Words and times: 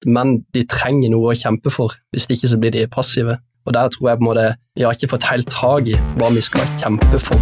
at 0.00 0.08
menn 0.08 0.38
de 0.54 0.62
trenger 0.64 1.10
noe 1.12 1.32
å 1.32 1.36
kjempe 1.36 1.70
for, 1.72 1.92
hvis 2.14 2.28
ikke 2.32 2.48
så 2.48 2.56
blir 2.60 2.72
de 2.72 2.86
passive. 2.88 3.36
Og 3.68 3.74
der 3.76 3.90
tror 3.92 4.08
jeg 4.08 4.18
på 4.18 4.24
en 4.24 4.28
måte 4.30 4.46
vi 4.78 4.84
har 4.86 4.96
ikke 4.96 5.10
fått 5.12 5.26
helt 5.28 5.50
tak 5.52 5.88
i 5.92 5.96
hva 6.16 6.30
vi 6.32 6.40
skal 6.40 6.64
kjempe 6.80 7.20
for. 7.20 7.36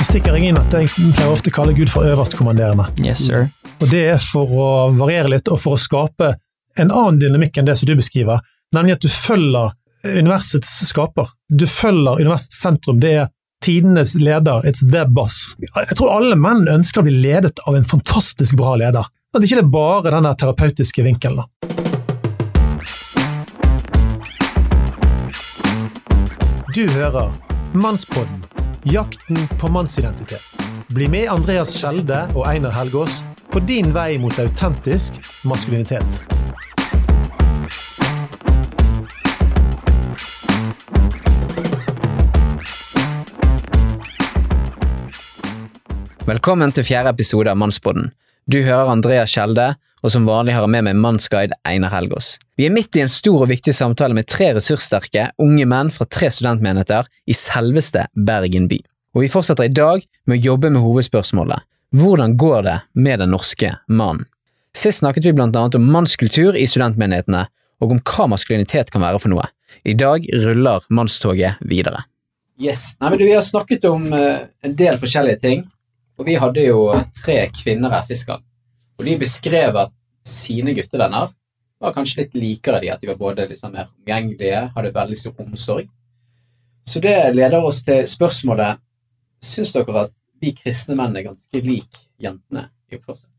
Jeg 0.00 0.06
stikker 0.08 0.38
jeg 0.38 0.48
inn 0.48 0.60
at 0.60 0.72
jeg 0.72 0.88
pleier 0.88 1.28
ofte 1.28 1.52
å 1.52 1.56
kalle 1.60 1.74
Gud 1.76 1.92
for 1.92 2.08
øverstkommanderende. 2.08 2.88
Yes, 3.04 3.26
sir. 3.28 3.50
Og 3.80 3.90
det 3.92 4.00
er 4.14 4.24
for 4.24 4.48
å 4.48 4.70
variere 4.96 5.34
litt, 5.34 5.50
og 5.52 5.60
for 5.60 5.76
å 5.76 5.80
skape 5.80 6.32
en 6.80 6.88
annen 6.88 7.20
dynamikk 7.20 7.60
enn 7.60 7.68
det 7.68 7.76
som 7.76 7.90
du 7.90 7.92
beskriver, 7.98 8.40
nemlig 8.72 8.96
at 8.96 9.04
du 9.04 9.12
følger 9.12 9.74
universets 10.08 10.72
skaper. 10.88 11.28
Du 11.52 11.66
følger 11.68 12.22
universets 12.24 12.56
sentrum. 12.64 13.00
Det 13.02 13.12
er 13.18 13.28
tidenes 13.64 14.14
leder, 14.14 14.66
it's 14.66 14.80
the 14.92 15.04
boss. 15.06 15.56
Jeg 15.60 15.96
tror 15.98 16.14
alle 16.16 16.36
menn 16.38 16.68
ønsker 16.68 17.02
å 17.02 17.08
bli 17.08 17.16
ledet 17.20 17.60
av 17.68 17.76
en 17.76 17.84
fantastisk 17.84 18.56
bra 18.60 18.76
leder. 18.80 19.04
At 19.36 19.44
ikke 19.44 19.60
det 19.60 19.66
er 19.66 19.74
bare 19.74 20.14
den 20.14 20.28
terapeutiske 20.40 21.04
vinkelen. 21.06 21.44
Du 26.74 26.86
hører 26.94 27.34
Mannspodden 27.74 28.40
jakten 28.88 29.36
på 29.60 29.68
mannsidentitet. 29.68 30.42
Bli 30.88 31.08
med 31.10 31.28
Andreas 31.30 31.74
Skjelde 31.76 32.24
og 32.34 32.46
Einar 32.48 32.72
Helgaas 32.74 33.20
på 33.52 33.60
din 33.66 33.92
vei 33.94 34.14
mot 34.18 34.38
autentisk 34.40 35.20
maskulinitet. 35.44 36.22
Velkommen 46.30 46.70
til 46.70 46.84
fjerde 46.86 47.10
episode 47.10 47.50
av 47.50 47.56
Mannspodden. 47.58 48.12
Du 48.46 48.60
hører 48.62 48.92
Andreas 48.92 49.32
Skjelde, 49.32 49.72
og 49.98 50.12
som 50.14 50.28
vanlig 50.28 50.52
har 50.54 50.62
jeg 50.62 50.70
med 50.70 50.84
meg 50.86 50.98
mannsguide 51.02 51.56
Einar 51.66 51.90
Helgaas. 51.90 52.36
Vi 52.54 52.68
er 52.68 52.74
midt 52.74 52.94
i 52.94 53.00
en 53.02 53.10
stor 53.10 53.40
og 53.42 53.48
viktig 53.50 53.72
samtale 53.74 54.14
med 54.14 54.28
tre 54.30 54.52
ressurssterke, 54.54 55.24
unge 55.42 55.66
menn 55.66 55.90
fra 55.90 56.06
tre 56.06 56.28
studentmenigheter 56.30 57.08
i 57.26 57.34
selveste 57.34 58.04
Bergen 58.14 58.68
by. 58.70 58.78
Og 59.16 59.24
vi 59.24 59.30
fortsetter 59.32 59.66
i 59.66 59.72
dag 59.74 60.04
med 60.30 60.36
å 60.36 60.52
jobbe 60.52 60.70
med 60.70 60.84
hovedspørsmålet 60.84 61.66
hvordan 61.98 62.36
går 62.38 62.62
det 62.68 62.76
med 62.94 63.24
den 63.24 63.34
norske 63.34 63.72
mannen? 63.90 64.28
Sist 64.70 65.02
snakket 65.02 65.26
vi 65.26 65.34
blant 65.34 65.58
annet 65.58 65.80
om 65.80 65.90
mannskultur 65.90 66.54
i 66.54 66.68
studentmenighetene, 66.70 67.42
og 67.82 67.96
om 67.96 68.04
hva 68.06 68.28
maskulinitet 68.36 68.94
kan 68.94 69.02
være 69.02 69.18
for 69.18 69.34
noe. 69.34 69.48
I 69.82 69.98
dag 69.98 70.30
ruller 70.44 70.86
mannstoget 70.94 71.58
videre. 71.58 72.04
Yes. 72.62 72.92
Nei, 73.00 73.16
men 73.16 73.26
Vi 73.26 73.34
har 73.34 73.42
snakket 73.42 73.90
om 73.90 74.12
eh, 74.14 74.46
en 74.62 74.78
del 74.78 75.02
forskjellige 75.02 75.42
ting, 75.42 75.66
og 76.20 76.26
vi 76.28 76.36
hadde 76.36 76.66
jo 76.66 76.84
tre 77.16 77.46
kvinner 77.54 77.92
her 77.94 78.04
sist 78.04 78.26
gang. 78.28 78.42
Og 79.00 79.06
de 79.08 79.16
beskrev 79.22 79.76
at 79.80 79.92
sine 80.26 80.74
guttevenner 80.76 81.30
var 81.80 81.94
kanskje 81.96 82.26
litt 82.26 82.36
likere 82.36 82.82
de, 82.82 82.90
at 82.92 83.00
de 83.00 83.08
var 83.08 83.16
både 83.16 83.48
liksom 83.48 83.72
mer 83.72 83.88
omgjengelige, 83.88 84.66
hadde 84.74 84.92
veldig 84.92 85.16
stor 85.16 85.40
omsorg. 85.46 85.88
Så 86.84 87.00
det 87.00 87.16
leder 87.32 87.64
oss 87.64 87.82
til 87.86 88.06
spørsmålet 88.08 88.80
Syns 89.40 89.70
dere 89.72 90.02
at 90.02 90.10
vi 90.42 90.50
kristne 90.52 90.92
menn 90.98 91.14
er 91.16 91.24
ganske 91.24 91.60
lik 91.64 91.96
jentene 92.20 92.66
i 92.92 92.98
oppførsel? 92.98 93.30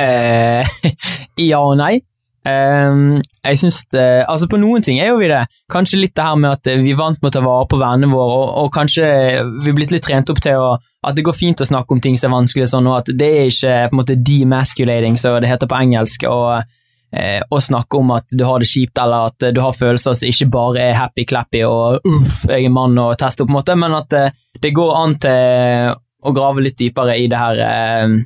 Eh, 0.00 0.76
ja 1.50 1.60
og 1.60 1.76
nei. 1.76 1.98
Um, 2.46 3.18
jeg 3.42 3.58
synes 3.58 3.80
det, 3.90 4.22
altså 4.30 4.46
På 4.46 4.58
noen 4.60 4.84
ting 4.86 5.00
er 5.02 5.10
jo 5.10 5.18
vi 5.20 5.28
det. 5.28 5.42
Kanskje 5.72 5.98
litt 6.00 6.14
det 6.16 6.24
her 6.24 6.36
med 6.40 6.54
at 6.54 6.70
vi 6.80 6.94
er 6.94 7.00
vant 7.00 7.20
med 7.20 7.28
å 7.28 7.34
ta 7.34 7.42
vare 7.44 7.68
på 7.68 7.80
vennene 7.80 8.08
våre, 8.08 8.36
og, 8.40 8.52
og 8.62 8.72
kanskje 8.72 9.04
vi 9.64 9.72
er 9.72 9.76
blitt 9.76 9.92
litt 9.92 10.06
trent 10.06 10.30
opp 10.32 10.40
til 10.44 10.62
å, 10.62 10.76
at 11.06 11.16
det 11.16 11.24
går 11.26 11.36
fint 11.36 11.60
å 11.62 11.68
snakke 11.68 11.94
om 11.94 12.00
ting 12.02 12.16
som 12.18 12.32
er 12.32 12.40
vanskelig, 12.40 12.66
sånn, 12.72 12.88
og 12.90 13.00
at 13.02 13.12
det 13.14 13.28
er 13.28 13.50
ikke 13.50 13.74
på 13.90 13.94
en 13.94 14.00
måte 14.00 14.18
demasculating, 14.26 15.18
som 15.20 15.38
det 15.42 15.50
heter 15.50 15.70
på 15.70 15.78
engelsk. 15.78 16.26
og 16.30 16.64
eh, 17.16 17.42
å 17.48 17.60
snakke 17.62 18.00
om 18.00 18.10
at 18.16 18.26
du 18.30 18.44
har 18.44 18.60
det 18.60 18.68
kjipt, 18.70 18.98
eller 18.98 19.30
at 19.30 19.46
du 19.54 19.60
har 19.62 19.76
følelser 19.76 20.16
som 20.18 20.30
ikke 20.30 20.50
bare 20.52 20.88
er 20.88 20.98
happy-clappy 20.98 21.62
og 21.68 22.06
uff, 22.10 22.42
jeg 22.50 22.66
er 22.66 22.74
mann 22.74 22.98
og 22.98 23.14
tester, 23.20 23.46
på 23.46 23.54
en 23.54 23.58
måte, 23.60 23.76
men 23.78 23.94
at 23.96 24.16
eh, 24.16 24.34
det 24.62 24.74
går 24.74 24.96
an 24.98 25.14
til 25.22 25.94
å 26.26 26.34
grave 26.34 26.64
litt 26.64 26.78
dypere 26.80 27.18
i 27.20 27.28
det 27.30 27.38
her 27.38 27.62
eh, 27.62 28.16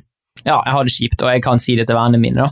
Ja, 0.41 0.57
jeg 0.57 0.73
har 0.73 0.87
det 0.87 0.95
kjipt, 0.95 1.21
og 1.21 1.29
jeg 1.29 1.45
kan 1.45 1.61
si 1.61 1.77
det 1.77 1.85
til 1.89 1.97
vennene 1.99 2.21
mine, 2.21 2.47
da. 2.47 2.49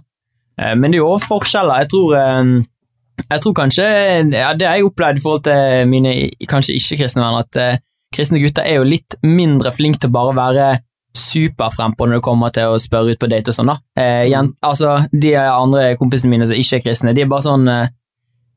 Eh, 0.62 0.76
men 0.78 0.92
det 0.92 1.00
er 1.00 1.04
jo 1.04 1.14
også 1.16 1.32
forskjeller. 1.32 1.84
Jeg 1.84 1.92
tror, 1.94 2.16
eh, 2.20 3.24
jeg 3.26 3.42
tror 3.44 3.54
kanskje 3.58 3.86
ja, 4.32 4.54
Det 4.56 4.68
jeg 4.68 4.86
opplevd 4.88 5.20
i 5.20 5.24
forhold 5.24 5.44
til 5.44 5.90
mine 5.90 6.14
kanskje 6.48 6.78
ikke-kristne 6.78 7.24
venner, 7.24 7.48
at 7.48 7.60
eh, 7.60 7.86
kristne 8.16 8.42
gutter 8.42 8.66
er 8.66 8.80
jo 8.80 8.88
litt 8.88 9.18
mindre 9.26 9.72
flinke 9.76 10.02
til 10.02 10.12
å 10.12 10.16
bare 10.16 10.36
være 10.38 10.68
superfrempå 11.18 12.08
når 12.08 12.20
det 12.20 12.26
kommer 12.26 12.54
til 12.54 12.74
å 12.74 12.82
spørre 12.82 13.14
ut 13.14 13.22
på 13.22 13.30
date 13.32 13.52
og 13.52 13.58
sånn, 13.58 13.72
da. 13.72 13.78
Eh, 14.00 14.26
jent, 14.30 14.56
altså, 14.66 15.00
de 15.12 15.34
andre 15.40 15.94
kompisene 16.00 16.34
mine 16.34 16.48
som 16.50 16.58
ikke 16.58 16.80
er 16.80 16.84
kristne, 16.86 17.16
de 17.18 17.26
er 17.26 17.32
bare 17.32 17.48
sånn 17.48 17.66
eh, 17.68 17.96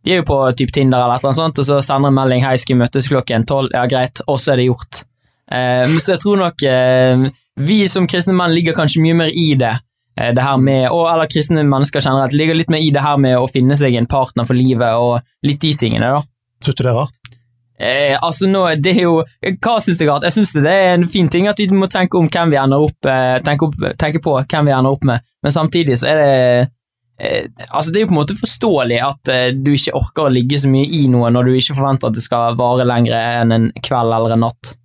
De 0.03 0.11
er 0.11 0.19
jo 0.19 0.27
på 0.27 0.37
typ 0.59 0.73
Tinder 0.75 0.99
eller 0.99 1.15
et 1.15 1.23
eller 1.23 1.31
annet 1.31 1.39
sånt, 1.39 1.59
og 1.63 1.67
så 1.69 1.77
sender 1.87 2.11
en 2.11 2.17
melding 2.17 2.43
'Hei, 2.43 2.57
skal 2.59 2.75
vi 2.75 2.81
møtes 2.81 3.07
klokken 3.07 3.45
tolv?' 3.47 3.71
Ja, 3.71 3.85
greit, 3.87 4.19
og 4.27 4.41
så 4.43 4.53
er 4.53 4.57
det 4.59 4.67
gjort. 4.67 5.05
Eh, 5.47 5.87
så 6.03 6.17
jeg 6.17 6.23
tror 6.25 6.41
nok 6.41 6.65
eh, 6.67 7.23
vi 7.63 7.87
som 7.87 8.09
kristne 8.11 8.35
menn 8.35 8.51
ligger 8.51 8.75
kanskje 8.75 9.03
mye 9.05 9.15
mer 9.15 9.31
i 9.31 9.55
det. 9.55 9.77
Eh, 10.19 10.33
det 10.35 10.43
her 10.43 10.59
med, 10.59 10.89
og, 10.91 11.07
Eller 11.07 11.31
kristne 11.31 11.63
mennesker 11.63 12.03
generelt 12.03 12.35
ligger 12.35 12.59
litt 12.59 12.71
mer 12.71 12.83
i 12.83 12.91
det 12.91 13.05
her 13.05 13.17
med 13.17 13.39
å 13.39 13.47
finne 13.47 13.79
seg 13.79 13.95
en 13.95 14.11
partner 14.11 14.49
for 14.49 14.59
livet, 14.59 14.99
og 14.99 15.21
litt 15.47 15.61
de 15.63 15.75
tingene, 15.87 16.17
da. 16.19 16.23
Syns 16.65 16.79
du 16.79 16.83
det 16.83 16.91
er 16.93 16.99
rart? 16.99 17.22
Eh, 17.83 18.15
altså 18.15 18.47
nå, 18.47 18.61
det 18.79 18.93
er 18.95 19.07
jo, 19.09 19.15
Hva 19.59 19.79
syns 19.83 19.99
jeg 19.99 20.07
rart? 20.07 20.27
Jeg 20.29 20.37
syns 20.37 20.53
det 20.55 20.71
er 20.71 20.93
en 20.93 21.09
fin 21.11 21.27
ting 21.33 21.49
at 21.51 21.59
vi 21.59 21.67
må 21.75 21.89
tenke 21.91 22.21
om 22.21 22.29
hvem 22.31 22.53
vi 22.53 22.61
ender 22.61 22.85
opp, 22.85 23.09
eh, 23.11 23.41
tenke, 23.43 23.67
opp, 23.67 23.89
tenke 23.99 24.21
på 24.23 24.37
hvem 24.39 24.69
vi 24.69 24.75
ender 24.77 24.95
opp 24.95 25.09
med, 25.09 25.25
men 25.43 25.55
samtidig 25.55 25.97
så 25.99 26.13
er 26.13 26.21
det 26.21 26.37
eh, 27.19 27.49
altså 27.69 27.91
Det 27.91 27.99
er 27.99 28.05
jo 28.05 28.11
på 28.13 28.15
en 28.15 28.21
måte 28.21 28.39
forståelig 28.39 29.01
at 29.03 29.33
eh, 29.35 29.49
du 29.57 29.73
ikke 29.75 29.97
orker 29.99 30.29
å 30.29 30.35
ligge 30.37 30.61
så 30.63 30.71
mye 30.71 30.87
i 30.87 31.09
noe 31.11 31.33
når 31.35 31.49
du 31.49 31.57
ikke 31.57 31.79
forventer 31.81 32.11
at 32.13 32.19
det 32.19 32.23
skal 32.23 32.59
vare 32.61 32.87
lenger 32.87 33.17
enn 33.19 33.57
en 33.57 33.67
kveld 33.83 34.15
eller 34.15 34.37
en 34.37 34.47
natt. 34.47 34.77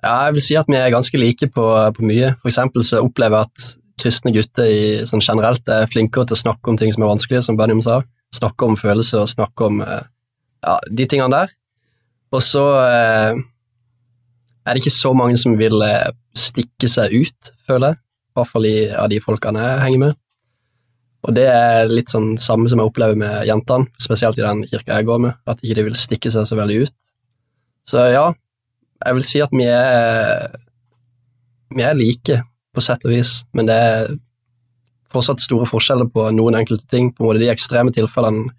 Ja, 0.00 0.16
jeg 0.26 0.38
vil 0.38 0.46
si 0.48 0.56
at 0.56 0.70
vi 0.70 0.78
er 0.80 0.90
ganske 0.90 1.20
like 1.20 1.50
på, 1.54 1.66
på 1.94 2.08
mye. 2.08 2.32
For 2.40 2.50
eksempel 2.50 2.86
så 2.86 3.02
opplever 3.04 3.42
jeg 3.42 3.50
at 3.50 3.70
kristne 4.00 4.32
gutter 4.34 4.66
i, 4.66 4.82
sånn 5.06 5.22
generelt 5.22 5.68
er 5.68 5.90
flinkere 5.92 6.30
til 6.30 6.38
å 6.38 6.42
snakke 6.42 6.72
om 6.72 6.78
ting 6.80 6.94
som 6.94 7.04
er 7.04 7.12
vanskelige, 7.12 7.44
som 7.46 7.58
Benjamin 7.58 7.84
sa. 7.84 8.00
Snakke 8.34 8.66
om 8.66 8.78
følelser 8.80 9.22
og 9.22 9.30
snakke 9.30 9.68
om 9.68 9.82
eh, 9.84 10.06
ja, 10.64 10.78
de 10.88 11.06
tingene 11.10 11.42
der. 11.42 11.56
Og 12.30 12.42
så 12.44 12.64
eh, 12.84 13.40
er 14.64 14.72
det 14.72 14.82
ikke 14.82 14.94
så 14.94 15.12
mange 15.16 15.38
som 15.40 15.56
vil 15.58 15.82
eh, 15.86 16.10
stikke 16.36 16.90
seg 16.90 17.14
ut, 17.16 17.52
føler 17.68 17.92
jeg. 17.92 18.02
I 18.30 18.38
hvert 18.38 18.52
fall 18.52 18.68
av 19.02 19.08
de 19.10 19.18
folkene 19.22 19.64
jeg 19.64 19.84
henger 19.84 20.04
med. 20.04 20.18
Og 21.26 21.34
det 21.36 21.48
er 21.52 21.90
litt 21.90 22.12
sånn 22.12 22.36
samme 22.40 22.70
som 22.70 22.80
jeg 22.80 22.88
opplever 22.88 23.18
med 23.18 23.42
jentene, 23.48 23.90
spesielt 24.00 24.38
i 24.38 24.44
den 24.44 24.62
kirka 24.68 25.00
jeg 25.00 25.08
går 25.08 25.18
med, 25.26 25.36
at 25.50 25.60
ikke 25.60 25.76
de 25.76 25.86
vil 25.90 25.98
stikke 25.98 26.32
seg 26.32 26.46
så 26.48 26.56
veldig 26.56 26.78
ut. 26.86 26.94
Så 27.90 28.06
ja, 28.12 28.30
jeg 29.02 29.18
vil 29.18 29.26
si 29.26 29.42
at 29.44 29.52
vi 29.52 29.66
er 29.66 30.48
vi 31.74 31.84
er 31.86 31.94
like, 31.94 32.40
på 32.74 32.82
sett 32.82 33.04
og 33.06 33.12
vis, 33.12 33.40
men 33.54 33.68
det 33.68 33.76
er 33.76 34.10
fortsatt 35.10 35.42
store 35.42 35.66
forskjeller 35.70 36.08
på 36.14 36.28
noen 36.34 36.58
enkelte 36.58 36.86
ting. 36.90 37.10
På 37.14 37.24
en 37.24 37.30
måte 37.30 37.42
De 37.42 37.50
ekstreme 37.50 37.92
tilfellene 37.94 38.50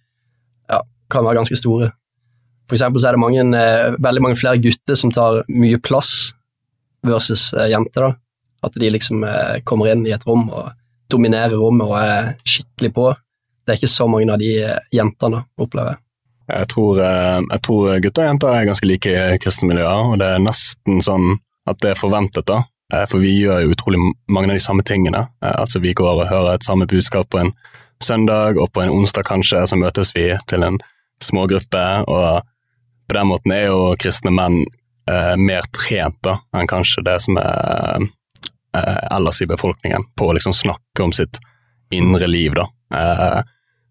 ja, 0.71 0.81
kan 1.11 1.25
være 1.25 1.39
ganske 1.39 1.59
store. 1.59 1.91
For 2.71 2.77
eksempel 2.77 3.01
så 3.03 3.09
er 3.09 3.17
det 3.17 3.19
mange, 3.19 3.43
eh, 3.59 3.93
veldig 3.99 4.21
mange 4.23 4.37
flere 4.39 4.59
gutter 4.63 4.95
som 4.95 5.11
tar 5.11 5.41
mye 5.51 5.75
plass 5.83 6.31
versus 7.03 7.49
eh, 7.53 7.67
jenter. 7.67 8.05
da. 8.05 8.13
At 8.63 8.77
de 8.79 8.89
liksom 8.89 9.25
eh, 9.27 9.57
kommer 9.67 9.91
inn 9.91 10.05
i 10.07 10.13
et 10.15 10.23
rom 10.23 10.45
og 10.47 10.69
dominerer 11.11 11.57
rommet 11.59 11.89
og 11.89 11.97
er 11.99 12.29
skikkelig 12.47 12.93
på. 12.95 13.09
Det 13.65 13.73
er 13.73 13.81
ikke 13.81 13.91
så 13.91 14.07
mange 14.07 14.31
av 14.31 14.39
de 14.39 14.53
jentene, 14.95 15.41
opplever 15.59 15.97
jeg. 15.97 16.01
Jeg 16.51 16.67
tror, 16.71 16.99
jeg 16.99 17.61
tror 17.63 17.99
gutter 18.03 18.23
og 18.23 18.29
jenter 18.29 18.53
er 18.53 18.69
ganske 18.69 18.88
like 18.88 19.11
i 19.11 19.38
kristne 19.39 19.67
miljøer, 19.69 20.13
og 20.13 20.15
det 20.19 20.29
er 20.31 20.41
nesten 20.43 21.03
sånn 21.03 21.27
at 21.67 21.79
det 21.83 21.91
er 21.91 21.99
forventet, 21.99 22.47
da. 22.47 22.63
For 23.07 23.19
vi 23.23 23.35
gjør 23.38 23.61
jo 23.65 23.75
utrolig 23.75 23.99
mange 24.31 24.49
av 24.49 24.57
de 24.57 24.63
samme 24.63 24.83
tingene. 24.83 25.25
Altså 25.39 25.79
Vi 25.79 25.94
går 25.95 26.24
og 26.24 26.31
hører 26.31 26.56
et 26.56 26.67
samme 26.67 26.88
budskap 26.88 27.29
på 27.31 27.44
en 27.44 27.53
søndag, 28.03 28.57
og 28.57 28.71
på 28.74 28.83
en 28.83 28.91
onsdag 28.91 29.27
kanskje 29.27 29.63
så 29.67 29.79
møtes 29.79 30.15
vi 30.15 30.31
til 30.47 30.65
en 30.65 30.79
smågruppe, 31.24 31.85
og 32.07 32.41
på 33.12 33.18
den 33.18 33.28
måten 33.28 33.52
er 33.52 33.66
jo 33.68 33.80
kristne 34.00 34.31
menn 34.31 34.62
eh, 35.12 35.34
mer 35.36 35.66
trent 35.75 36.16
da, 36.24 36.38
enn 36.56 36.69
kanskje 36.69 37.04
det 37.04 37.18
som 37.25 37.36
er 37.42 38.06
eh, 38.08 39.00
ellers 39.12 39.42
i 39.44 39.48
befolkningen, 39.52 40.06
på 40.16 40.30
å 40.30 40.36
liksom 40.38 40.56
snakke 40.56 41.04
om 41.04 41.12
sitt 41.12 41.42
indre 41.92 42.30
liv. 42.31 42.56
da. 42.56 42.69
Eh, 42.96 43.42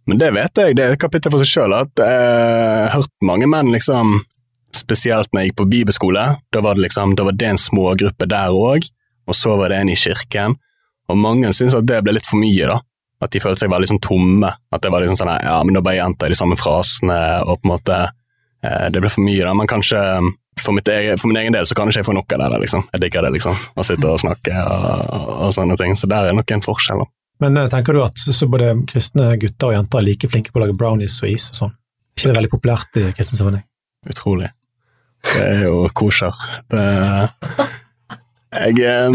men 0.08 0.22
det 0.22 0.30
vet 0.32 0.56
jeg, 0.56 0.78
det 0.78 0.86
er 0.86 0.96
et 0.96 1.02
kapittel 1.02 1.34
for 1.34 1.44
seg 1.44 1.50
sjøl, 1.52 1.76
at 1.76 2.00
jeg 2.00 2.86
har 2.86 2.94
hørt 2.96 3.12
mange 3.32 3.50
menn 3.50 3.74
liksom 3.76 4.22
Spesielt 4.70 5.32
når 5.34 5.42
jeg 5.42 5.48
gikk 5.48 5.56
på 5.58 5.64
bibelskole, 5.66 6.24
da 6.54 6.60
var 6.62 6.76
det 6.78 6.84
liksom, 6.84 7.16
da 7.18 7.24
var 7.26 7.34
det 7.34 7.48
en 7.48 7.58
smågruppe 7.58 8.28
der 8.30 8.54
òg, 8.54 8.84
og 9.26 9.34
så 9.34 9.56
var 9.58 9.72
det 9.72 9.80
en 9.82 9.88
i 9.90 9.96
kirken, 9.98 10.54
og 11.10 11.18
mange 11.18 11.50
syntes 11.50 11.74
at 11.74 11.88
det 11.90 11.98
ble 12.06 12.14
litt 12.14 12.28
for 12.28 12.38
mye, 12.38 12.68
da. 12.70 12.76
At 13.18 13.34
de 13.34 13.42
følte 13.42 13.64
seg 13.64 13.72
veldig 13.72 13.88
sånn 13.90 14.00
tomme. 14.06 14.52
At 14.70 14.84
det 14.84 14.92
var 14.94 15.02
liksom 15.02 15.18
sånn 15.18 15.32
ja, 15.42 15.56
men 15.66 15.74
da 15.74 15.82
bare 15.82 15.98
gjentar 15.98 16.30
jeg 16.30 16.36
de 16.36 16.38
samme 16.38 16.58
frasene, 16.60 17.18
og 17.42 17.58
på 17.58 17.66
en 17.66 17.72
måte 17.72 17.98
Eh, 17.98 18.19
det 18.62 19.00
ble 19.00 19.08
for 19.08 19.24
mye, 19.24 19.40
da, 19.46 19.54
men 19.56 19.68
kanskje, 19.70 20.00
for, 20.60 20.76
mitt 20.76 20.88
egen, 20.92 21.16
for 21.20 21.30
min 21.30 21.40
egen 21.40 21.54
del 21.56 21.68
så 21.68 21.76
kan 21.78 21.88
ikke 21.88 22.02
jeg 22.02 22.08
få 22.10 22.16
nok 22.16 22.34
av 22.36 22.42
det. 22.42 22.50
der, 22.52 22.64
liksom. 22.66 22.84
Jeg 22.92 23.04
digger 23.06 23.24
det, 23.24 23.32
liksom. 23.38 23.56
Å 23.56 23.86
sitte 23.86 24.10
og 24.10 24.20
snakke 24.20 24.64
og, 24.66 25.30
og 25.46 25.56
sånne 25.56 25.78
ting. 25.80 25.96
Så 25.96 26.10
der 26.10 26.28
er 26.28 26.36
nok 26.36 26.52
en 26.52 26.64
forskjell. 26.64 27.04
da. 27.04 27.12
Men 27.40 27.56
eh, 27.56 27.68
tenker 27.72 27.96
du 27.96 28.02
at 28.04 28.20
så 28.20 28.48
både 28.52 28.74
kristne 28.90 29.32
gutter 29.40 29.70
og 29.70 29.78
jenter 29.78 30.02
er 30.02 30.08
like 30.10 30.28
flinke 30.28 30.52
på 30.52 30.60
å 30.60 30.66
lage 30.66 30.76
brownies 30.76 31.16
og 31.24 31.32
is 31.32 31.48
og 31.54 31.62
sånn? 31.62 31.76
ikke 32.20 32.28
det 32.28 32.36
veldig 32.36 32.52
populært 32.52 32.98
i 33.00 33.04
kristen 33.16 33.38
sammenheng? 33.38 33.64
Utrolig. 34.10 34.50
Det 35.24 35.44
er 35.44 35.62
jo 35.64 35.86
kosher. 35.96 36.36
Det 36.72 36.82
jeg, 38.50 38.80
eh, 38.82 39.14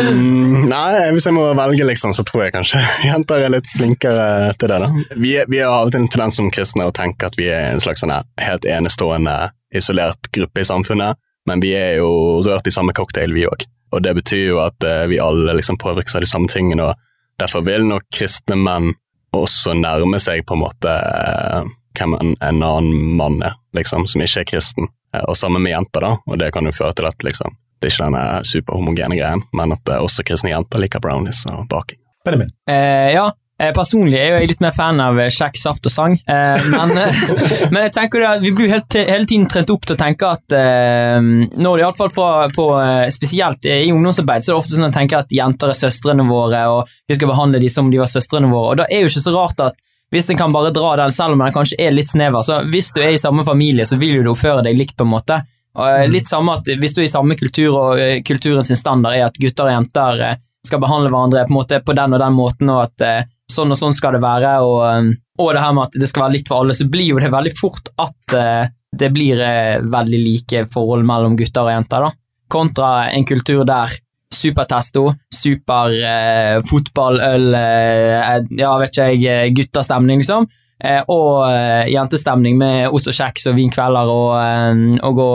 nei, 0.71 1.11
hvis 1.11 1.25
jeg 1.27 1.35
må 1.35 1.43
velge, 1.57 1.83
liksom, 1.89 2.13
så 2.15 2.23
tror 2.27 2.45
jeg 2.45 2.55
kanskje 2.55 2.79
jenter 3.09 3.43
er 3.43 3.51
litt 3.57 3.67
flinkere 3.73 4.53
til 4.59 4.71
det. 4.71 4.79
da. 4.85 4.89
Vi, 5.19 5.33
vi 5.51 5.59
har 5.59 5.73
av 5.73 5.89
og 5.89 5.95
til 5.95 6.05
en 6.05 6.11
tendens 6.11 6.39
som 6.39 6.51
kristne 6.53 6.87
å 6.87 6.95
tenke 6.95 7.27
at 7.27 7.35
vi 7.39 7.49
er 7.51 7.73
en 7.73 7.83
slags 7.83 8.03
sånn 8.03 8.15
helt 8.15 8.67
enestående, 8.69 9.35
isolert 9.75 10.31
gruppe 10.35 10.63
i 10.63 10.67
samfunnet, 10.67 11.19
men 11.49 11.61
vi 11.61 11.73
er 11.75 11.97
jo 11.99 12.09
rørt 12.45 12.67
i 12.67 12.73
samme 12.73 12.95
cocktail, 12.95 13.35
vi 13.35 13.43
òg. 13.49 13.65
Og 13.93 14.03
det 14.03 14.15
betyr 14.17 14.45
jo 14.53 14.61
at 14.63 14.87
eh, 14.87 15.03
vi 15.11 15.19
alle 15.21 15.57
liksom 15.59 15.79
påvirkes 15.83 16.15
av 16.15 16.23
de 16.23 16.31
samme 16.31 16.47
tingene, 16.51 16.87
og 16.87 17.41
derfor 17.41 17.65
vil 17.67 17.83
nok 17.89 18.07
kristne 18.15 18.55
menn 18.59 18.93
også 19.35 19.75
nærme 19.75 20.21
seg 20.23 20.45
på 20.47 20.55
en 20.55 20.63
måte 20.63 20.95
eh, 20.95 21.67
hvem 21.99 22.15
en, 22.21 22.33
en 22.39 22.63
annen 22.63 23.11
mann 23.19 23.41
er, 23.43 23.59
liksom, 23.75 24.07
som 24.07 24.23
ikke 24.23 24.45
er 24.45 24.49
kristen. 24.55 24.89
Og 25.27 25.35
sammen 25.39 25.63
med 25.63 25.71
jenter, 25.71 26.03
da, 26.03 26.15
og 26.27 26.39
det 26.41 26.49
kan 26.55 26.67
jo 26.67 26.75
føre 26.75 26.95
til 26.95 27.07
at 27.07 27.23
liksom, 27.23 27.55
det 27.79 27.89
er 27.89 27.93
ikke 27.93 28.05
denne 28.09 28.25
superhomogene 28.47 29.17
greien, 29.17 29.47
men 29.55 29.73
at 29.75 29.91
eh, 29.91 30.03
også 30.03 30.25
kristne 30.27 30.53
jenter 30.53 30.81
liker 30.81 31.03
brownies 31.03 31.45
og 31.51 31.65
baking. 31.71 31.99
Benjamin? 32.25 32.49
Eh, 32.69 33.11
ja, 33.13 33.25
eh, 33.61 33.71
personlig 33.75 34.17
er 34.17 34.39
jeg 34.39 34.49
litt 34.49 34.63
mer 34.63 34.73
fan 34.75 35.01
av 35.03 35.19
kjekk 35.19 35.59
saft 35.61 35.85
og 35.85 35.93
sang, 35.93 36.15
eh, 36.17 36.67
men, 36.71 36.95
eh, 36.97 37.23
men 37.71 37.85
jeg 37.85 37.95
tenker 37.99 38.25
at 38.25 38.43
vi 38.43 38.53
blir 38.55 38.71
helt, 38.73 38.97
hele 38.97 39.29
tiden 39.29 39.47
trent 39.51 39.73
opp 39.75 39.85
til 39.85 39.97
å 39.97 40.01
tenke 40.01 40.31
at 40.37 40.57
eh, 40.57 41.19
når 41.21 41.77
det 41.77 41.85
iallfall 41.85 42.13
fra 42.15 42.29
på, 42.55 42.69
eh, 42.81 43.07
spesielt 43.13 43.69
i 43.69 43.91
ungdomsarbeid, 43.93 44.45
så 44.45 44.51
er 44.51 44.55
det 44.55 44.61
ofte 44.63 44.77
sånn 44.77 44.89
at 44.89 44.97
tenker 44.97 45.25
at 45.25 45.35
jenter 45.35 45.73
er 45.73 45.81
søstrene 45.83 46.27
våre, 46.29 46.63
og 46.73 46.95
vi 47.07 47.19
skal 47.19 47.33
behandle 47.33 47.61
dem 47.61 47.75
som 47.75 47.91
de 47.93 48.01
var 48.01 48.11
søstrene 48.11 48.49
våre, 48.51 48.73
og 48.73 48.81
da 48.81 48.89
er 48.89 49.05
jo 49.05 49.11
ikke 49.11 49.27
så 49.27 49.35
rart 49.35 49.67
at 49.67 49.83
hvis 50.13 50.29
en 50.29 50.37
kan 50.37 50.53
bare 50.53 50.71
dra 50.71 50.95
den, 50.99 51.11
selv 51.11 51.35
om 51.35 51.41
den 51.43 51.53
kanskje 51.53 51.77
er 51.81 51.93
litt 51.93 52.07
snever, 52.07 52.45
så 52.45 52.61
hvis 52.71 52.93
du 52.95 53.01
er 53.03 53.15
i 53.15 53.21
samme 53.21 53.43
familie, 53.45 53.87
så 53.89 53.97
vil 53.99 54.21
du 54.23 54.31
oppføre 54.31 54.63
deg 54.63 54.77
likt, 54.77 54.95
på 54.97 55.03
en 55.03 55.11
måte. 55.11 55.41
Eh, 55.75 56.05
litt 56.07 56.27
samme 56.27 56.53
at 56.55 56.69
Hvis 56.79 56.93
du 56.95 57.01
er 57.01 57.09
i 57.09 57.11
samme 57.11 57.35
kultur, 57.35 57.75
og 57.75 57.97
kulturens 57.97 58.27
kulturen 58.27 58.67
sin 58.67 58.79
standard 58.79 59.17
er 59.17 59.27
at 59.27 59.39
gutter 59.41 59.67
og 59.67 59.73
jenter 59.75 60.21
eh, 60.23 60.43
skal 60.65 60.81
behandle 60.81 61.11
hverandre 61.11 61.45
på, 61.47 61.55
måte 61.55 61.81
på 61.85 61.95
den 61.97 62.15
og 62.15 62.21
den 62.21 62.35
måten, 62.35 62.71
og 62.73 62.87
at 62.87 63.05
eh, 63.05 63.27
sånn 63.51 63.73
og 63.73 63.79
sånn 63.79 63.95
skal 63.95 64.15
det 64.17 64.23
være, 64.23 64.55
og, 64.65 64.79
eh, 64.89 65.11
og 65.41 65.53
det 65.53 65.63
her 65.63 65.75
med 65.77 65.89
at 65.89 65.99
det 66.01 66.09
skal 66.09 66.25
være 66.25 66.37
likt 66.37 66.49
for 66.51 66.63
alle, 66.63 66.77
så 66.77 66.87
blir 66.89 67.11
jo 67.11 67.21
det 67.21 67.31
veldig 67.33 67.53
fort 67.57 67.91
at 68.01 68.37
eh, 68.39 68.73
det 68.95 69.11
blir 69.13 69.41
eh, 69.43 69.77
veldig 69.83 70.21
like 70.23 70.65
forhold 70.71 71.05
mellom 71.07 71.37
gutter 71.39 71.67
og 71.67 71.73
jenter, 71.75 72.07
da. 72.07 72.15
Kontra 72.55 72.89
en 73.09 73.25
kultur 73.27 73.63
der 73.67 73.91
supertesto, 74.35 75.07
super 75.33 75.93
eh, 75.95 76.57
eh, 76.59 78.37
ja, 78.59 78.75
vet 78.81 78.91
ikke 78.91 79.09
jeg, 79.13 79.25
eh, 79.29 79.51
guttastemning, 79.55 80.23
liksom. 80.23 80.47
Eh, 80.83 81.01
og 81.07 81.45
eh, 81.47 81.87
jentestemning 81.93 82.57
med 82.59 82.89
ost 82.91 83.07
og 83.07 83.15
kjeks 83.15 83.47
og 83.51 83.55
vinkvelder 83.59 84.11
og, 84.11 84.33
eh, 84.41 84.99
og 85.07 85.21
gå 85.21 85.29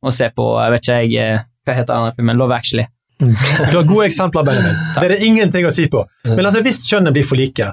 og 0.00 0.14
se 0.16 0.30
på, 0.32 0.46
jeg 0.56 0.72
vet 0.72 0.88
ikke 0.88 1.18
jeg, 1.18 1.44
hva 1.68 1.76
heter 1.76 1.92
denne 1.92 2.16
filmen, 2.16 2.40
Love 2.40 2.56
Actually. 2.56 2.86
Du 3.20 3.76
har 3.76 3.84
gode 3.84 4.06
eksempler, 4.08 4.46
Benjamin. 4.46 4.78
Det 4.96 5.04
er 5.04 5.12
det 5.12 5.26
ingenting 5.26 5.66
å 5.68 5.74
si 5.74 5.84
på. 5.92 6.06
Men 6.24 6.46
altså, 6.46 6.62
hvis 6.64 6.80
kjønnene 6.88 7.12
blir 7.12 7.26
for 7.28 7.36
like, 7.36 7.66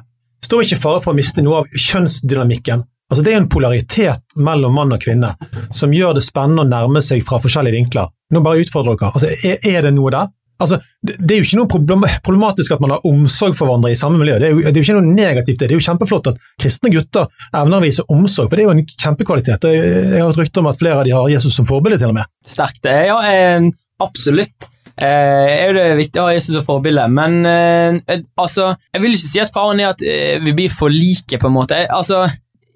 står 0.44 0.66
ikke 0.66 0.80
fare 0.82 1.04
for 1.06 1.16
å 1.16 1.18
miste 1.18 1.44
noe 1.46 1.62
av 1.62 1.70
kjønnsdynamikken. 1.72 2.84
Altså, 3.08 3.24
det 3.24 3.32
er 3.32 3.40
en 3.40 3.48
polaritet 3.48 4.36
mellom 4.36 4.76
mann 4.76 4.92
og 4.92 5.00
kvinne 5.00 5.30
som 5.72 5.94
gjør 5.96 6.18
det 6.18 6.26
spennende 6.26 6.66
å 6.66 6.68
nærme 6.68 7.00
seg 7.06 7.24
fra 7.28 7.40
forskjellige 7.40 7.78
vinkler. 7.78 8.12
Nå 8.36 8.44
bare 8.44 8.66
utfordrer 8.66 9.00
dere. 9.00 9.14
Altså, 9.16 9.32
er, 9.48 9.64
er 9.64 9.88
det 9.88 9.94
noe 9.96 10.12
der? 10.12 10.34
Altså, 10.58 10.80
det, 11.06 11.18
er 11.30 11.42
jo 11.42 11.46
ikke 11.46 11.60
noe 11.60 12.12
problematisk 12.26 12.74
at 12.74 12.82
man 12.84 12.96
har 12.96 13.06
omsorg 13.08 13.58
for 13.58 13.70
hverandre 13.70 13.92
i 13.94 14.00
samme 14.00 14.22
miljø. 14.22 14.38
Det 14.42 14.48
er, 14.48 14.56
jo, 14.56 14.64
det 14.66 14.74
er 14.74 14.80
jo 14.80 14.86
ikke 14.88 14.98
noe 15.00 15.18
negativt 15.18 15.60
det. 15.60 15.70
Det 15.70 15.76
er 15.76 15.82
jo 15.82 15.88
kjempeflott 15.88 16.32
at 16.34 16.40
kristne 16.62 16.94
gutter 16.94 17.28
evner 17.52 17.78
å 17.78 17.86
vise 17.86 18.06
omsorg, 18.14 18.50
for 18.50 18.58
det 18.58 18.66
er 18.66 18.72
jo 18.72 18.78
en 18.78 18.88
kjempekvalitet. 18.94 19.70
Jeg, 19.70 20.16
har 20.18 20.32
et 20.32 20.42
rykte 20.42 20.64
om 20.64 20.72
at 20.72 20.80
flere 20.80 21.02
av 21.02 21.06
de 21.08 21.14
har 21.14 21.30
Jesus 21.36 21.58
som 21.58 21.68
forbilde, 21.70 22.02
til 22.02 22.14
og 22.14 22.18
med. 22.18 22.34
Sterkt. 22.48 22.82
det, 22.88 22.98
Ja, 23.12 23.22
eh, 23.30 23.70
absolutt. 24.04 24.72
Eh, 24.98 25.52
er 25.54 25.68
jo 25.70 25.76
det 25.78 25.86
viktig 26.00 26.22
å 26.22 26.26
ha 26.26 26.34
Jesus 26.34 26.56
som 26.58 26.66
forbilde, 26.66 27.04
men 27.14 27.44
eh, 27.46 28.00
eh, 28.10 28.24
altså 28.42 28.72
Jeg 28.96 29.04
vil 29.04 29.14
ikke 29.14 29.30
si 29.30 29.42
at 29.44 29.54
faren 29.54 29.82
er 29.84 29.92
at 29.92 30.02
eh, 30.02 30.40
vi 30.42 30.56
blir 30.58 30.74
for 30.74 30.90
like, 30.90 31.38
på 31.38 31.50
en 31.52 31.54
måte. 31.54 31.78
Eh, 31.84 31.92
altså, 31.94 32.24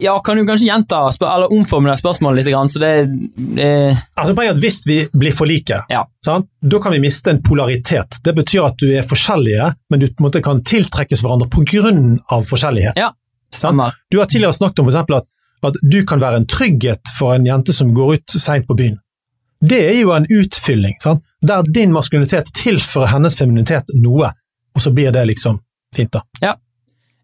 ja, 0.01 0.15
kan 0.25 0.37
du 0.37 0.45
kanskje 0.47 0.67
gjenta 0.67 0.99
eller 1.21 1.51
omformulere 1.53 1.99
spørsmålet 1.99 2.41
litt, 2.41 2.51
grann, 2.53 2.69
så 2.71 2.79
det 2.81 2.91
eh, 3.61 3.97
Altså 4.17 4.33
poenget 4.35 4.55
er 4.55 4.57
at 4.57 4.61
Hvis 4.63 4.79
vi 4.87 4.97
blir 5.13 5.35
for 5.35 5.45
like, 5.49 5.83
Ja. 5.89 6.03
sant? 6.25 6.47
da 6.61 6.79
kan 6.81 6.91
vi 6.95 6.99
miste 7.03 7.29
en 7.31 7.41
polaritet. 7.43 8.17
Det 8.23 8.33
betyr 8.35 8.65
at 8.65 8.77
du 8.81 8.87
er 8.91 9.05
forskjellige, 9.07 9.75
men 9.89 9.99
du 9.99 10.07
måte 10.19 10.41
kan 10.41 10.63
tiltrekkes 10.63 11.21
hverandre 11.21 11.49
pga. 11.49 12.41
forskjellighet. 12.49 12.97
Ja, 12.97 13.11
stemmer. 13.53 13.93
Du 14.09 14.17
har 14.19 14.25
tidligere 14.25 14.53
snakket 14.57 14.79
om 14.79 14.89
for 14.91 15.15
at, 15.21 15.27
at 15.63 15.73
du 15.83 16.03
kan 16.05 16.19
være 16.19 16.41
en 16.41 16.47
trygghet 16.47 17.01
for 17.17 17.35
en 17.35 17.45
jente 17.45 17.73
som 17.73 17.93
går 17.93 18.13
ut 18.17 18.29
seint 18.41 18.67
på 18.67 18.75
byen. 18.77 18.97
Det 19.61 19.77
er 19.91 19.99
jo 20.01 20.11
en 20.11 20.25
utfylling, 20.25 20.95
sant? 21.01 21.21
der 21.45 21.61
din 21.63 21.91
maskulinitet 21.93 22.49
tilfører 22.53 23.13
hennes 23.13 23.35
femininitet 23.37 23.85
noe, 23.93 24.31
og 24.75 24.81
så 24.81 24.91
blir 24.93 25.11
det 25.13 25.27
liksom 25.27 25.59
fint, 25.95 26.11
da. 26.13 26.55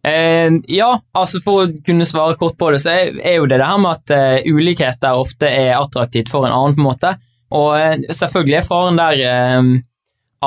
Eh, 0.07 0.51
ja, 0.71 0.92
altså 1.18 1.42
for 1.44 1.65
å 1.65 1.71
kunne 1.86 2.07
svare 2.07 2.38
kort 2.39 2.57
på 2.59 2.69
det, 2.71 2.81
så 2.83 2.94
er, 2.94 3.18
er 3.19 3.39
jo 3.39 3.48
det 3.50 3.59
det 3.59 3.68
her 3.68 3.81
med 3.81 3.98
at 3.98 4.13
eh, 4.15 4.48
ulikheter 4.48 5.19
ofte 5.19 5.50
er 5.50 5.75
attraktivt 5.75 6.31
for 6.31 6.48
en 6.48 6.56
annen, 6.56 6.77
på 6.77 6.83
en 6.83 6.89
måte. 6.89 7.13
Og 7.57 7.74
eh, 7.80 8.07
selvfølgelig 8.15 8.59
er 8.62 8.68
faren 8.68 9.01
der 9.01 9.25
eh, 9.27 9.74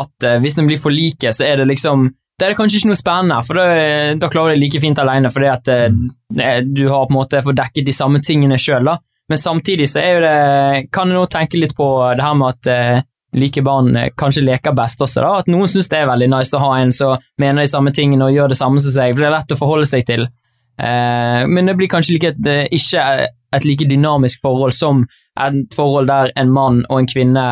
at 0.01 0.27
hvis 0.41 0.57
en 0.61 0.69
blir 0.71 0.79
for 0.81 0.95
like, 0.95 1.33
så 1.35 1.45
er 1.49 1.61
det 1.61 1.71
liksom 1.73 2.09
det 2.41 2.47
er 2.47 2.55
kanskje 2.57 2.79
ikke 2.79 2.89
noe 2.89 2.97
spennende, 2.97 3.39
for 3.45 3.59
da, 3.59 3.65
da 4.17 4.29
klarer 4.33 4.55
du 4.55 4.57
det 4.57 4.63
like 4.63 4.81
fint 4.81 5.01
alene, 5.03 5.29
fordi 5.29 5.49
at 5.53 5.67
eh, 5.69 6.63
du 6.65 6.87
har 6.89 7.05
på 7.05 7.13
en 7.13 7.19
måte 7.19 7.43
fått 7.45 7.59
dekket 7.59 7.85
de 7.85 7.93
samme 7.93 8.23
tingene 8.25 8.57
sjøl, 8.57 8.89
da. 8.89 8.95
Men 9.29 9.39
samtidig 9.39 9.91
så 9.93 10.01
er 10.01 10.09
jo 10.11 10.23
det 10.25 10.89
Kan 10.91 11.13
jeg 11.13 11.15
nå 11.15 11.27
tenke 11.31 11.61
litt 11.61 11.77
på 11.79 11.87
det 12.19 12.25
her 12.25 12.33
med 12.35 12.57
at 12.57 13.05
eh, 13.33 13.41
like 13.41 13.63
barn 13.63 13.97
eh, 13.97 14.11
kanskje 14.17 14.45
leker 14.45 14.75
best 14.77 15.01
også, 15.01 15.23
da. 15.25 15.33
At 15.43 15.51
noen 15.51 15.71
syns 15.71 15.91
det 15.91 16.03
er 16.03 16.11
veldig 16.11 16.31
nice 16.33 16.57
å 16.57 16.63
ha 16.63 16.77
en 16.81 16.93
som 16.95 17.19
mener 17.41 17.65
de 17.65 17.71
samme 17.71 17.93
tingene 17.97 18.27
og 18.27 18.35
gjør 18.35 18.53
det 18.53 18.61
samme 18.61 18.83
som 18.83 18.95
seg, 18.95 19.15
for 19.15 19.25
det 19.25 19.31
er 19.31 19.37
lett 19.39 19.57
å 19.57 19.61
forholde 19.61 19.89
seg 19.91 20.07
til. 20.09 20.29
Eh, 20.81 21.47
men 21.47 21.67
det 21.67 21.77
blir 21.79 21.91
kanskje 21.93 22.17
like 22.17 22.33
et, 22.35 22.47
eh, 22.47 22.67
ikke 22.73 23.07
et 23.57 23.67
like 23.67 23.89
dynamisk 23.89 24.41
forhold 24.43 24.75
som 24.75 25.07
et 25.41 25.75
forhold 25.75 26.09
der 26.09 26.33
en 26.37 26.53
mann 26.53 26.85
og 26.89 27.01
en 27.01 27.11
kvinne 27.11 27.47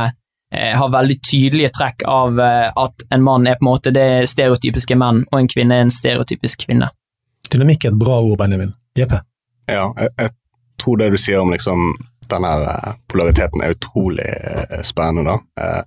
eh, 0.54 0.74
har 0.78 0.92
veldig 0.92 1.18
tydelige 1.30 1.72
trekk 1.76 2.04
av 2.08 2.40
eh, 2.40 2.68
at 2.72 3.06
en 3.14 3.24
mann 3.24 3.46
er 3.46 3.58
på 3.58 3.66
en 3.66 3.70
måte 3.72 3.92
det 3.94 4.28
stereotypiske 4.30 4.96
menn, 4.96 5.24
og 5.32 5.40
en 5.40 5.50
kvinne 5.50 5.76
er 5.76 5.86
en 5.86 5.92
stereotypisk 5.92 6.66
kvinne. 6.66 6.90
Dynamikk 7.52 7.84
er 7.84 7.94
et 7.94 8.00
bra 8.00 8.20
ord, 8.20 8.38
Benjamin. 8.40 8.74
JP. 8.98 9.18
Ja, 9.68 9.90
jeg, 9.96 10.14
jeg 10.18 10.34
tror 10.80 11.00
det 11.00 11.10
du 11.12 11.18
sier 11.20 11.42
om 11.42 11.52
liksom 11.52 11.92
den 12.30 12.44
her 12.44 12.64
eh, 12.72 12.92
polariteten 13.10 13.62
er 13.64 13.74
utrolig 13.76 14.26
eh, 14.28 14.82
spennende, 14.86 15.36
da. 15.36 15.38
Eh, 15.62 15.82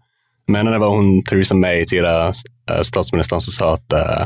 Jeg 0.50 0.53
mener 0.57 0.74
det 0.74 0.79
var 0.81 0.89
hun 0.91 1.21
Theresa 1.24 1.55
May, 1.55 1.86
tidligere 1.86 2.33
eh, 2.69 2.81
statsministeren, 2.83 3.41
som 3.45 3.53
sa 3.53 3.67
at 3.77 3.93
eh, 3.95 4.25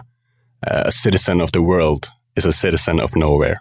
a 0.88 0.92
citizen 0.92 1.42
of 1.42 1.52
the 1.52 1.62
world 1.62 2.08
is 2.38 2.46
a 2.48 2.54
citizen 2.54 3.00
of 3.04 3.14
nowhere. 3.16 3.60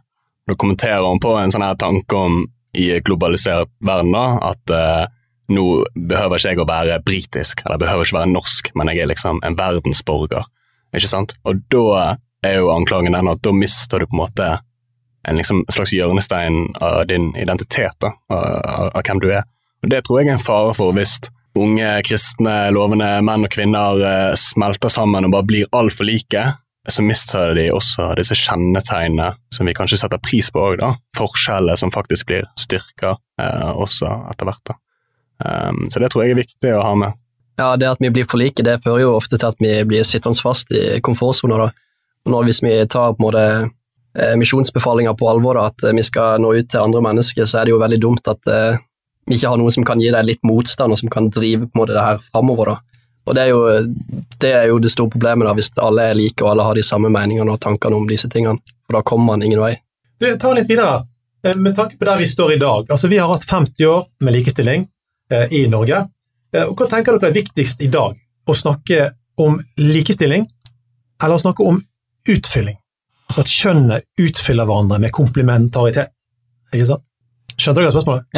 Da 0.49 0.55
kommenterer 0.55 1.05
hun 1.05 1.21
på 1.21 1.35
en 1.37 1.53
sånn 1.53 1.65
her 1.67 1.75
tanke 1.77 2.17
om 2.17 2.45
i 2.75 2.87
globalisert 3.05 3.69
verden 3.85 4.15
da, 4.15 4.25
at 4.53 4.71
eh, 4.73 5.05
nå 5.53 5.65
behøver 5.95 6.39
ikke 6.41 6.55
jeg 6.55 6.63
å 6.63 6.69
være 6.71 7.01
britisk, 7.05 7.61
eller 7.67 7.83
behøver 7.83 8.07
ikke 8.07 8.19
være 8.23 8.33
norsk, 8.33 8.71
men 8.75 8.89
jeg 8.89 9.03
er 9.05 9.11
liksom 9.13 9.43
en 9.45 9.59
verdensborger. 9.59 10.47
Ikke 10.95 11.11
sant? 11.11 11.35
Og 11.45 11.61
da 11.75 12.15
er 12.47 12.61
jo 12.63 12.71
anklagen 12.73 13.13
den 13.13 13.29
at 13.29 13.43
da 13.45 13.53
mister 13.53 13.99
du 14.01 14.07
på 14.09 14.17
en 14.17 14.23
måte 14.25 14.49
en 15.29 15.41
liksom 15.41 15.65
slags 15.73 15.95
hjørnestein 15.97 16.75
av 16.81 17.07
din 17.09 17.31
identitet, 17.37 17.97
da, 18.01 18.13
av, 18.33 18.91
av, 18.91 19.01
hvem 19.07 19.23
du 19.23 19.31
er. 19.33 19.47
Og 19.85 19.91
Det 19.93 20.05
tror 20.05 20.21
jeg 20.21 20.31
er 20.31 20.37
en 20.39 20.45
fare 20.45 20.75
for 20.77 20.97
hvis 20.97 21.19
unge, 21.55 21.89
kristne, 22.07 22.55
lovende 22.75 23.09
menn 23.23 23.47
og 23.47 23.53
kvinner 23.55 24.03
eh, 24.03 24.37
smelter 24.39 24.93
sammen 24.93 25.27
og 25.27 25.35
bare 25.37 25.49
blir 25.49 25.75
altfor 25.77 26.09
like, 26.09 26.45
så 26.89 27.03
mister 27.03 27.55
de 27.57 27.71
også 27.73 28.11
disse 28.19 28.37
kjennetegnene 28.37 29.31
som 29.55 29.69
vi 29.69 29.75
kanskje 29.77 30.03
setter 30.03 30.21
pris 30.21 30.51
på 30.53 30.61
òg, 30.61 30.81
da. 30.83 30.91
Forskjellene 31.17 31.79
som 31.81 31.93
faktisk 31.95 32.29
blir 32.29 32.49
styrka 32.61 33.15
eh, 33.41 33.71
også 33.73 34.11
etter 34.33 34.51
hvert, 34.51 34.65
da. 34.73 34.81
Um, 35.45 35.89
så 35.91 35.99
det 35.99 36.13
tror 36.13 36.25
jeg 36.25 36.35
er 36.35 36.43
viktig 36.43 36.75
å 36.77 36.83
ha 36.85 36.93
med. 36.99 37.17
Ja, 37.59 37.75
det 37.79 37.89
at 37.89 38.03
vi 38.03 38.11
blir 38.15 38.27
for 38.27 38.41
like, 38.41 38.63
det 38.67 38.81
fører 38.85 39.05
jo 39.05 39.15
ofte 39.17 39.39
til 39.39 39.51
at 39.51 39.63
vi 39.63 39.73
blir 39.87 40.07
sittende 40.07 40.43
fast 40.43 40.71
i 40.75 41.01
komfortsoner. 41.05 41.67
da. 41.67 41.71
Når, 42.31 42.47
hvis 42.49 42.63
vi 42.65 42.75
tar 42.91 43.15
på 43.15 43.23
en 43.23 43.27
måte 43.27 43.45
misjonsbefalinger 44.39 45.15
på 45.19 45.29
alvor, 45.31 45.59
da, 45.59 45.69
at 45.73 45.85
eh, 45.85 45.95
vi 45.97 46.03
skal 46.07 46.43
nå 46.43 46.53
ut 46.55 46.69
til 46.71 46.81
andre 46.83 47.03
mennesker, 47.03 47.47
så 47.47 47.61
er 47.61 47.67
det 47.67 47.75
jo 47.75 47.81
veldig 47.83 48.01
dumt 48.03 48.29
at 48.31 48.51
uh, 48.51 48.77
vi 49.27 49.39
ikke 49.39 49.51
har 49.51 49.59
noen 49.59 49.73
som 49.75 49.87
kan 49.89 50.01
gi 50.03 50.11
deg 50.13 50.27
litt 50.29 50.43
motstand, 50.47 50.93
og 50.93 51.01
som 51.01 51.11
kan 51.11 51.31
drive 51.33 51.67
på 51.67 51.73
en 51.75 51.81
måte 51.81 51.97
det 51.97 52.05
her 52.05 52.21
framover. 52.31 52.77
Og 53.25 53.35
det 53.35 53.47
er, 53.47 53.55
jo, 53.55 53.61
det 54.43 54.53
er 54.53 54.67
jo 54.69 54.79
det 54.85 54.91
store 54.93 55.11
problemet, 55.15 55.47
da, 55.49 55.55
hvis 55.57 55.73
alle 55.81 56.11
er 56.11 56.19
like 56.19 56.45
og 56.45 56.51
alle 56.53 56.67
har 56.69 56.77
de 56.77 56.85
samme 56.85 57.09
meningene 57.09 57.55
og 57.55 57.61
tankene 57.65 57.97
om 57.97 58.05
disse 58.09 58.29
tingene. 58.29 58.61
For 58.85 58.99
da 58.99 59.01
kommer 59.07 59.33
man 59.33 59.47
ingen 59.47 59.63
vei. 59.63 59.79
Du, 60.21 60.29
ta 60.37 60.53
litt 60.53 60.69
videre. 60.69 61.07
Eh, 61.45 61.57
Med 61.57 61.73
tanke 61.77 61.97
på 61.97 62.05
der 62.05 62.21
vi 62.21 62.29
står 62.29 62.53
i 62.55 62.59
dag. 62.61 62.85
altså 62.91 63.09
Vi 63.09 63.19
har 63.19 63.33
hatt 63.33 63.49
50 63.49 63.87
år 63.89 64.05
med 64.21 64.37
likestilling. 64.37 64.89
eh, 65.33 65.49
i 65.57 65.67
Norge. 65.73 66.05
Eh, 66.53 66.63
og 66.69 66.77
hva 66.77 66.87
tenker 66.91 67.17
dere 67.17 67.31
er 67.33 67.35
viktigst 67.35 67.81
i 67.81 67.89
dag? 67.89 68.13
Å 68.47 68.53
snakke 68.55 69.11
om 69.41 69.57
likestilling, 69.81 70.45
eller 71.23 71.35
å 71.35 71.41
snakke 71.41 71.65
om 71.65 71.81
utfylling? 72.29 72.77
Altså 73.29 73.45
at 73.45 73.51
kjønnet 73.51 74.05
utfyller 74.21 74.69
hverandre 74.69 75.01
med 75.03 75.15
komplementaritet. 75.15 76.13
Ikke 76.75 76.87
sant? 76.89 77.07
Skjønte 77.55 77.81
dere 77.81 77.95
spørsmålet? 77.95 78.29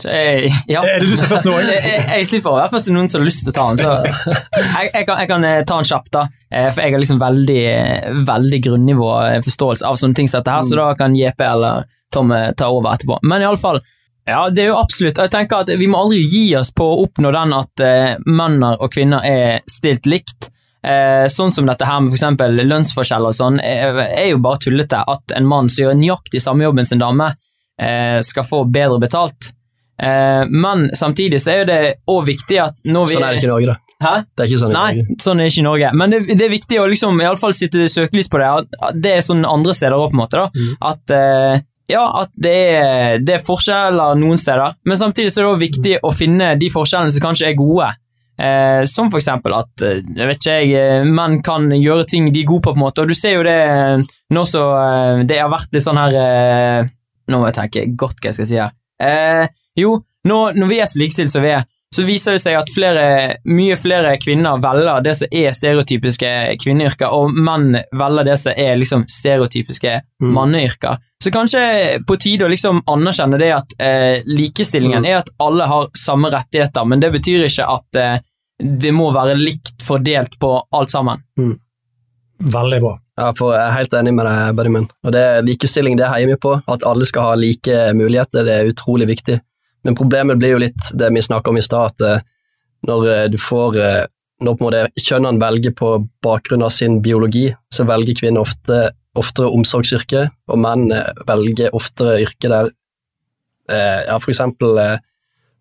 Så 0.00 0.10
jeg, 0.10 0.50
ja. 0.72 0.82
Er 0.82 1.02
det 1.02 1.10
du 1.10 1.14
som 1.14 1.26
er 1.26 1.32
først 1.34 1.46
nå? 1.46 1.54
jeg, 1.62 2.02
jeg, 2.08 2.26
slipper 2.26 2.54
å 2.54 2.58
være 2.58 2.72
først 2.72 2.90
noen 2.94 3.10
som 3.12 3.22
har 3.22 3.28
lyst 3.28 3.44
til 3.44 3.52
å 3.52 3.56
ta 3.56 3.66
den. 3.70 3.82
Så 3.82 4.12
jeg, 4.58 4.88
jeg, 4.88 5.06
kan, 5.08 5.20
jeg 5.20 5.30
kan 5.30 5.46
eh, 5.46 5.58
ta 5.68 5.78
den 5.78 5.88
kjapt, 5.88 6.12
da. 6.16 6.24
Eh, 6.50 6.68
For 6.72 6.82
jeg 6.82 6.94
har 6.96 7.02
liksom 7.02 7.20
veldig, 7.22 7.64
veldig 8.28 8.60
grunnivå 8.66 9.10
eh, 9.28 9.40
forståelse 9.44 9.88
av 9.88 9.98
sånne 10.00 10.18
ting 10.18 10.30
som 10.30 10.40
dette 10.40 10.56
her, 10.56 10.64
så 10.66 10.78
da 10.80 10.88
kan 10.98 11.16
JP 11.18 11.44
eller 11.48 11.90
Tom 12.12 12.32
ta 12.58 12.68
over 12.68 12.92
etterpå. 12.92 13.20
Men 13.28 13.44
iallfall, 13.44 13.78
ja, 14.28 14.42
det 14.52 14.66
er 14.66 14.68
jo 14.68 14.74
absolutt 14.78 15.16
Jeg 15.18 15.32
tenker 15.32 15.64
at 15.64 15.70
vi 15.80 15.86
må 15.90 16.02
aldri 16.04 16.20
gi 16.20 16.42
oss 16.54 16.68
på 16.76 16.84
å 16.84 16.98
oppnå 17.06 17.32
den 17.34 17.54
at 17.56 17.82
menn 18.28 18.60
og 18.68 18.84
kvinner 18.92 19.24
er 19.26 19.64
stilt 19.70 20.06
likt. 20.06 20.50
Eh, 20.82 21.28
sånn 21.30 21.52
som 21.54 21.68
dette 21.68 21.86
her 21.86 22.00
med 22.02 22.10
for 22.18 22.58
lønnsforskjeller 22.58 23.30
og 23.30 23.38
sånn, 23.38 23.60
er, 23.62 23.98
er 24.08 24.28
jo 24.32 24.42
bare 24.42 24.58
tullete. 24.64 25.02
At 25.06 25.34
en 25.36 25.46
mann 25.46 25.70
som 25.70 25.86
gjør 25.86 25.98
nøyaktig 25.98 26.42
samme 26.42 26.66
jobben 26.66 26.88
som 26.88 26.98
en 26.98 27.04
dame, 27.06 27.32
eh, 27.80 28.18
skal 28.26 28.46
få 28.48 28.64
bedre 28.70 28.98
betalt. 29.02 29.52
Eh, 30.02 30.44
men 30.50 30.88
samtidig 30.96 31.42
så 31.42 31.52
er 31.52 31.58
jo 31.62 31.70
det 31.70 31.80
òg 32.10 32.26
viktig 32.26 32.58
at 32.58 32.80
når 32.88 33.08
vi 33.08 33.16
Sånn 33.18 33.26
er 33.26 33.34
det 33.34 33.42
ikke 33.42 33.50
i 33.50 33.52
Norge, 33.52 33.74
da. 33.74 33.78
Hæ? 34.02 34.14
Det 34.34 34.42
er 34.42 34.48
ikke 34.50 34.62
sånn 34.64 34.72
i 34.72 34.74
Nei, 34.74 34.94
Norge. 34.98 35.16
sånn 35.22 35.38
er 35.38 35.44
det 35.44 35.52
ikke 35.52 35.62
i 35.62 35.66
Norge. 35.68 35.90
Men 36.00 36.14
det, 36.14 36.20
det 36.32 36.46
er 36.46 36.54
viktig 36.56 36.80
å 36.82 36.86
liksom, 36.90 37.20
i 37.22 37.28
alle 37.28 37.38
fall 37.38 37.54
sitte 37.54 37.86
søkelys 37.92 38.30
på 38.32 38.40
det. 38.42 38.48
At, 38.50 38.80
at 38.88 38.98
det 38.98 39.12
er 39.18 39.26
sånn 39.26 39.44
andre 39.46 39.76
steder 39.78 39.94
òg, 39.94 40.08
på 40.10 40.18
en 40.18 40.22
måte. 40.24 40.42
da. 40.42 40.48
Mm. 40.50 40.72
At, 40.90 41.14
eh, 41.14 41.62
ja, 41.92 42.02
at 42.24 42.34
det 42.42 42.56
er, 42.72 43.22
det 43.22 43.36
er 43.36 43.46
forskjeller 43.46 44.18
noen 44.18 44.40
steder, 44.40 44.74
men 44.88 44.98
samtidig 44.98 45.30
så 45.30 45.42
er 45.42 45.46
det 45.46 45.52
også 45.52 45.62
viktig 45.66 45.94
å 46.02 46.12
finne 46.16 46.54
de 46.58 46.70
forskjellene 46.72 47.14
som 47.14 47.26
kanskje 47.28 47.50
er 47.52 47.58
gode. 47.58 47.92
Eh, 48.40 48.84
som 48.88 49.10
for 49.12 49.20
eksempel 49.20 49.52
at 49.54 49.82
eh, 49.84 50.00
jeg 50.00 50.28
vet 50.28 50.40
ikke 50.40 50.54
jeg, 50.56 50.70
eh, 50.80 51.04
menn 51.04 51.42
kan 51.44 51.68
gjøre 51.76 52.06
ting 52.08 52.30
de 52.32 52.40
er 52.40 52.48
gode 52.48 52.64
på, 52.64 52.72
på 52.72 52.80
en 52.80 52.84
måte. 52.86 53.04
Og 53.04 53.12
du 53.12 53.16
ser 53.18 53.36
jo 53.36 53.44
det 53.46 53.58
eh, 53.68 54.12
nå 54.32 54.44
så 54.48 54.62
det 55.28 55.38
har 55.38 55.52
vært 55.52 55.74
litt 55.74 55.84
sånn 55.84 56.00
her 56.00 56.18
eh, 56.18 56.90
Nå 57.30 57.38
må 57.38 57.46
jeg 57.46 57.54
tenke 57.54 57.82
godt 57.96 58.18
hva 58.18 58.32
jeg 58.32 58.34
skal 58.34 58.48
si 58.50 58.56
her. 58.58 58.72
Eh, 58.98 59.44
jo, 59.78 59.92
nå, 60.26 60.38
når 60.58 60.68
vi 60.68 60.78
er 60.82 60.88
så 60.90 60.98
likestilt 60.98 61.30
som 61.32 61.44
vi 61.44 61.52
er, 61.54 61.62
så 61.94 62.04
viser 62.08 62.32
det 62.32 62.40
seg 62.40 62.56
at 62.56 62.70
flere, 62.72 63.36
mye 63.44 63.76
flere 63.76 64.14
kvinner 64.22 64.56
velger 64.62 65.02
det 65.04 65.12
som 65.18 65.28
er 65.30 65.52
stereotypiske 65.52 66.30
kvinneyrker, 66.62 67.12
og 67.12 67.34
menn 67.36 67.76
velger 67.92 68.24
det 68.30 68.38
som 68.40 68.52
er 68.56 68.76
liksom 68.80 69.04
stereotypiske 69.08 70.00
Mm. 70.22 70.32
manneyrker. 70.32 70.96
Så 71.22 71.30
kanskje 71.34 72.04
på 72.06 72.16
tide 72.18 72.44
å 72.46 72.48
liksom 72.50 72.80
anerkjenne 72.86 73.38
det 73.38 73.50
at 73.52 73.72
eh, 73.78 74.22
likestillingen 74.26 75.02
Mm. 75.02 75.08
er 75.10 75.16
at 75.18 75.30
alle 75.40 75.66
har 75.66 75.88
samme 75.98 76.30
rettigheter, 76.30 76.84
men 76.86 77.00
det 77.00 77.12
betyr 77.12 77.44
ikke 77.48 77.66
at 77.68 77.96
eh, 77.96 78.18
det 78.62 78.92
må 78.94 79.12
være 79.12 79.34
likt 79.36 79.82
fordelt 79.82 80.38
på 80.38 80.62
alt 80.72 80.90
sammen. 80.90 81.22
Veldig 82.42 82.80
bra. 82.80 82.98
Ja, 83.18 83.32
for 83.36 83.52
Jeg 83.54 83.62
er 83.68 83.76
helt 83.76 83.92
enig 83.94 84.14
med 84.14 84.26
deg, 84.26 84.56
Benjamin. 84.56 84.88
Og 85.04 85.12
det 85.12 85.44
Likestilling 85.44 85.96
det 85.98 86.08
heier 86.08 86.26
vi 86.26 86.36
på. 86.40 86.56
At 86.66 86.82
alle 86.88 87.04
skal 87.06 87.22
ha 87.22 87.34
like 87.38 87.92
muligheter, 87.94 88.44
det 88.44 88.54
er 88.60 88.70
utrolig 88.72 89.06
viktig. 89.10 89.40
Men 89.82 89.96
problemet 89.98 90.38
blir 90.38 90.54
jo 90.54 90.62
litt 90.62 90.90
det 90.94 91.10
vi 91.14 91.22
snakka 91.22 91.50
om 91.50 91.58
i 91.58 91.64
stad, 91.64 91.94
at 91.94 92.06
eh, 92.06 92.24
når 92.86 93.08
eh, 93.10 93.28
du 93.32 93.38
får 93.40 93.78
eh, 93.78 94.02
Når 94.42 94.56
på 94.58 94.64
en 94.64 94.66
måte 94.66 95.02
kjønnene 95.06 95.38
velger 95.38 95.70
på 95.78 95.88
bakgrunn 96.24 96.64
av 96.66 96.72
sin 96.74 96.96
biologi, 97.02 97.44
så 97.70 97.84
velger 97.86 98.16
kvinner 98.18 98.42
ofte, 98.42 98.78
oftere 99.14 99.52
omsorgsyrke, 99.54 100.24
og 100.50 100.58
menn 100.58 100.88
velger 101.28 101.70
oftere 101.78 102.16
yrke 102.24 102.50
der 102.50 102.72
ja, 103.70 104.16
for 104.18 104.32
eksempel 104.32 104.80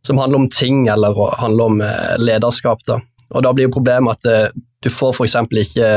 som 0.01 0.17
handler 0.17 0.39
om 0.39 0.49
ting, 0.49 0.87
eller 0.89 1.13
handler 1.37 1.69
om 1.69 1.83
lederskap. 2.17 2.81
Da. 2.89 2.97
Og 3.29 3.45
da 3.45 3.53
blir 3.53 3.67
jo 3.67 3.75
problemet 3.75 4.17
at 4.17 4.57
du 4.81 4.89
får 4.89 5.21
eksempel 5.27 5.61
ikke 5.61 5.91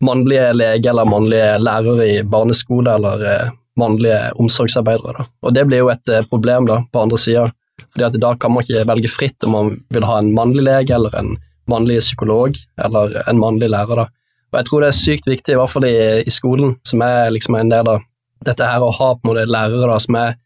mannlige 0.00 0.48
lege 0.56 0.88
eller 0.94 1.12
mannlige 1.12 1.58
lærere 1.60 2.08
i 2.08 2.22
barneskole 2.24 2.96
eller 2.96 3.52
mannlige 3.78 4.32
omsorgsarbeidere. 4.40 5.14
Da. 5.18 5.26
Og 5.42 5.54
det 5.56 5.66
blir 5.68 5.82
jo 5.84 5.90
et 5.92 6.12
eh, 6.12 6.24
problem 6.28 6.68
da, 6.68 6.82
på 6.92 7.02
andre 7.02 7.20
sida, 7.20 7.46
fordi 7.92 8.06
at 8.08 8.18
da 8.20 8.34
kan 8.40 8.52
man 8.54 8.64
ikke 8.64 8.86
velge 8.88 9.10
fritt 9.12 9.46
om 9.46 9.56
man 9.56 9.72
vil 9.92 10.06
ha 10.08 10.18
en 10.20 10.32
mannlig 10.36 10.66
lege 10.66 10.94
eller 10.96 11.14
en 11.18 11.34
mannlig 11.70 12.00
psykolog 12.02 12.56
eller 12.84 13.16
en 13.26 13.40
mannlig 13.40 13.70
lærer. 13.72 14.04
Da. 14.04 14.08
Og 14.52 14.60
jeg 14.60 14.68
tror 14.68 14.84
det 14.84 14.90
er 14.90 14.98
sykt 14.98 15.28
viktig, 15.30 15.54
i 15.54 15.60
hvert 15.60 15.72
fall 15.72 15.86
i, 15.88 15.96
i 16.26 16.32
skolen, 16.32 16.76
som 16.86 17.04
er 17.06 17.32
liksom 17.32 17.56
en 17.56 17.72
del 17.72 17.88
av 17.88 18.04
dette 18.44 18.66
her 18.66 18.82
å 18.82 18.92
ha 18.92 19.12
på 19.14 19.22
en 19.24 19.30
måte 19.30 19.46
lærere 19.48 19.88
da, 19.88 19.98
som 20.02 20.18
er 20.18 20.36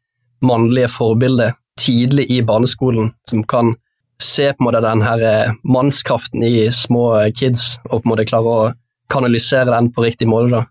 mannlige 0.45 0.93
forbilder 0.93 1.57
tidlig 1.81 2.29
i 2.33 2.43
barneskolen, 2.45 3.11
som 3.29 3.43
kan 3.49 3.75
se 4.23 4.53
på 4.53 4.63
en 4.63 4.69
måte 4.69 4.85
den 4.85 5.03
her 5.05 5.23
eh, 5.25 5.55
mannskraften 5.65 6.45
i 6.45 6.69
små 6.73 7.09
kids, 7.37 7.77
og 7.91 8.01
på 8.01 8.07
en 8.07 8.13
måte 8.15 8.29
klare 8.29 8.53
å 8.53 8.71
kanalisere 9.13 9.73
den 9.73 9.91
på 9.93 10.05
riktig 10.07 10.29
måte. 10.29 10.53
da. 10.55 10.65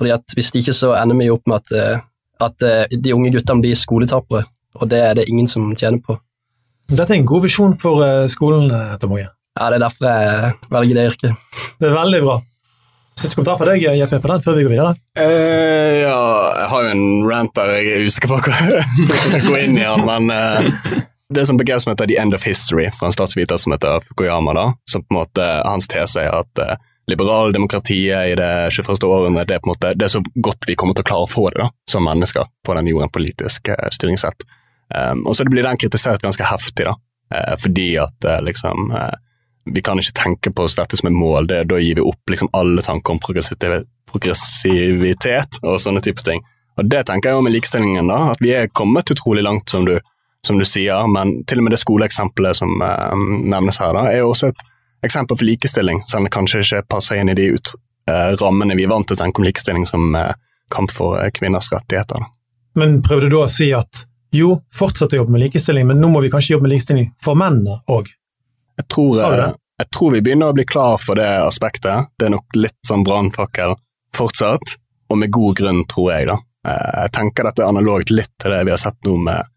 Fordi 0.00 0.14
at 0.16 0.36
Hvis 0.36 0.54
ikke 0.56 0.72
så 0.72 0.94
ender 0.96 1.18
vi 1.18 1.30
opp 1.32 1.46
med 1.50 1.60
at, 1.60 1.76
eh, 1.76 2.00
at 2.40 2.64
eh, 2.64 2.96
de 2.96 3.12
unge 3.12 3.34
guttene 3.36 3.60
blir 3.60 3.76
skoletapere, 3.76 4.46
og 4.80 4.88
det 4.88 5.00
er 5.04 5.18
det 5.18 5.28
ingen 5.28 5.48
som 5.50 5.68
tjener 5.76 6.00
på. 6.00 6.16
Dette 6.90 7.12
er 7.12 7.20
en 7.20 7.28
god 7.28 7.44
visjon 7.44 7.76
for 7.78 8.00
eh, 8.06 8.28
skolen, 8.32 8.72
Tom 9.02 9.12
Åge. 9.18 9.28
Ja, 9.58 9.68
Det 9.68 9.76
er 9.76 9.84
derfor 9.84 10.06
jeg 10.08 10.54
velger 10.70 10.96
det 10.96 11.04
yrket. 11.10 11.60
Det 11.80 11.90
er 11.90 11.98
veldig 11.98 12.22
bra. 12.24 12.40
Siste 13.20 13.36
kommentar 13.36 13.58
fra 13.60 13.68
deg, 13.68 13.84
JP, 13.84 14.16
på 14.22 14.30
den 14.30 14.42
før 14.44 14.56
vi 14.56 14.64
går 14.64 14.72
videre. 14.72 14.94
Eh, 15.20 16.00
ja, 16.06 16.18
jeg 16.62 16.68
har 16.72 16.84
jo 16.86 16.92
en 16.94 17.06
rant 17.28 17.52
der 17.58 17.72
jeg 17.76 17.92
er 17.92 18.06
usikker 18.08 18.30
på 18.30 18.38
hva 18.46 18.60
jeg 18.72 19.18
skal 19.26 19.44
gå 19.44 19.56
inn 19.60 19.76
i, 19.76 19.84
den, 19.84 20.06
men 20.08 20.32
eh, 20.32 21.00
det 21.30 21.42
er 21.42 21.50
sånn 21.50 21.60
begrep 21.60 21.82
som 21.84 21.92
heter 21.92 22.08
The 22.08 22.16
End 22.22 22.34
of 22.34 22.46
History, 22.46 22.86
fra 22.96 23.10
en 23.10 23.14
statsviter 23.14 23.60
som 23.60 23.74
heter 23.74 24.00
Fukuyama, 24.06 24.54
da, 24.56 24.64
som 24.88 25.04
på 25.04 25.12
en 25.12 25.20
måte 25.20 25.50
hans 25.66 25.90
tese 25.90 26.24
er 26.24 26.32
at 26.40 26.62
uh, 26.64 26.72
liberaldemokratiet 27.10 28.32
i 28.32 28.34
det 28.38 28.52
21. 28.72 29.06
århundret. 29.06 29.48
det 29.48 29.56
er 29.56 29.64
på 29.64 29.70
en 29.70 29.74
måte 29.74 29.92
det 29.98 30.06
er 30.06 30.16
så 30.16 30.22
godt 30.34 30.68
vi 30.68 30.78
kommer 30.78 30.96
til 30.96 31.04
å 31.04 31.10
klare 31.10 31.26
å 31.26 31.30
få 31.30 31.48
det 31.50 31.62
da, 31.62 31.68
som 31.90 32.06
mennesker 32.06 32.44
på 32.66 32.76
den 32.78 32.90
jorden 32.92 33.12
politisk 33.12 33.72
uh, 33.72 33.88
styringssett. 33.92 34.46
Um, 34.94 35.26
og 35.26 35.36
så 35.38 35.46
blir 35.46 35.66
den 35.66 35.78
kritisert 35.78 36.22
ganske 36.22 36.46
heftig, 36.46 36.86
da, 36.88 36.94
uh, 37.34 37.56
fordi 37.60 37.90
at 38.02 38.26
uh, 38.26 38.40
liksom 38.46 38.94
uh, 38.94 39.14
vi 39.64 39.82
kan 39.82 39.98
ikke 40.00 40.12
tenke 40.16 40.50
på 40.50 40.62
oss 40.66 40.76
dette 40.78 40.96
som 40.96 41.08
et 41.10 41.16
mål, 41.16 41.46
det, 41.50 41.64
da 41.70 41.78
gir 41.78 41.94
vi 41.98 42.06
opp 42.06 42.30
liksom 42.30 42.48
alle 42.56 42.82
tanker 42.82 43.12
om 43.14 43.20
progressivitet 43.22 45.60
og 45.62 45.80
sånne 45.82 46.00
type 46.04 46.22
ting. 46.26 46.40
Og 46.80 46.88
Det 46.88 47.04
tenker 47.06 47.30
jeg 47.30 47.36
jo 47.36 47.44
med 47.44 47.54
likestillingen, 47.54 48.08
da, 48.08 48.32
at 48.32 48.40
vi 48.40 48.54
er 48.56 48.70
kommet 48.72 49.10
utrolig 49.12 49.44
langt, 49.44 49.68
som 49.68 49.84
du, 49.84 49.98
som 50.46 50.58
du 50.58 50.64
sier, 50.64 51.06
men 51.12 51.44
til 51.44 51.60
og 51.60 51.66
med 51.66 51.76
det 51.76 51.82
skoleeksempelet 51.82 52.56
som 52.56 52.82
eh, 52.82 53.24
nevnes 53.52 53.80
her, 53.82 53.92
da, 53.96 54.06
er 54.08 54.22
jo 54.22 54.30
også 54.32 54.52
et 54.52 54.62
eksempel 55.06 55.38
for 55.38 55.46
likestilling, 55.48 56.02
selv 56.08 56.22
om 56.22 56.28
det 56.28 56.34
kanskje 56.34 56.60
ikke 56.64 56.82
passer 56.94 57.20
inn 57.20 57.32
i 57.32 57.36
de 57.38 57.50
ut, 57.54 57.72
eh, 58.10 58.34
rammene 58.40 58.76
vi 58.76 58.84
er 58.84 58.92
vant 58.92 59.06
til 59.08 59.16
å 59.16 59.22
tenke 59.22 59.40
om 59.42 59.48
likestilling 59.48 59.86
som 59.88 60.14
eh, 60.18 60.32
kamp 60.72 60.92
for 60.94 61.18
eh, 61.20 61.30
kvinners 61.34 61.70
rettigheter. 61.72 62.20
Da. 62.20 62.30
Men 62.80 63.00
prøvde 63.02 63.30
du 63.32 63.38
å 63.40 63.48
si 63.50 63.72
at 63.76 64.04
jo, 64.34 64.60
fortsett 64.74 65.14
å 65.16 65.22
jobbe 65.22 65.34
med 65.34 65.42
likestilling, 65.48 65.88
men 65.90 65.98
nå 66.00 66.10
må 66.12 66.20
vi 66.22 66.30
kanskje 66.30 66.54
jobbe 66.54 66.68
med 66.68 66.76
likestilling 66.76 67.10
for 67.22 67.38
mennene 67.38 67.80
òg? 67.90 68.12
Jeg 68.78 68.86
eh, 68.86 69.56
jeg 69.80 69.88
tror 69.96 70.12
vi 70.12 70.20
begynner 70.20 70.52
å 70.52 70.56
bli 70.56 70.66
klar 70.68 71.00
for 71.00 71.16
det 71.16 71.28
aspektet. 71.40 72.10
Det 72.20 72.28
er 72.28 72.34
nok 72.34 72.56
litt 72.58 72.76
sånn 72.86 73.04
brannfakkel 73.04 73.74
fortsatt, 74.16 74.76
og 75.10 75.18
med 75.18 75.32
god 75.32 75.56
grunn, 75.56 75.84
tror 75.88 76.12
jeg. 76.12 76.28
da. 76.28 76.36
Eh, 76.68 77.02
Jeg 77.04 77.12
tenker 77.16 77.48
dette 77.48 77.64
er 77.64 77.72
analogt 77.72 78.12
litt 78.12 78.32
til 78.38 78.52
det 78.54 78.64
vi 78.68 78.74
har 78.74 78.82
sett 78.82 78.98
nå 79.06 79.16
med 79.24 79.48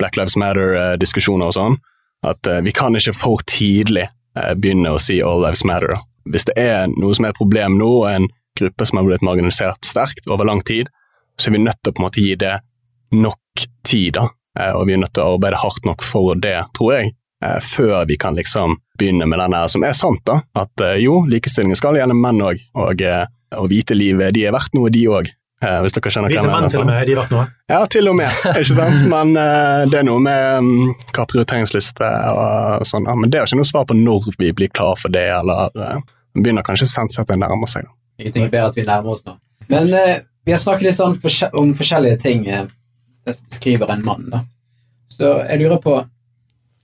Black 0.00 0.16
Lives 0.20 0.36
Matter-diskusjoner 0.40 1.50
og 1.50 1.56
sånn. 1.56 1.78
At 2.26 2.46
eh, 2.46 2.60
vi 2.66 2.72
kan 2.76 2.96
ikke 2.96 3.16
for 3.16 3.42
tidlig 3.48 4.04
eh, 4.06 4.14
begynne 4.34 4.92
å 4.94 5.00
si 5.02 5.18
all 5.22 5.42
lives 5.42 5.64
matter. 5.66 5.96
Hvis 6.30 6.44
det 6.46 6.54
er 6.60 6.86
noe 6.92 7.14
som 7.16 7.24
er 7.26 7.32
et 7.32 7.38
problem 7.40 7.78
nå, 7.80 7.88
og 8.04 8.10
en 8.10 8.28
gruppe 8.58 8.86
som 8.86 9.00
har 9.00 9.06
blitt 9.08 9.24
marginalisert 9.26 9.86
sterkt 9.88 10.28
over 10.30 10.46
lang 10.46 10.60
tid, 10.66 10.90
så 11.40 11.48
er 11.48 11.56
vi 11.56 11.62
nødt 11.64 11.80
til 11.82 11.90
å 11.92 11.96
på 11.96 12.02
en 12.02 12.06
måte 12.06 12.22
gi 12.22 12.34
det 12.38 12.58
nok 13.16 13.64
tid, 13.86 14.14
da. 14.18 14.28
Eh, 14.58 14.74
Og 14.76 14.86
vi 14.86 14.94
er 14.94 15.02
nødt 15.02 15.14
til 15.14 15.24
å 15.24 15.34
arbeide 15.38 15.60
hardt 15.62 15.86
nok 15.88 16.02
for 16.06 16.34
det, 16.34 16.58
tror 16.76 16.92
jeg, 16.98 17.12
eh, 17.42 17.58
før 17.64 18.06
vi 18.06 18.16
kan 18.20 18.36
liksom 18.36 18.76
begynne 18.98 19.26
med 19.26 19.38
den 19.40 19.52
her 19.56 19.66
som 19.68 19.82
er 19.82 19.92
sant, 19.96 20.22
da. 20.26 20.42
At 20.54 20.70
eh, 20.80 21.00
jo, 21.02 21.24
likestillingen 21.26 21.78
skal 21.78 21.96
gjelde 21.98 22.14
menn 22.18 22.42
òg, 22.44 22.60
og, 22.74 23.00
eh, 23.02 23.26
og 23.56 23.68
hvite 23.72 23.96
liv, 23.96 24.18
de 24.34 24.44
er 24.46 24.52
verdt 24.54 24.74
noe, 24.76 24.90
de 24.90 25.06
òg. 25.08 25.30
Hvis 25.60 25.92
dere 25.92 26.10
skjønner 26.14 26.32
Hvite 26.32 26.48
menn 26.48 26.70
til 26.72 26.80
og 26.80 26.86
med. 26.88 26.94
med, 26.94 27.08
de 27.10 27.16
vært 27.18 27.32
noe. 27.34 27.42
Ja, 27.68 27.80
til 27.92 28.08
og 28.08 28.14
med, 28.16 28.38
ikke 28.56 28.76
sant? 28.78 29.02
Men 29.12 29.34
uh, 29.36 29.82
det 29.90 29.98
er 30.00 30.06
noe 30.08 30.22
med 30.24 30.64
um, 30.64 30.94
hva 31.12 31.26
prioriteringsliste 31.28 32.08
og 32.32 32.86
sånn. 32.88 33.04
Ja, 33.10 33.18
men 33.20 33.28
det 33.28 33.42
er 33.42 33.50
ikke 33.50 33.60
noe 33.60 33.68
svar 33.68 33.84
på 33.90 33.98
når 33.98 34.30
vi 34.40 34.54
blir 34.56 34.72
klar 34.72 34.96
for 34.96 35.12
det, 35.12 35.26
eller 35.36 35.76
uh, 35.76 36.00
begynner 36.32 36.64
kanskje 36.64 36.88
sensettet 36.88 37.42
nærme 37.42 37.68
seg. 37.68 37.84
da. 37.84 37.96
Ingenting 38.24 38.48
er 38.48 38.54
bedre 38.54 38.72
at 38.72 38.80
vi 38.80 38.86
nærmer 38.88 39.16
oss 39.18 39.26
nå. 39.28 39.36
Men 39.68 39.92
uh, 39.92 40.16
vi 40.44 40.52
har 40.54 40.60
snakket 40.60 40.88
litt 40.88 40.96
sånn 40.96 41.18
forskje 41.20 41.50
om 41.60 41.74
forskjellige 41.76 42.20
ting 42.22 42.46
eh, 42.48 42.64
det 43.26 43.36
som 43.36 43.46
beskriver 43.48 43.92
en 43.92 44.04
mann. 44.04 44.24
da. 44.32 44.40
Så 45.12 45.34
jeg 45.44 45.60
lurer 45.60 45.80
på 45.82 45.98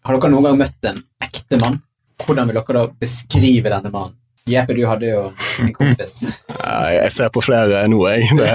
Har 0.06 0.14
dere 0.14 0.30
noen 0.30 0.45
gang 0.47 0.59
møtt 0.61 0.87
en 0.87 1.00
ekte 1.25 1.59
mann? 1.59 1.80
Hvordan 2.23 2.47
vil 2.47 2.59
dere 2.61 2.76
da 2.76 2.85
beskrive 3.00 3.73
denne 3.73 3.90
mannen? 3.90 4.14
Jeppe, 4.47 4.76
du 4.78 4.85
hadde 4.87 5.09
jo 5.11 5.23
en 5.64 5.73
kompis. 5.75 6.21
Ja, 6.66 6.88
jeg 7.04 7.12
ser 7.14 7.28
på 7.30 7.42
flere 7.46 7.85
nå, 7.88 8.00
jeg. 8.11 8.26
Det, 8.37 8.46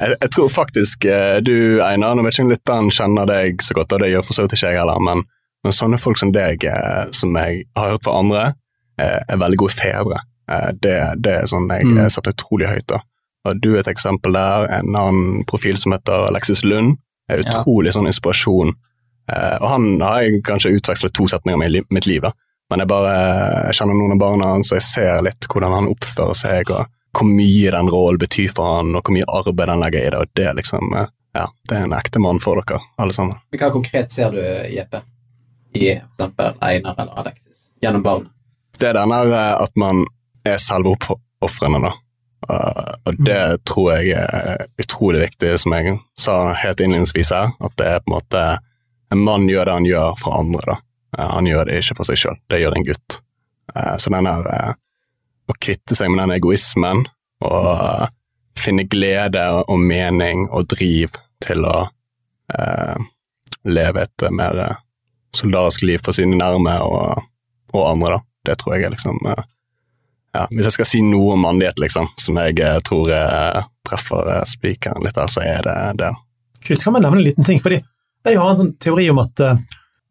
jeg, 0.00 0.16
jeg 0.22 0.30
tror 0.34 0.48
faktisk 0.52 1.04
eh, 1.10 1.38
du, 1.44 1.80
Einar, 1.84 2.14
nå 2.16 2.22
vet 2.26 2.36
ikke 2.36 2.46
om 2.46 2.52
lytteren 2.52 2.90
kjenner 2.94 3.28
deg 3.30 3.62
så 3.64 3.74
godt, 3.76 3.94
og 3.96 4.02
det 4.04 4.12
gjør 4.12 4.24
for 4.28 4.38
så 4.38 4.44
vidt 4.46 4.54
ikke 4.56 4.70
jeg 4.72 4.80
heller, 4.80 5.00
men, 5.02 5.24
men 5.66 5.74
sånne 5.74 5.98
folk 6.02 6.20
som 6.20 6.32
deg, 6.34 6.64
eh, 6.70 7.02
som 7.16 7.34
jeg 7.40 7.64
har 7.78 7.94
hørt 7.96 8.06
fra 8.06 8.16
andre, 8.20 8.44
eh, 9.00 9.18
er 9.26 9.40
veldig 9.42 9.60
gode 9.64 9.76
fedre. 9.78 10.22
Det, 10.78 10.94
det 11.26 11.32
er 11.40 11.48
sånn 11.50 11.64
jeg 11.74 11.88
Mm. 11.90 11.96
setter 12.14 12.30
utrolig 12.36 12.68
høyt. 12.70 12.84
da. 12.92 13.00
Og 13.48 13.58
Du 13.60 13.72
er 13.74 13.80
et 13.80 13.88
eksempel 13.90 14.36
der. 14.36 14.68
En 14.76 14.94
annen 14.94 15.40
profil 15.50 15.74
som 15.76 15.90
heter 15.90 16.28
Alexis 16.28 16.62
Lund, 16.62 16.98
er 17.28 17.40
Ja. 17.42 17.48
utrolig 17.50 17.90
sånn 17.96 18.06
inspirasjon. 18.06 18.70
Og 19.58 19.66
han 19.68 19.88
har 20.00 20.20
jeg 20.22 20.44
kanskje 20.46 20.70
utvekslet 20.78 21.12
to 21.18 21.26
setninger 21.26 21.58
med 21.58 21.74
i 21.74 21.82
mitt 21.90 22.06
liv, 22.06 22.22
da. 22.22 22.30
Men 22.70 22.82
jeg 22.82 22.90
bare 22.90 23.16
jeg 23.68 23.78
kjenner 23.78 23.98
noen 23.98 24.14
av 24.16 24.22
barna 24.22 24.52
hans, 24.56 24.72
og 24.72 24.80
jeg 24.80 24.86
ser 24.88 25.24
litt 25.26 25.48
hvordan 25.52 25.74
han 25.76 25.90
oppfører 25.90 26.38
seg, 26.38 26.72
og 26.74 26.86
hvor 27.16 27.28
mye 27.30 27.72
den 27.72 27.90
rollen 27.92 28.20
betyr 28.20 28.50
for 28.52 28.78
han, 28.78 28.94
og 28.96 29.06
hvor 29.06 29.16
mye 29.16 29.28
arbeid 29.38 29.72
han 29.72 29.84
legger 29.84 30.06
i 30.06 30.10
det. 30.12 30.22
og 30.22 30.32
Det 30.36 30.46
er 30.50 30.56
liksom, 30.58 30.94
eh, 30.98 31.12
ja, 31.38 31.46
det 31.68 31.76
er 31.76 31.84
en 31.86 31.96
ekte 31.96 32.22
mann 32.22 32.40
for 32.42 32.60
dere, 32.60 32.80
alle 32.98 33.14
sammen. 33.16 33.38
Men 33.50 33.62
Hva 33.62 33.70
konkret 33.72 34.12
ser 34.12 34.34
du, 34.34 34.40
Jeppe, 34.72 35.02
i 35.76 35.92
eksempel 35.94 36.56
Einar 36.64 36.96
eller 36.98 37.22
Alexis, 37.24 37.70
gjennom 37.82 38.02
barnet? 38.02 38.32
det 38.76 38.90
er 38.90 38.98
denne 38.98 39.20
eh, 39.24 39.54
at 39.62 39.72
man 39.80 40.04
er 40.46 40.58
selvoppofrende, 40.60 41.80
da. 41.86 41.92
Eh, 42.50 42.92
og 43.08 43.22
det 43.24 43.40
tror 43.64 43.92
jeg 43.96 44.18
er 44.20 44.66
utrolig 44.82 45.22
viktig, 45.24 45.54
som 45.62 45.74
jeg 45.76 45.98
sa 46.20 46.36
helt 46.52 46.82
innledningsvis 46.84 47.32
her, 47.34 47.54
at 47.60 47.76
det 47.80 47.88
er 47.94 48.02
på 48.02 48.12
en 48.12 48.18
måte 48.18 48.46
En 49.14 49.20
mann 49.22 49.44
gjør 49.46 49.68
det 49.68 49.74
han 49.76 49.84
gjør 49.86 50.16
for 50.18 50.34
andre, 50.34 50.62
da. 50.66 50.74
Eh, 51.18 51.30
han 51.30 51.46
gjør 51.46 51.68
det 51.68 51.80
ikke 51.80 51.98
for 52.00 52.08
seg 52.08 52.20
sjøl, 52.20 52.38
det 52.50 52.60
gjør 52.62 52.76
en 52.76 52.86
gutt. 52.86 53.18
Eh, 53.74 53.94
så 54.00 54.12
den 54.12 54.28
her 54.28 54.50
eh, 54.52 54.72
Å 55.46 55.54
kvitte 55.62 55.94
seg 55.94 56.10
med 56.10 56.24
den 56.24 56.36
egoismen 56.40 57.04
og 57.46 58.08
finne 58.58 58.82
glede 58.90 59.44
og 59.62 59.78
mening 59.78 60.48
og 60.48 60.66
driv 60.72 61.14
til 61.44 61.62
å 61.68 61.76
leve 63.62 64.02
et 64.02 64.24
mer 64.34 64.58
soldatisk 65.36 65.84
liv 65.86 66.02
for 66.02 66.16
sine 66.16 66.34
nærme 66.40 66.74
og, 66.82 67.22
og 67.76 67.86
andre, 67.92 68.16
da. 68.16 68.18
Det 68.50 68.58
tror 68.58 68.74
jeg 68.74 68.88
er 68.88 68.94
liksom 68.96 69.22
ja, 69.22 70.48
Hvis 70.50 70.66
jeg 70.66 70.76
skal 70.80 70.90
si 70.96 71.04
noe 71.06 71.36
om 71.36 71.46
mannlighet, 71.46 71.78
liksom, 71.84 72.10
som 72.18 72.42
jeg 72.42 72.58
tror 72.90 73.14
jeg 73.14 73.64
treffer 73.86 74.34
spikeren 74.50 75.06
litt 75.06 75.14
der, 75.14 75.30
så 75.30 75.46
er 75.46 75.62
det 75.62 75.78
det. 76.02 76.12
Kult, 76.66 76.82
kan 76.82 76.98
man 76.98 77.06
nevne 77.06 77.22
en 77.22 77.28
liten 77.28 77.46
ting? 77.46 77.62
fordi 77.62 77.78
jeg 78.26 78.42
har 78.42 78.50
en 78.50 78.62
sånn 78.64 78.74
teori 78.82 79.06
om 79.14 79.22
at 79.22 79.46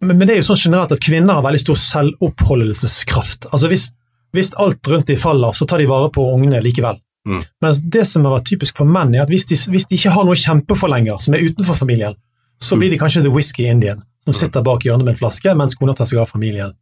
men, 0.03 0.17
men 0.17 0.27
det 0.27 0.35
er 0.35 0.41
jo 0.41 0.49
sånn 0.49 0.63
generelt 0.67 0.93
at 0.95 1.03
kvinner 1.03 1.37
har 1.37 1.45
veldig 1.45 1.61
stor 1.61 1.79
selvoppholdelseskraft. 1.79 3.49
Altså 3.51 3.69
hvis, 3.71 3.89
hvis 4.35 4.53
alt 4.61 4.87
rundt 4.91 5.09
de 5.09 5.17
faller, 5.19 5.55
så 5.55 5.67
tar 5.69 5.81
de 5.81 5.89
vare 5.89 6.11
på 6.13 6.25
ungene 6.33 6.61
likevel. 6.63 6.99
Mm. 7.25 7.41
Mens 7.63 7.81
det 7.81 8.05
som 8.09 8.25
har 8.27 8.37
vært 8.37 8.49
typisk 8.51 8.77
for 8.77 8.89
menn, 8.89 9.15
er 9.15 9.25
at 9.25 9.31
hvis 9.33 9.47
de, 9.49 9.57
hvis 9.71 9.87
de 9.89 9.97
ikke 9.97 10.13
har 10.13 10.27
noe 10.27 10.35
å 10.35 10.41
kjempe 10.41 10.77
for 10.77 10.91
lenger, 10.91 11.17
som 11.23 11.35
er 11.35 11.45
utenfor 11.47 11.79
familien, 11.79 12.17
så 12.61 12.77
blir 12.79 12.91
de 12.91 12.99
kanskje 13.01 13.23
the 13.25 13.33
whisky 13.33 13.65
indian, 13.69 14.03
som 14.25 14.35
sitter 14.35 14.63
bak 14.65 14.85
hjørnet 14.85 15.07
med 15.07 15.15
en 15.15 15.21
flaske, 15.23 15.55
mens 15.57 15.77
kona 15.79 15.95
tar 15.97 16.09
seg 16.09 16.21
av 16.21 16.29
familien. 16.31 16.75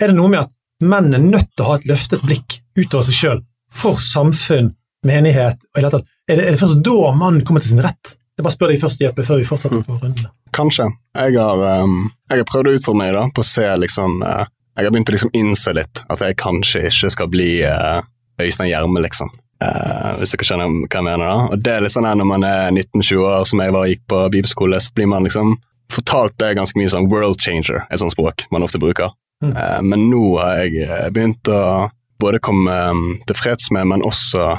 Er 0.00 0.10
det 0.10 0.18
noe 0.18 0.30
med 0.30 0.44
at 0.44 0.52
menn 0.82 1.12
er 1.14 1.22
nødt 1.22 1.50
til 1.52 1.64
å 1.64 1.72
ha 1.72 1.78
et 1.78 1.88
løftet 1.90 2.22
blikk 2.26 2.60
utover 2.78 3.06
seg 3.08 3.18
sjøl, 3.18 3.42
for 3.72 4.00
samfunn, 4.02 4.72
menighet 5.06 5.58
og 5.58 5.78
i 5.78 5.80
det 5.80 5.82
hele 5.82 5.94
tatt? 5.96 6.10
Er 6.30 6.38
det, 6.38 6.46
er 6.46 6.54
det 6.54 6.62
først 6.62 6.82
da 6.86 7.12
mannen 7.18 7.44
kommer 7.46 7.64
til 7.64 7.74
sin 7.74 7.82
rett? 7.84 8.16
Jeg 8.38 8.46
bare 8.46 8.54
spør 8.54 8.72
deg 8.72 8.80
først, 8.80 9.02
Jeppe, 9.02 9.24
før 9.26 9.40
vi 9.42 9.44
fortsetter 9.44 9.82
på 9.84 9.98
rundene. 10.00 10.30
Kanskje. 10.56 10.88
Jeg 11.18 11.36
har, 11.36 11.62
um, 11.84 12.08
jeg 12.30 12.40
har 12.40 12.48
prøvd 12.48 12.70
å 12.70 12.74
utfordre 12.78 13.00
meg 13.02 13.12
da, 13.16 13.26
på 13.28 13.44
å 13.44 13.46
se 13.46 13.66
liksom 13.82 14.22
uh, 14.24 14.44
Jeg 14.76 14.86
har 14.86 14.94
begynt 14.94 15.12
å 15.12 15.14
liksom 15.16 15.34
innse 15.36 15.74
litt 15.76 16.00
at 16.08 16.24
jeg 16.24 16.38
kanskje 16.40 16.86
ikke 16.88 17.10
skal 17.12 17.28
bli 17.32 17.50
uh, 17.68 18.00
Øystein 18.40 18.70
Gjerme, 18.70 19.02
liksom. 19.04 19.32
Uh, 19.62 20.16
hvis 20.18 20.32
dere 20.32 20.48
skjønner 20.48 20.72
hva 20.72 20.88
jeg 20.88 21.06
mener. 21.10 21.26
da. 21.26 21.36
Og 21.52 21.60
det 21.60 21.74
er 21.74 21.84
litt 21.84 21.94
sånn 21.94 22.08
når 22.08 22.28
man 22.28 22.46
er 22.48 22.72
19-20 22.72 23.20
år, 23.20 23.44
som 23.50 23.62
jeg 23.64 23.76
var 23.76 23.90
gikk 23.90 24.04
på 24.08 24.22
bibelskole, 24.32 24.80
så 24.80 24.96
blir 24.96 25.12
man 25.12 25.28
liksom 25.28 25.58
fortalt 25.92 26.38
det 26.40 26.54
ganske 26.56 26.78
mye 26.80 26.88
sånn 26.88 27.10
world 27.12 27.36
changer, 27.44 27.84
et 27.92 28.00
sånt 28.00 28.14
språk 28.14 28.46
man 28.54 28.64
ofte 28.64 28.80
bruker. 28.80 29.12
Mm. 29.44 29.52
Men 29.90 30.04
nå 30.08 30.22
har 30.38 30.62
jeg 30.62 30.86
begynt 31.12 31.50
å 31.52 31.90
både 32.22 32.40
komme 32.40 32.72
um, 32.72 33.02
til 33.26 33.36
freds 33.36 33.68
med, 33.74 33.90
men 33.90 34.04
også 34.06 34.54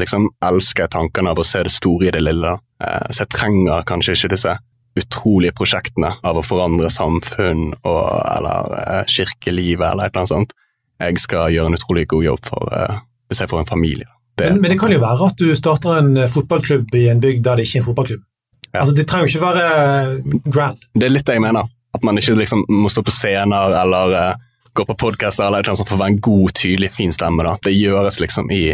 liksom 0.00 0.28
elsker 0.44 0.90
tankene 0.90 1.32
av 1.32 1.40
å 1.40 1.46
se 1.46 1.62
det 1.66 1.72
store 1.74 2.08
i 2.08 2.14
det 2.14 2.22
lille. 2.24 2.56
Eh, 2.82 3.10
så 3.10 3.24
jeg 3.24 3.34
trenger 3.34 3.86
kanskje 3.88 4.16
ikke 4.16 4.32
disse 4.34 4.56
utrolige 4.98 5.54
prosjektene 5.58 6.12
av 6.22 6.38
å 6.38 6.44
forandre 6.46 6.90
samfunn 6.92 7.72
og, 7.82 8.02
eller 8.30 8.76
eh, 8.80 9.00
kirkelivet 9.10 9.88
eller 9.90 10.06
et 10.06 10.14
eller 10.14 10.24
annet 10.24 10.34
sånt. 10.34 10.54
Jeg 11.02 11.18
skal 11.22 11.50
gjøre 11.54 11.72
en 11.72 11.78
utrolig 11.78 12.06
god 12.10 12.26
jobb 12.28 12.44
for 12.46 12.70
eh, 12.74 13.00
hvis 13.30 13.42
jeg 13.42 13.50
får 13.50 13.64
en 13.64 13.72
familie. 13.72 14.10
Det, 14.34 14.50
Men, 14.50 14.62
men 14.62 14.72
det 14.74 14.78
kan 14.80 14.92
jo 14.92 15.02
være 15.02 15.28
at 15.30 15.38
du 15.38 15.50
starter 15.54 15.98
en 16.00 16.16
fotballklubb 16.30 16.94
i 16.98 17.08
en 17.10 17.20
bygd 17.22 17.44
der 17.46 17.58
det 17.58 17.68
ikke 17.68 17.78
er 17.78 17.82
en 17.84 17.88
fotballklubb. 17.90 18.24
Ja. 18.72 18.80
Altså, 18.80 18.94
Det 18.94 19.06
trenger 19.06 19.28
jo 19.28 19.36
ikke 19.36 19.46
være 19.46 20.40
grand. 20.50 20.80
det 20.94 21.06
er 21.06 21.12
litt 21.14 21.26
det 21.26 21.36
jeg 21.36 21.44
mener. 21.44 21.68
At 21.94 22.02
man 22.02 22.18
ikke 22.18 22.34
liksom 22.34 22.64
må 22.66 22.90
stå 22.90 23.04
på 23.06 23.14
scener 23.14 23.76
eller 23.78 24.14
uh, 24.18 24.40
gå 24.74 24.86
på 24.88 24.96
podkaster 24.98 25.46
eller 25.46 25.62
noe 25.62 25.78
sånt 25.78 25.86
for 25.86 25.94
å 25.94 26.02
være 26.02 26.16
en 26.16 26.24
god, 26.26 26.50
tydelig, 26.58 26.90
fin 26.96 27.14
stemme. 27.14 27.44
da. 27.46 27.54
Det 27.62 27.70
gjøres 27.76 28.18
liksom 28.18 28.50
i 28.50 28.64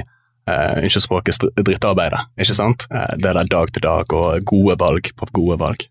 uh, 0.48 0.80
ikke 0.86 1.02
språket, 1.02 1.46
drittarbeidet, 1.58 2.20
ikke 2.40 2.56
sant? 2.56 2.86
Uh, 2.92 3.12
det 3.18 3.34
der 3.36 3.50
dag 3.50 3.72
til 3.74 3.84
dag 3.84 4.14
og 4.16 4.44
gode 4.48 4.76
valg 4.80 5.10
på 5.16 5.28
gode 5.36 5.58
valg. 5.60 5.86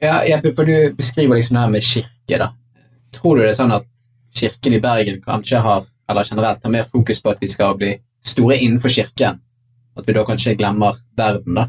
Ja, 0.00 0.22
Jeppe, 0.24 0.54
for 0.56 0.64
du 0.64 0.94
beskriver 0.96 1.36
liksom 1.36 1.56
det 1.56 1.64
her 1.64 1.72
med 1.74 1.84
kirke, 1.84 2.38
da. 2.40 2.52
Tror 3.12 3.36
du 3.36 3.42
det 3.42 3.50
er 3.50 3.58
sånn 3.58 3.74
at 3.74 3.86
kirken 4.36 4.76
i 4.76 4.80
Bergen 4.80 5.20
kanskje 5.24 5.60
har, 5.60 5.84
eller 6.08 6.24
generelt 6.24 6.64
har 6.64 6.72
mer 6.72 6.86
fokus 6.88 7.20
på 7.20 7.34
at 7.34 7.42
vi 7.42 7.50
skal 7.52 7.76
bli 7.76 7.92
store 8.24 8.56
innenfor 8.56 8.92
kirken? 8.94 9.42
At 9.98 10.08
vi 10.08 10.16
da 10.16 10.24
kanskje 10.24 10.56
glemmer 10.56 10.96
verden, 11.18 11.58
da? 11.58 11.66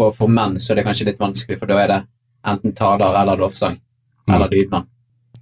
Og 0.00 0.14
for 0.16 0.32
menn 0.32 0.56
så 0.58 0.72
er 0.72 0.80
det 0.80 0.86
kanskje 0.88 1.06
litt 1.10 1.20
vanskelig, 1.20 1.60
for 1.60 1.70
da 1.70 1.78
er 1.82 1.92
det 1.92 2.00
enten 2.50 2.74
taler 2.74 3.20
eller 3.20 3.38
lovsang. 3.38 3.76
Eller 4.30 4.50
lydmann. 4.50 4.88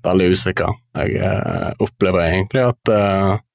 Veldig 0.05 0.33
usikker. 0.35 0.77
Jeg 0.99 1.17
uh, 1.21 1.73
opplever 1.85 2.27
egentlig 2.27 2.65
at 2.65 2.93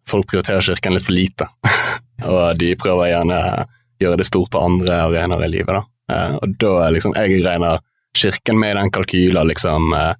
folk 0.09 0.27
prioriterer 0.29 0.65
kirken 0.65 0.95
litt 0.95 1.05
for 1.05 1.15
lite. 1.15 1.47
og 2.21 2.59
de 2.59 2.73
prøver 2.79 3.09
gjerne 3.11 3.39
å 3.39 3.65
gjøre 4.03 4.19
det 4.21 4.27
stort 4.27 4.51
på 4.53 4.61
andre 4.61 4.99
arenaer 5.07 5.47
i 5.47 5.51
livet. 5.51 5.79
da. 5.79 5.83
Eh, 6.13 6.35
og 6.37 6.55
da 6.61 6.75
er 6.85 6.95
liksom, 6.97 7.15
jeg 7.17 7.41
regner 7.45 7.81
kirken 8.17 8.59
med 8.59 8.71
i 8.71 8.79
den 8.79 8.91
kalkylen, 8.91 9.47
liksom 9.47 9.93
eh, 9.93 10.13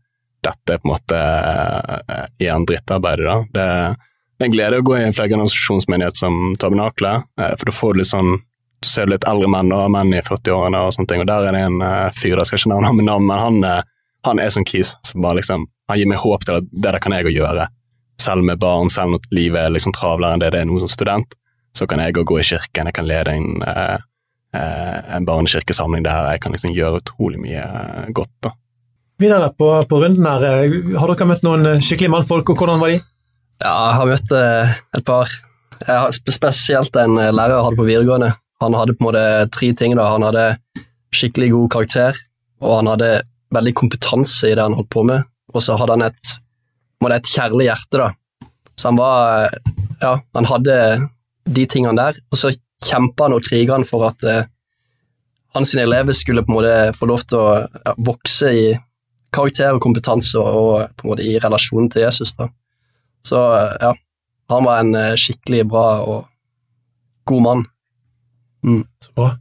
Dette 0.44 0.74
er 0.74 0.80
på 0.84 0.90
en 0.90 0.92
måte 0.92 1.20
eh, 1.20 2.26
igjen 2.44 2.66
drittarbeidet, 2.68 3.28
da. 3.30 3.36
Det, 3.56 3.68
er 4.44 4.50
en 4.50 4.52
glede 4.52 4.82
å 4.82 4.84
gå 4.84 4.98
i 4.98 5.06
en 5.06 5.16
flergenerasjonsmenighet 5.16 6.18
som 6.20 6.58
Tabernaklet, 6.60 7.30
eh, 7.40 7.54
for 7.60 7.70
da 7.70 7.76
får 7.78 7.94
du 7.94 8.02
litt 8.02 8.12
sånn 8.12 8.34
du 8.84 8.90
ser 8.90 9.08
litt 9.08 9.24
eldre 9.30 9.48
menn 9.48 9.72
og 9.72 9.94
menn 9.94 10.12
i 10.12 10.20
40-årene 10.20 10.82
og 10.84 10.92
sånne 10.92 11.08
ting, 11.08 11.22
og 11.24 11.30
der 11.30 11.46
er 11.48 11.56
det 11.56 11.62
en 11.70 11.78
fyr, 12.18 12.36
jeg 12.36 12.50
skal 12.50 12.60
ikke 12.60 12.72
nevne 12.74 12.90
ham 12.90 12.98
med 13.00 13.08
navn, 13.08 13.30
men 13.30 13.40
han, 13.40 13.86
han 14.28 14.42
er 14.44 14.52
sånn 14.52 14.68
kis 14.68 14.92
som 15.08 15.24
bare 15.24 15.40
liksom 15.40 15.70
Han 15.88 16.00
gir 16.00 16.08
meg 16.08 16.20
håp 16.20 16.44
til 16.44 16.58
at 16.58 16.68
det 16.68 16.82
der 16.84 17.00
kan 17.04 17.12
jeg 17.16 17.28
òg 17.28 17.36
gjøre. 17.36 17.70
Selv 18.24 18.44
med 18.48 18.60
barn, 18.60 18.92
selv 18.92 19.16
når 19.16 19.26
livet 19.36 19.60
er 19.62 19.72
liksom 19.72 19.96
travlere 19.96 20.36
enn 20.36 20.44
det 20.44 20.52
det 20.56 20.62
er 20.62 20.68
nå 20.68 20.78
som 20.80 20.92
student, 20.92 21.36
så 21.78 21.88
kan 21.90 22.02
jeg 22.04 22.14
òg 22.14 22.28
gå 22.30 22.40
i 22.40 22.48
kirken, 22.48 22.90
jeg 22.90 22.96
kan 22.96 23.08
lede 23.10 23.34
en, 23.34 23.64
eh, 23.66 23.98
eh, 24.54 25.00
en 25.18 25.26
barnekirkesamling 25.26 26.06
der 26.06 26.34
jeg 26.34 26.44
kan 26.44 26.54
liksom 26.54 26.76
gjøre 26.76 27.02
utrolig 27.02 27.42
mye 27.42 27.64
eh, 27.64 28.12
godt. 28.14 28.34
da. 28.46 28.54
Videre 29.22 29.50
på, 29.58 29.70
på 29.90 30.02
runden 30.02 30.26
her, 30.26 31.00
har 31.00 31.14
dere 31.14 31.30
møtt 31.30 31.44
noen 31.46 31.82
skikkelige 31.82 32.14
mannfolk, 32.14 32.50
og 32.50 32.62
hvordan 32.62 32.82
var 32.82 32.94
de? 32.94 33.02
Ja, 33.64 33.74
jeg 33.74 33.98
har 34.00 34.10
møtt 34.10 34.32
et 34.34 35.06
par. 35.08 35.36
Jeg 35.84 36.00
har 36.02 36.16
spesielt 36.34 36.98
en 37.00 37.16
lærer 37.16 37.54
jeg 37.54 37.66
hadde 37.68 37.80
på 37.80 37.86
videregående. 37.88 38.32
Han 38.64 38.76
hadde 38.78 38.96
på 38.98 39.04
en 39.04 39.08
måte 39.08 39.24
tre 39.54 39.70
ting. 39.78 39.94
da. 39.96 40.10
Han 40.16 40.26
hadde 40.26 40.58
skikkelig 41.14 41.52
god 41.54 41.70
karakter, 41.76 42.20
og 42.64 42.80
han 42.82 42.90
hadde 42.92 43.12
veldig 43.54 43.74
kompetanse 43.78 44.50
i 44.50 44.58
det 44.58 44.66
han 44.66 44.76
holdt 44.78 44.92
på 44.92 45.06
med. 45.08 45.24
Og 45.54 45.64
så 45.64 45.78
hadde 45.80 45.96
han 45.96 46.08
et, 46.10 46.36
måte 47.04 47.22
et 47.22 47.32
kjærlig 47.36 47.70
hjerte, 47.70 48.02
da. 48.02 48.50
Så 48.76 48.90
han 48.90 49.00
var 49.00 49.54
Ja, 50.02 50.18
han 50.36 50.50
hadde 50.50 50.76
de 51.46 51.66
tingene 51.70 51.98
der, 52.00 52.20
og 52.32 52.40
så 52.40 52.54
kjempa 52.84 53.28
han 53.28 53.38
og 53.38 53.46
kriga 53.46 53.78
han 53.78 53.88
for 53.88 54.08
at 54.08 54.26
eh, 54.28 54.46
hans 55.56 55.76
elever 55.76 56.16
skulle 56.18 56.44
på 56.46 56.52
en 56.52 56.58
måte 56.58 56.76
få 56.98 57.10
lov 57.10 57.26
til 57.30 57.40
å 57.40 57.52
ja, 57.62 57.94
vokse 57.98 58.52
i 58.54 58.66
karakter 59.34 59.76
og 59.76 59.82
kompetanse 59.84 60.40
og, 60.40 60.58
og 60.58 60.98
på 60.98 61.06
en 61.06 61.14
måte 61.14 61.28
i 61.28 61.38
relasjon 61.42 61.90
til 61.94 62.06
Jesus. 62.06 62.36
da. 62.40 62.50
Så 63.26 63.40
eh, 63.58 63.78
ja, 63.82 63.94
han 64.54 64.68
var 64.68 64.84
en 64.84 64.96
eh, 65.00 65.14
skikkelig 65.20 65.64
bra 65.70 65.88
og 66.04 66.20
god 67.30 67.48
mann. 67.48 67.66
Så 69.04 69.16
bra. 69.16 69.32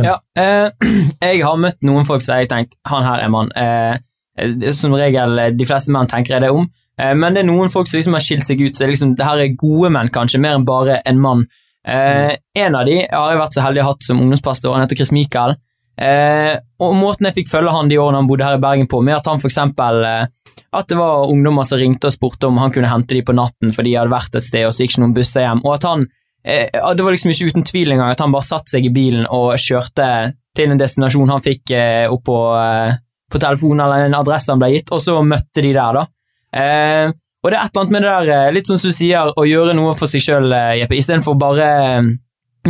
Ja, 0.00 0.16
eh, 0.38 0.70
jeg 1.28 1.42
har 1.44 1.58
møtt 1.60 1.82
noen 1.84 2.06
folk 2.08 2.24
som 2.24 2.36
jeg 2.36 2.46
har 2.46 2.54
tenkt 2.54 2.78
han 2.88 3.04
her 3.04 3.24
er 3.26 3.32
mann. 3.32 3.52
Eh, 3.58 3.98
er 4.40 4.76
som 4.76 4.94
regel 4.96 5.38
eh, 5.38 5.52
de 5.52 5.68
fleste 5.68 5.92
menn 5.92 6.08
tenker 6.10 6.36
jeg 6.36 6.46
det 6.46 6.52
om, 6.54 6.64
eh, 6.64 6.81
men 6.98 7.34
det 7.34 7.40
er 7.40 7.48
noen 7.48 7.70
folk 7.72 7.88
som 7.88 7.98
liksom 7.98 8.14
har 8.14 8.22
skilt 8.24 8.44
seg 8.46 8.60
ut, 8.60 8.76
så 8.76 8.84
det 8.84 8.92
liksom, 8.92 9.14
det 9.16 9.24
her 9.26 9.40
er 9.40 9.54
gode 9.58 9.88
menn, 9.94 10.10
kanskje, 10.12 10.40
mer 10.42 10.58
enn 10.58 10.66
bare 10.68 11.00
en 11.08 11.20
mann. 11.22 11.46
Eh, 11.88 12.34
en 12.58 12.76
av 12.78 12.86
de 12.86 13.00
har 13.00 13.32
jeg 13.32 13.40
vært 13.40 13.56
så 13.56 13.64
heldig 13.64 13.82
å 13.82 13.86
ha 13.86 13.94
hatt 13.94 14.06
som 14.06 14.20
ungdomspastor, 14.22 14.74
han 14.76 14.84
heter 14.84 15.00
Chris 15.00 15.14
Michael. 15.14 15.56
Eh, 16.00 16.54
og 16.80 16.94
måten 16.96 17.28
jeg 17.28 17.40
fikk 17.40 17.50
følge 17.50 17.72
han 17.74 17.90
de 17.90 17.98
årene 18.00 18.22
han 18.22 18.28
bodde 18.28 18.46
her 18.46 18.56
i 18.56 18.62
Bergen 18.62 18.88
på, 18.88 19.02
med 19.04 19.18
at 19.18 19.28
han 19.28 19.42
for 19.42 19.50
eksempel 19.50 20.04
eh, 20.08 20.24
at 20.72 20.88
det 20.88 20.96
var 20.96 21.28
ungdommer 21.28 21.66
som 21.68 21.80
ringte 21.80 22.08
og 22.08 22.14
spurte 22.14 22.48
om 22.48 22.60
han 22.62 22.72
kunne 22.72 22.88
hente 22.88 23.14
dem 23.14 23.26
på 23.28 23.36
natten, 23.36 23.74
for 23.76 23.84
de 23.84 23.92
hadde 23.98 24.12
vært 24.12 24.38
et 24.38 24.46
sted 24.46 24.64
og 24.64 24.72
så 24.72 24.84
gikk 24.84 24.94
ikke 24.94 25.04
noen 25.04 25.16
busser 25.16 25.44
hjem, 25.44 25.60
og 25.66 25.74
at 25.76 25.88
han 25.88 26.04
eh, 26.44 26.68
Det 26.72 27.04
var 27.04 27.14
liksom 27.14 27.34
ikke 27.34 27.50
uten 27.52 27.66
tvil 27.68 27.92
engang 27.92 28.12
at 28.14 28.24
han 28.24 28.32
bare 28.32 28.48
satte 28.48 28.72
seg 28.72 28.88
i 28.88 28.94
bilen 28.94 29.28
og 29.28 29.52
kjørte 29.60 30.08
til 30.56 30.72
en 30.72 30.80
destinasjon 30.80 31.32
han 31.32 31.44
fikk 31.44 31.74
eh, 31.76 32.06
opp 32.12 32.24
på, 32.28 32.38
eh, 32.56 32.96
på 33.32 33.40
telefonen, 33.40 33.84
eller 33.84 34.08
en 34.08 34.18
adresse 34.18 34.52
han 34.52 34.60
ble 34.60 34.72
gitt, 34.74 34.92
og 34.92 35.00
så 35.04 35.18
møtte 35.24 35.64
de 35.64 35.74
der, 35.76 36.00
da. 36.00 36.06
Eh, 36.52 37.12
og 37.42 37.50
det 37.50 37.58
er 37.58 37.64
et 37.64 37.72
eller 37.72 37.82
annet 37.82 37.94
med 37.94 38.04
det 38.04 38.10
der, 38.10 38.32
eh, 38.36 38.52
litt 38.54 38.68
som 38.68 38.78
du 38.78 38.92
sier, 38.94 39.32
å 39.34 39.46
gjøre 39.48 39.74
noe 39.74 39.94
for 39.98 40.10
seg 40.10 40.22
sjøl, 40.22 40.52
Jeppe, 40.78 40.98
istedenfor 40.98 41.38
bare 41.40 41.70
eh, 41.82 42.12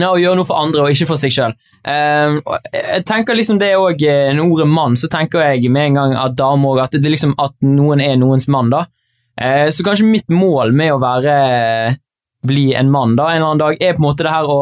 ja, 0.00 0.08
å 0.08 0.20
gjøre 0.20 0.38
noe 0.38 0.48
for 0.48 0.56
andre 0.56 0.86
og 0.86 0.94
ikke 0.94 1.10
for 1.10 1.20
seg 1.20 1.34
sjøl. 1.34 1.54
Eh, 1.84 2.38
jeg 2.72 3.04
tenker 3.08 3.36
liksom 3.36 3.58
det 3.60 3.74
òg 3.76 4.00
Når 4.38 4.46
ordet 4.46 4.68
mann, 4.70 4.96
så 4.96 5.10
tenker 5.12 5.42
jeg 5.44 5.68
med 5.72 5.90
en 5.90 5.98
gang 5.98 6.14
at 6.16 6.38
dame 6.38 6.70
òg, 6.70 6.80
at, 6.86 6.96
det 6.96 7.12
liksom 7.12 7.34
at 7.42 7.56
noen 7.66 8.00
er 8.00 8.16
noens 8.20 8.48
mann, 8.48 8.70
da. 8.72 8.86
Eh, 9.36 9.68
så 9.72 9.84
kanskje 9.84 10.08
mitt 10.08 10.28
mål 10.32 10.72
med 10.76 10.94
å 10.94 11.00
være 11.02 11.96
bli 12.46 12.72
en 12.74 12.90
mann 12.90 13.14
da, 13.16 13.28
en 13.30 13.36
eller 13.36 13.50
annen 13.50 13.62
dag, 13.62 13.76
er 13.80 13.94
på 13.94 14.02
en 14.02 14.08
måte 14.08 14.26
det 14.26 14.32
her 14.32 14.48
å, 14.50 14.58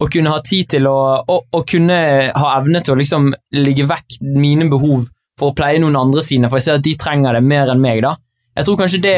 å 0.00 0.08
kunne 0.10 0.32
ha 0.32 0.40
tid 0.44 0.72
til 0.74 0.88
å, 0.90 0.98
å, 1.22 1.36
å 1.52 1.60
kunne 1.68 2.00
ha 2.34 2.50
evne 2.56 2.82
til 2.82 2.96
å 2.96 2.98
liksom 2.98 3.30
ligge 3.60 3.86
vekk 3.88 4.18
mine 4.40 4.66
behov 4.72 5.06
for 5.38 5.52
å 5.52 5.56
pleie 5.56 5.80
noen 5.80 5.98
andre 6.00 6.24
sine, 6.24 6.50
for 6.50 6.60
jeg 6.60 6.66
ser 6.66 6.80
at 6.80 6.84
de 6.84 6.96
trenger 7.00 7.36
det 7.36 7.44
mer 7.46 7.70
enn 7.72 7.80
meg. 7.80 8.02
da. 8.04 8.16
Jeg 8.60 8.66
tror 8.66 8.76
kanskje 8.76 8.98
det, 9.00 9.16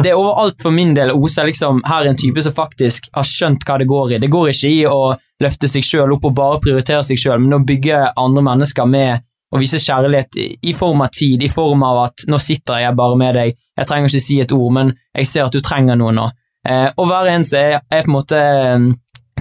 det 0.00 0.08
er 0.08 0.16
overalt 0.16 0.62
for 0.64 0.72
min 0.72 0.94
del 0.96 1.10
oser 1.12 1.44
liksom, 1.44 1.82
her 1.84 2.06
er 2.06 2.14
en 2.14 2.16
type 2.16 2.40
som 2.40 2.54
faktisk 2.56 3.10
har 3.12 3.26
skjønt 3.28 3.66
hva 3.68 3.74
det 3.76 3.86
går 3.90 4.14
i. 4.14 4.20
Det 4.22 4.30
går 4.32 4.48
ikke 4.48 4.70
i 4.72 4.78
å 4.88 5.00
løfte 5.44 5.68
seg 5.68 5.84
sjøl 5.84 6.14
opp 6.16 6.24
og 6.24 6.32
bare 6.38 6.60
prioritere 6.64 7.02
seg 7.04 7.20
sjøl, 7.20 7.42
men 7.42 7.58
å 7.58 7.66
bygge 7.68 7.98
andre 8.16 8.44
mennesker 8.46 8.88
med 8.88 9.26
å 9.52 9.60
vise 9.60 9.80
kjærlighet 9.80 10.38
i 10.40 10.72
form 10.76 11.04
av 11.04 11.12
tid, 11.12 11.44
i 11.44 11.50
form 11.52 11.84
av 11.84 12.00
at 12.06 12.24
nå 12.32 12.40
sitter 12.40 12.80
jeg 12.86 12.96
bare 12.96 13.20
med 13.20 13.36
deg, 13.36 13.60
jeg 13.76 13.90
trenger 13.92 14.08
ikke 14.08 14.24
si 14.24 14.40
et 14.40 14.56
ord, 14.56 14.72
men 14.78 14.94
jeg 15.16 15.28
ser 15.28 15.50
at 15.50 15.52
du 15.52 15.60
trenger 15.64 16.00
noe 16.00 16.16
nå. 16.16 16.24
Eh, 16.68 16.88
og 16.96 17.12
være 17.12 17.36
en 17.36 17.44
som 17.48 17.60
er, 17.60 17.78
er, 17.92 18.08
på 18.08 18.08
en 18.08 18.16
måte 18.16 18.40
eh, 18.40 18.88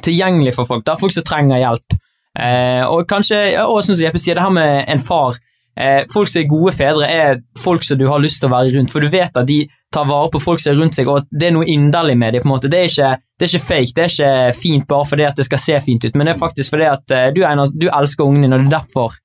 tilgjengelig 0.03 0.57
for 0.59 0.67
folk, 0.67 0.83
der 0.87 0.99
folk 0.99 1.15
som 1.15 1.23
trenger 1.27 1.63
hjelp. 1.63 1.97
Eh, 2.35 2.83
og 2.83 3.07
kanskje, 3.07 3.41
og 3.63 3.79
som 3.87 3.95
Jeppe 3.95 4.19
sier, 4.19 4.35
det 4.35 4.43
her 4.43 4.53
med 4.59 4.83
en 4.91 5.01
far 5.01 5.39
eh, 5.77 6.03
Folk 6.13 6.29
som 6.31 6.41
er 6.41 6.49
gode 6.49 6.73
fedre, 6.75 7.07
er 7.07 7.41
folk 7.57 7.85
som 7.85 7.99
du 7.99 8.07
har 8.09 8.21
lyst 8.23 8.41
til 8.41 8.49
å 8.49 8.55
være 8.55 8.73
rundt, 8.75 8.91
for 8.93 9.03
du 9.03 9.09
vet 9.13 9.37
at 9.37 9.47
de 9.47 9.61
tar 9.93 10.07
vare 10.09 10.31
på 10.33 10.41
folk 10.43 10.61
som 10.61 10.73
er 10.73 10.81
rundt 10.81 10.97
seg, 10.97 11.07
og 11.07 11.29
det 11.31 11.49
er 11.49 11.55
noe 11.55 11.69
inderlig 11.69 12.17
med 12.17 12.33
dem. 12.33 12.43
på 12.43 12.49
en 12.49 12.55
måte. 12.55 12.71
Det 12.71 12.81
er, 12.81 12.91
ikke, 12.91 13.13
det 13.37 13.47
er 13.47 13.53
ikke 13.53 13.67
fake, 13.67 13.93
det 13.95 14.03
er 14.03 14.11
ikke 14.15 14.59
fint 14.59 14.87
bare 14.89 15.07
fordi 15.13 15.27
at 15.29 15.39
det 15.39 15.47
skal 15.47 15.63
se 15.63 15.79
fint 15.85 16.05
ut, 16.05 16.15
men 16.15 16.27
det 16.27 16.35
er 16.35 16.43
faktisk 16.43 16.75
fordi 16.75 16.91
at 16.91 17.15
eh, 17.15 17.29
du, 17.35 17.41
er, 17.47 17.63
du 17.73 17.87
elsker 17.87 18.25
ungen 18.27 18.45
din, 18.45 18.53
og 18.53 18.63
det 18.65 18.71
er 18.71 18.77
derfor 18.79 19.17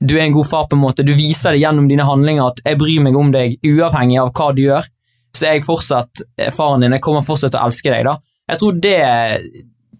du 0.00 0.14
er 0.16 0.24
en 0.24 0.32
god 0.32 0.46
far. 0.48 0.64
på 0.68 0.76
en 0.78 0.80
måte. 0.80 1.04
Du 1.04 1.12
viser 1.12 1.52
det 1.52 1.60
gjennom 1.60 1.84
dine 1.88 2.06
handlinger 2.08 2.46
at 2.46 2.60
'jeg 2.64 2.78
bryr 2.80 3.02
meg 3.04 3.16
om 3.16 3.32
deg', 3.32 3.58
uavhengig 3.60 4.16
av 4.18 4.30
hva 4.32 4.54
du 4.56 4.62
gjør 4.62 4.86
så 5.36 5.46
er 5.46 5.58
jeg 5.58 5.66
fortsatt 5.66 6.22
eh, 6.38 6.50
faren 6.54 6.84
din. 6.84 6.96
Jeg 6.96 7.04
kommer 7.04 7.24
fortsatt 7.26 7.54
til 7.54 7.60
å 7.60 7.68
elske 7.68 7.92
deg. 7.92 8.06
da. 8.08 8.16
Jeg 8.50 8.62
tror 8.62 8.80
det 8.82 9.00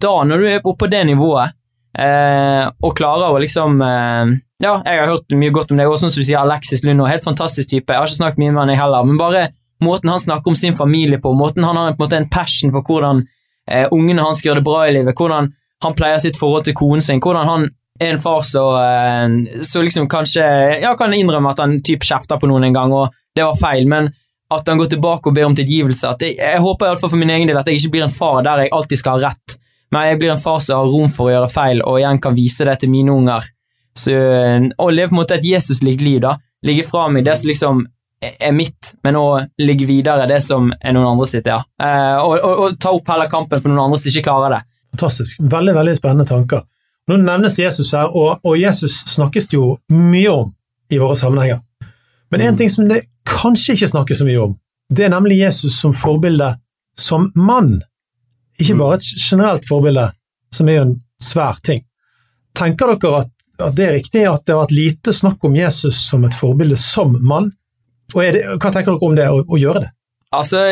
Da, 0.01 0.15
når 0.25 0.41
du 0.41 0.45
er 0.49 0.63
oppe 0.65 0.79
på 0.81 0.87
det 0.89 1.03
nivået, 1.05 1.53
eh, 1.93 2.65
og 2.81 2.95
klarer 2.97 3.29
å 3.29 3.41
liksom 3.41 3.81
eh, 3.85 4.31
Ja, 4.61 4.75
jeg 4.85 4.99
har 5.01 5.09
hørt 5.09 5.33
mye 5.33 5.53
godt 5.53 5.71
om 5.73 5.79
deg, 5.79 5.89
og 5.89 5.97
som 5.97 6.11
du 6.13 6.19
sier, 6.21 6.37
Alexis 6.37 6.83
Lund, 6.85 7.01
helt 7.09 7.25
fantastisk 7.25 7.71
type. 7.71 7.89
Jeg 7.89 7.97
har 7.97 8.05
ikke 8.05 8.19
snakket 8.19 8.41
mye 8.43 8.51
med 8.53 8.61
han, 8.61 8.71
jeg 8.75 8.81
heller, 8.81 9.07
men 9.09 9.17
bare 9.17 9.47
måten 9.81 10.11
han 10.13 10.21
snakker 10.21 10.53
om 10.53 10.57
sin 10.57 10.77
familie 10.77 11.17
på, 11.17 11.33
måten 11.33 11.65
han 11.65 11.79
har 11.79 11.95
på 11.95 11.95
en, 11.95 12.03
måte, 12.03 12.19
en 12.21 12.29
passion 12.29 12.73
for 12.75 12.85
hvordan 12.85 13.23
eh, 13.65 13.87
ungene 13.89 14.21
hans 14.21 14.43
gjør 14.45 14.59
det 14.59 14.65
bra 14.67 14.83
i 14.85 14.91
livet, 14.93 15.17
hvordan 15.17 15.49
han 15.81 15.95
pleier 15.97 16.21
sitt 16.21 16.37
forhold 16.37 16.67
til 16.67 16.75
konen 16.77 17.01
sin, 17.01 17.21
hvordan 17.23 17.49
han 17.49 17.65
er 18.01 18.11
en 18.13 18.21
far 18.21 18.43
som 18.45 18.77
eh, 18.77 19.81
liksom 19.87 20.05
kanskje 20.09 20.45
ja, 20.83 20.93
kan 20.97 21.13
innrømme 21.17 21.55
at 21.55 21.63
han 21.63 21.79
typ 21.81 22.05
kjefter 22.05 22.37
på 22.37 22.49
noen 22.51 22.67
en 22.69 22.77
gang, 22.77 22.93
og 22.93 23.09
det 23.33 23.47
var 23.47 23.57
feil, 23.57 23.89
men 23.89 24.11
at 24.53 24.69
han 24.69 24.77
går 24.77 24.91
tilbake 24.91 25.31
og 25.31 25.35
ber 25.37 25.47
om 25.47 25.55
tilgivelse. 25.57 26.11
At 26.11 26.21
jeg, 26.21 26.35
jeg 26.37 26.61
håper 26.61 26.85
i 26.85 26.91
alle 26.91 27.01
fall 27.01 27.13
for 27.15 27.21
min 27.21 27.33
egen 27.33 27.49
del 27.49 27.57
at 27.57 27.69
jeg 27.71 27.79
ikke 27.79 27.95
blir 27.95 28.05
en 28.05 28.13
far 28.13 28.43
der 28.45 28.65
jeg 28.65 28.73
alltid 28.77 29.01
skal 29.01 29.17
ha 29.17 29.31
rett, 29.31 29.57
men 29.89 30.11
jeg 30.11 30.21
blir 30.21 30.35
en 30.35 30.43
far 30.43 30.61
som 30.61 30.83
har 30.83 30.93
rom 30.93 31.09
for 31.09 31.31
å 31.31 31.33
gjøre 31.33 31.49
feil, 31.49 31.81
og 31.81 31.97
igjen 31.97 32.21
kan 32.21 32.37
vise 32.37 32.67
det 32.69 32.77
til 32.83 32.93
mine 32.93 33.15
unger. 33.15 33.49
Så, 33.97 34.13
og 34.77 34.93
leve 34.93 35.11
på 35.11 35.15
en 35.15 35.21
måte 35.21 35.35
et 35.37 35.45
Jesus-likt 35.45 36.03
liv, 36.03 36.21
da. 36.23 36.37
Ligge 36.65 36.85
fra 36.87 37.07
meg 37.11 37.25
det 37.25 37.35
som 37.39 37.49
liksom 37.49 37.81
er 38.21 38.53
mitt, 38.53 38.93
men 39.03 39.17
å 39.17 39.25
ligge 39.61 39.87
videre 39.89 40.27
det 40.29 40.39
som 40.45 40.69
er 40.77 40.93
noen 40.93 41.15
andre 41.15 41.27
sitt, 41.29 41.47
ja. 41.49 41.57
Eh, 41.81 42.17
og, 42.21 42.35
og, 42.37 42.59
og, 42.65 42.75
ta 42.81 42.93
opp 42.93 43.09
heller 43.09 43.29
kampen 43.31 43.63
for 43.63 43.71
noen 43.71 43.87
andre 43.87 43.99
som 44.01 44.13
ikke 44.13 44.27
klarer 44.29 44.55
det. 44.55 44.61
Fantastisk. 44.93 45.41
Veldig, 45.41 45.73
veldig 45.79 45.95
spennende 45.97 46.27
tanker. 46.29 46.65
Nå 47.09 47.17
nevnes 47.17 47.57
Jesus 47.59 47.93
her, 47.97 48.11
og, 48.13 48.43
og 48.45 48.57
Jesus 48.59 49.01
snakkes 49.15 49.49
det 49.49 49.57
jo 49.57 49.73
mye 49.91 50.31
om 50.31 50.51
i 50.91 50.99
våre 51.01 51.17
sammenhenger. 51.17 51.61
Men 52.31 52.45
en 52.45 52.59
ting 52.59 52.69
som 52.71 52.87
det 52.87 53.03
kanskje 53.27 53.75
ikke 53.75 53.89
snakkes 53.91 54.21
så 54.21 54.27
mye 54.27 54.43
om, 54.43 54.57
det 54.91 55.07
er 55.07 55.13
nemlig 55.13 55.39
Jesus 55.39 55.79
som 55.79 55.95
forbilde 55.97 56.53
som 56.99 57.31
mann. 57.35 57.79
Ikke 58.61 58.77
bare 58.79 58.99
et 58.99 59.07
generelt 59.17 59.65
forbilde, 59.67 60.11
som 60.53 60.69
er 60.69 60.77
jo 60.77 60.87
en 60.89 60.97
svær 61.23 61.59
ting. 61.65 61.81
Tenker 62.57 62.91
dere 62.93 63.23
at, 63.23 63.31
at, 63.63 63.75
det 63.77 63.87
er 63.87 63.97
riktig 63.97 64.23
at 64.29 64.45
det 64.45 64.55
har 64.55 64.63
vært 64.63 64.75
lite 64.75 65.13
snakk 65.15 65.43
om 65.47 65.57
Jesus 65.57 65.99
som 66.09 66.25
et 66.27 66.37
forbilde 66.37 66.77
som 66.79 67.13
mann? 67.21 67.51
Og 68.15 68.23
det, 68.35 68.43
Hva 68.57 68.71
tenker 68.71 68.93
dere 68.93 69.07
om 69.07 69.17
det, 69.17 69.27
å, 69.31 69.43
å 69.45 69.59
gjøre 69.59 69.85
det? 69.85 69.91
Altså, 70.35 70.63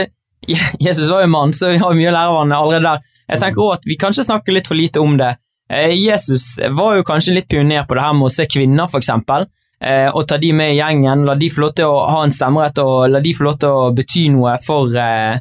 Jesus 0.80 1.10
var 1.10 1.24
jo 1.24 1.32
mann, 1.32 1.54
så 1.56 1.74
vi 1.74 1.80
har 1.82 1.96
mye 1.96 2.10
å 2.12 2.16
lære 2.16 2.34
av 2.34 2.42
han 2.42 2.56
allerede 2.56 2.94
der. 2.94 3.14
Jeg 3.30 3.44
tenker 3.44 3.62
også 3.62 3.78
at 3.78 3.88
Vi 3.88 4.00
kanskje 4.02 4.26
snakker 4.26 4.56
litt 4.56 4.68
for 4.68 4.80
lite 4.80 5.02
om 5.04 5.18
det. 5.20 5.36
Eh, 5.70 5.94
Jesus 5.94 6.56
var 6.76 6.98
jo 6.98 7.06
kanskje 7.06 7.36
litt 7.36 7.50
pioner 7.52 7.86
på 7.86 7.98
det 7.98 8.06
her 8.06 8.16
med 8.18 8.30
å 8.30 8.34
se 8.34 8.48
kvinner, 8.50 8.90
eksempel 9.00 9.46
eh, 9.82 10.10
og 10.10 10.28
ta 10.28 10.38
de 10.38 10.52
med 10.56 10.74
i 10.74 10.80
gjengen. 10.80 11.26
La 11.28 11.36
de 11.40 11.50
få 11.52 11.66
lov 11.66 11.76
til 11.78 11.90
å 11.90 12.00
ha 12.10 12.24
en 12.24 12.34
stemmerett 12.34 12.82
og 12.84 13.10
la 13.14 13.22
de 13.24 13.36
få 13.36 13.48
lov 13.48 13.60
til 13.62 13.76
å 13.76 13.92
bety 13.96 14.28
noe 14.34 14.58
for 14.66 14.96
eh, 14.96 15.40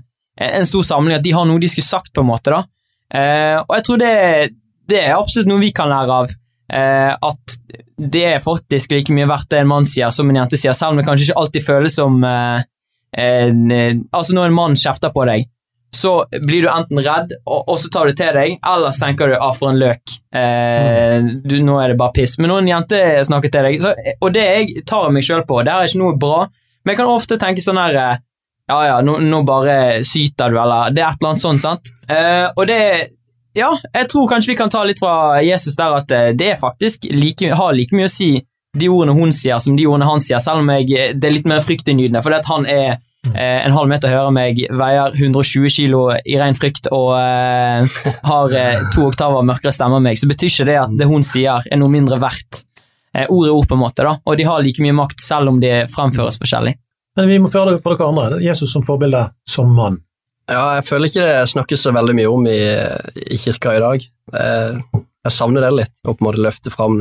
en 0.49 0.69
stor 0.69 0.87
samling. 0.87 1.19
At 1.19 1.27
de 1.27 1.35
har 1.35 1.49
noe 1.49 1.63
de 1.63 1.71
skulle 1.71 1.89
sagt, 1.89 2.13
på 2.15 2.25
en 2.25 2.31
måte. 2.31 2.55
da. 2.55 2.63
Eh, 3.15 3.57
og 3.63 3.75
jeg 3.79 3.89
tror 3.89 4.03
det, 4.03 4.13
det, 4.89 5.01
er 5.01 5.17
absolutt 5.17 5.51
noe 5.51 5.63
vi 5.63 5.73
kan 5.75 5.91
lære 5.91 6.21
av. 6.23 6.37
Eh, 6.69 7.13
at 7.13 7.55
det 7.97 8.25
er 8.29 8.43
faktisk 8.45 8.93
like 8.93 9.15
mye 9.17 9.29
verdt 9.29 9.49
det 9.51 9.63
en 9.63 9.71
mann 9.71 9.87
sier 9.89 10.13
som 10.13 10.29
en 10.29 10.37
jente 10.43 10.59
sier, 10.61 10.77
selv 10.77 10.93
om 10.93 11.01
det 11.01 11.07
kanskje 11.07 11.31
ikke 11.31 11.41
alltid 11.43 11.65
føles 11.65 11.97
som 11.97 12.19
eh, 12.29 12.67
eh, 13.17 13.95
Altså, 14.13 14.37
når 14.37 14.51
en 14.51 14.59
mann 14.59 14.77
kjefter 14.77 15.15
på 15.15 15.25
deg, 15.31 15.49
så 15.97 16.13
blir 16.45 16.67
du 16.67 16.69
enten 16.69 17.01
redd, 17.01 17.33
og, 17.49 17.63
og 17.65 17.79
så 17.81 17.89
tar 17.93 18.07
du 18.07 18.13
det 18.13 18.21
til 18.21 18.37
deg, 18.37 18.59
eller 18.61 18.93
så 18.93 19.07
tenker 19.07 19.33
du 19.33 19.39
'ah, 19.39 19.55
for 19.57 19.73
en 19.73 19.81
løk'. 19.81 20.19
Eh, 20.37 21.19
du, 21.49 21.57
nå 21.65 21.79
er 21.81 21.89
det 21.89 21.99
bare 21.99 22.13
piss. 22.13 22.37
Men 22.39 22.53
når 22.53 22.63
en 22.63 22.73
jente 22.75 23.03
snakker 23.25 23.53
til 23.53 23.69
deg, 23.69 23.81
så, 23.83 23.95
og 24.21 24.33
det 24.37 24.45
jeg 24.45 24.85
tar 24.87 25.09
meg 25.15 25.25
sjøl 25.25 25.47
på, 25.49 25.63
det 25.65 25.73
er 25.73 25.89
ikke 25.89 26.03
noe 26.03 26.19
bra, 26.21 26.43
men 26.85 26.93
jeg 26.93 27.01
kan 27.01 27.13
ofte 27.13 27.41
tenke 27.41 27.65
sånn 27.65 27.81
her 27.81 27.97
Ja, 28.69 28.79
ja, 28.85 28.97
nå, 29.01 29.15
nå, 29.25 29.43
bare 29.49 30.05
syter 30.05 30.53
du, 30.53 30.59
eller 30.61 30.93
Det 30.93 31.01
er 31.01 31.09
et 31.09 31.23
eller 31.23 31.31
annet 31.31 31.41
sånt, 31.41 31.63
sant? 31.65 31.89
Eh, 32.05 32.47
og 32.53 32.67
det 32.69 32.83
Ja, 33.57 33.73
jeg 33.95 34.11
tror 34.13 34.29
kanskje 34.31 34.53
vi 34.53 34.59
kan 34.59 34.71
ta 34.71 34.85
litt 34.87 35.01
fra 35.01 35.41
Jesus 35.45 35.77
der 35.79 35.97
at 36.03 36.13
eh, 36.15 36.31
det 36.37 36.57
faktisk 36.61 37.09
like, 37.11 37.53
har 37.55 37.77
like 37.77 37.97
mye 37.97 38.09
å 38.09 38.13
si 38.13 38.35
de 38.79 38.89
ordene 38.93 39.17
hun 39.17 39.33
sier, 39.33 39.59
som 39.63 39.77
de 39.79 39.87
ordene 39.89 40.07
han 40.07 40.21
sier, 40.23 40.43
selv 40.45 40.61
om 40.61 40.73
jeg, 40.77 41.15
det 41.17 41.29
er 41.29 41.35
litt 41.35 41.49
mer 41.49 41.65
fryktinngytende, 41.65 42.21
det 42.21 42.43
at 42.43 42.51
han 42.51 42.69
er 42.69 42.99
Eh, 43.27 43.67
en 43.67 43.75
halv 43.75 43.91
meter 43.91 44.13
høyere 44.13 44.31
enn 44.31 44.37
meg, 44.37 44.61
veier 44.79 45.15
120 45.19 45.73
kilo 45.75 46.05
i 46.23 46.37
ren 46.39 46.57
frykt 46.57 46.87
og 46.95 47.11
eh, 47.19 47.99
har 48.31 48.55
eh, 48.57 48.85
to 48.95 49.09
oktaver 49.09 49.45
mørkere 49.47 49.75
stemme 49.75 49.99
enn 49.99 50.07
meg, 50.07 50.21
så 50.21 50.29
betyr 50.31 50.53
ikke 50.53 50.69
det 50.69 50.77
at 50.85 50.95
det 51.01 51.09
hun 51.11 51.27
sier, 51.27 51.67
er 51.67 51.81
noe 51.81 51.93
mindre 51.93 52.21
verdt. 52.23 52.63
Eh, 53.13 53.27
ord 53.27 53.49
er 53.49 53.55
ord, 53.55 53.67
på 53.69 53.77
en 53.77 53.83
måte, 53.83 54.07
da, 54.07 54.15
og 54.23 54.39
de 54.39 54.47
har 54.49 54.63
like 54.65 54.85
mye 54.85 54.97
makt 54.97 55.25
selv 55.25 55.53
om 55.53 55.59
de 55.63 55.81
fremføres 55.91 56.39
forskjellig. 56.41 56.77
Men 57.19 57.31
vi 57.33 57.41
må 57.43 57.51
føre 57.51 57.75
det 57.75 57.83
for 57.83 57.99
dere 57.99 58.13
andre. 58.13 58.41
Jesus 58.45 58.71
som 58.73 58.87
forbilde 58.87 59.27
som 59.51 59.75
mann. 59.75 59.99
Ja, 60.49 60.79
jeg 60.79 60.87
føler 60.89 61.11
ikke 61.11 61.27
det 61.27 61.49
snakkes 61.53 61.83
så 61.85 61.93
veldig 61.93 62.15
mye 62.17 62.29
om 62.33 62.47
i, 62.49 62.61
i 63.29 63.37
kirka 63.41 63.75
i 63.77 63.83
dag. 63.85 64.05
Jeg, 64.33 65.03
jeg 65.29 65.35
savner 65.35 65.67
det 65.67 65.75
litt, 65.77 65.95
å 66.05 66.15
på 66.15 66.23
en 66.23 66.29
måte 66.31 66.45
løfte 66.45 66.73
fram 66.73 66.97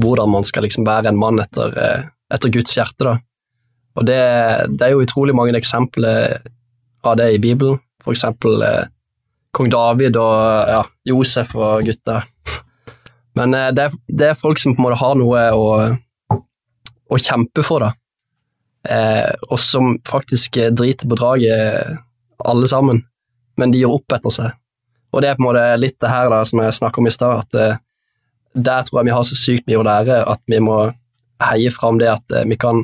hvordan 0.00 0.30
man 0.30 0.46
skal 0.46 0.64
liksom 0.66 0.86
være 0.86 1.10
en 1.10 1.18
mann 1.18 1.40
etter, 1.42 1.74
eh, 1.74 2.08
etter 2.32 2.52
Guds 2.54 2.76
hjerte. 2.76 3.04
da. 3.04 3.16
Og 3.98 4.06
det, 4.06 4.20
det, 4.70 4.86
er 4.86 4.94
jo 4.94 5.04
utrolig 5.04 5.34
mange 5.36 5.56
eksempler 5.58 6.40
av 7.02 7.16
det 7.18 7.32
i 7.34 7.40
Bibelen. 7.42 7.80
For 8.04 8.14
eksempel 8.14 8.62
eh, 8.64 8.90
kong 9.56 9.70
David 9.72 10.18
og 10.20 10.70
ja, 10.70 10.84
Josef 11.10 11.56
og 11.58 11.88
gutta. 11.88 12.20
Men 13.38 13.56
eh, 13.56 13.72
det, 13.76 13.90
det, 14.08 14.30
er 14.30 14.38
folk 14.38 14.62
som 14.62 14.76
på 14.76 14.82
en 14.82 14.88
måte 14.88 15.00
har 15.02 15.18
noe 15.18 15.42
å, 15.56 15.66
å 17.10 17.20
kjempe 17.20 17.66
for, 17.66 17.84
da. 17.84 17.92
Eh, 18.80 19.34
og 19.50 19.58
som 19.60 19.96
faktisk 20.08 20.56
driter 20.72 21.10
på 21.10 21.18
draget, 21.18 21.98
alle 22.48 22.68
sammen. 22.70 23.02
Men 23.58 23.72
de 23.72 23.82
gjør 23.82 23.98
opp 23.98 24.16
etter 24.16 24.34
seg. 24.34 24.56
Og 25.10 25.22
det 25.22 25.30
er 25.30 25.38
på 25.38 25.42
en 25.42 25.48
måte 25.48 25.64
litt 25.80 25.98
det 26.00 26.10
her 26.10 26.30
da, 26.32 26.40
som 26.46 26.62
jeg 26.62 26.76
snakket 26.76 27.02
om 27.02 27.10
i 27.10 27.14
stad, 27.14 27.44
at 27.44 27.58
eh, 27.58 27.80
der 28.54 28.86
tror 28.86 29.00
jeg 29.00 29.08
vi 29.10 29.14
har 29.16 29.26
så 29.26 29.38
sykt 29.38 29.68
mye 29.68 29.80
å 29.80 29.86
lære 29.86 30.22
at 30.30 30.42
vi 30.50 30.60
må 30.62 30.78
heie 31.40 31.70
fram 31.74 31.98
det 32.00 32.10
at 32.12 32.36
eh, 32.36 32.46
vi 32.48 32.58
kan 32.60 32.82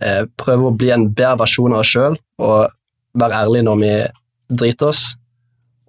eh, 0.00 0.24
prøve 0.40 0.68
å 0.68 0.76
bli 0.76 0.92
en 0.94 1.08
bedre 1.12 1.40
versjon 1.42 1.74
av 1.74 1.84
oss 1.84 1.92
sjøl 1.92 2.16
og 2.40 2.72
være 3.20 3.42
ærlige 3.44 3.66
når 3.66 3.80
vi 3.80 3.92
driter 4.60 4.90
oss, 4.90 5.02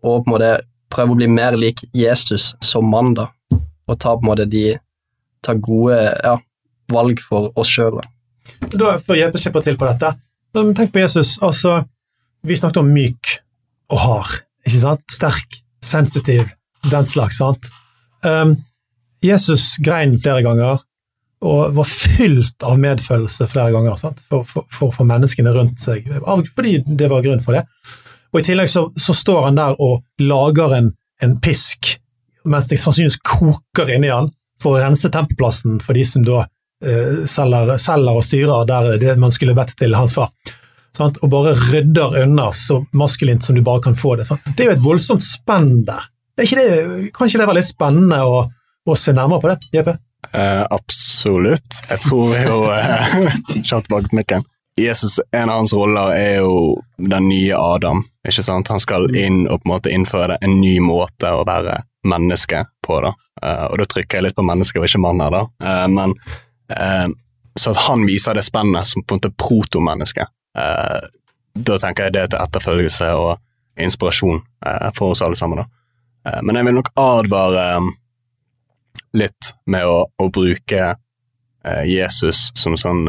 og 0.02 0.24
på 0.24 0.30
en 0.30 0.34
måte 0.36 0.52
prøve 0.92 1.14
å 1.14 1.20
bli 1.20 1.28
mer 1.32 1.56
lik 1.58 1.84
Jesus 1.96 2.52
som 2.66 2.90
mann, 2.92 3.14
da, 3.18 3.30
og 3.52 4.00
ta 4.02 4.16
på 4.16 4.26
en 4.26 4.32
måte 4.32 4.48
de 4.50 4.66
ta 5.46 5.56
gode 5.58 5.98
ja, 5.98 6.36
valg 6.92 7.22
for 7.26 7.50
oss 7.58 7.72
sjøl. 7.72 8.02
Da 8.74 8.98
får 9.02 9.18
jeg 9.18 9.42
slipper 9.42 9.66
til 9.66 9.80
på 9.80 9.88
dette. 9.90 10.12
Tenk 10.52 10.92
på 10.94 11.02
Jesus. 11.02 11.38
altså 11.42 11.82
Vi 12.48 12.58
snakket 12.58 12.82
om 12.82 12.92
myk 12.94 13.36
og 13.92 14.00
hard, 14.02 14.38
ikke 14.66 14.82
sant? 14.82 15.04
Sterk 15.14 15.60
sensitiv, 15.86 16.50
den 16.90 17.06
slags. 17.06 17.38
sant? 17.38 17.70
Um, 18.26 18.56
Jesus 19.22 19.76
grein 19.84 20.18
flere 20.22 20.42
ganger 20.46 20.82
og 21.42 21.74
var 21.74 21.90
fylt 21.90 22.64
av 22.66 22.78
medfølelse 22.82 23.48
flere 23.50 23.74
ganger? 23.74 23.98
For, 23.98 24.46
for, 24.46 24.68
for, 24.70 24.94
for 24.94 25.10
menneskene 25.10 25.54
rundt 25.56 25.82
seg, 25.82 26.06
av, 26.22 26.44
fordi 26.56 26.80
det 26.86 27.10
var 27.10 27.26
grunn 27.26 27.42
for 27.42 27.58
det. 27.58 27.66
Og 28.32 28.42
I 28.42 28.46
tillegg 28.48 28.70
så, 28.72 28.86
så 28.96 29.16
står 29.18 29.48
han 29.50 29.58
der 29.60 29.78
og 29.82 30.06
lager 30.22 30.78
en, 30.78 30.92
en 31.22 31.36
pisk, 31.44 31.96
mens 32.46 32.70
det 32.70 32.80
sannsynligvis 32.82 33.20
koker 33.28 33.90
inni 33.94 34.12
han, 34.14 34.30
for 34.62 34.78
å 34.78 34.84
rense 34.84 35.10
tempelplassen 35.10 35.80
for 35.82 35.98
de 35.98 36.06
som 36.06 36.26
da 36.26 36.44
eh, 36.86 37.24
selger, 37.30 37.74
selger, 37.82 38.18
og 38.18 38.26
styrer 38.26 38.70
der 38.70 38.92
det 39.02 39.18
man 39.22 39.34
skulle 39.34 39.58
bedt 39.58 39.74
til 39.82 39.98
hans 39.98 40.14
far. 40.18 40.30
Sant? 40.96 41.20
Og 41.24 41.32
bare 41.32 41.56
rydder 41.56 42.18
unna 42.24 42.50
så 42.56 42.82
maskulint 42.98 43.44
som 43.44 43.56
du 43.56 43.64
bare 43.66 43.84
kan 43.84 43.96
få 43.96 44.18
det. 44.20 44.28
Sant? 44.28 44.48
Det 44.56 44.66
er 44.66 44.72
jo 44.72 44.78
et 44.78 44.86
voldsomt 44.86 45.24
spenn 45.24 45.84
der. 45.88 46.10
Er 46.38 46.48
ikke 46.48 46.60
det, 46.60 47.12
kan 47.16 47.30
ikke 47.30 47.42
det 47.42 47.48
være 47.48 47.60
litt 47.60 47.70
spennende 47.70 48.22
å, 48.26 48.42
å 48.88 48.98
se 48.98 49.14
nærmere 49.16 49.44
på 49.44 49.52
det, 49.52 49.58
JP? 49.76 49.92
Uh, 50.32 50.64
absolutt. 50.70 51.82
Jeg 51.90 52.04
tror 52.06 52.36
jo 52.38 52.58
eh, 52.72 53.16
Kjapt 53.68 53.90
bak 53.92 54.12
mikken. 54.16 54.46
Jesus, 54.80 55.20
En 55.32 55.50
av 55.50 55.62
hans 55.62 55.74
roller 55.74 56.14
er 56.16 56.36
jo 56.40 56.78
den 56.98 57.28
nye 57.30 57.58
Adam. 57.58 58.06
ikke 58.28 58.44
sant? 58.46 58.70
Han 58.72 58.80
skal 58.80 59.10
inn 59.16 59.44
og 59.48 59.62
på 59.62 59.68
en 59.68 59.74
måte 59.74 59.92
innføre 59.92 60.38
en 60.42 60.60
ny 60.62 60.78
måte 60.84 61.34
å 61.36 61.44
være 61.48 61.82
menneske 62.08 62.64
på. 62.86 63.02
da. 63.04 63.14
Uh, 63.44 63.66
og 63.72 63.82
da 63.82 63.88
trykker 63.90 64.20
jeg 64.20 64.30
litt 64.30 64.38
på 64.38 64.46
menneske 64.46 64.80
og 64.80 64.88
ikke 64.88 65.02
mann 65.04 65.22
her, 65.22 65.36
da. 65.36 65.44
Uh, 65.66 65.88
men 65.92 66.16
eh, 66.72 67.10
Så 67.60 67.74
at 67.74 67.84
han 67.90 68.06
viser 68.08 68.38
det 68.38 68.46
spennet 68.48 68.88
som 68.88 69.04
på 69.04 69.16
en 69.16 69.20
måte 69.20 69.34
protomenneske. 69.36 70.26
Eh, 70.58 71.00
da 71.54 71.78
tenker 71.80 72.08
jeg 72.08 72.16
det 72.16 72.26
til 72.32 72.42
etterfølgelse 72.42 73.12
og 73.20 73.82
inspirasjon 73.82 74.42
eh, 74.66 74.90
for 74.98 75.16
oss 75.16 75.24
alle 75.26 75.40
sammen. 75.40 75.64
da. 75.64 75.68
Eh, 76.26 76.42
men 76.44 76.56
jeg 76.56 76.68
vil 76.68 76.78
nok 76.80 76.92
advare 77.00 77.66
eh, 77.76 77.90
litt 79.22 79.54
med 79.66 79.88
å, 79.88 80.04
å 80.18 80.30
bruke 80.32 80.84
eh, 80.92 81.84
Jesus 81.90 82.50
som 82.58 82.78
sånn 82.80 83.08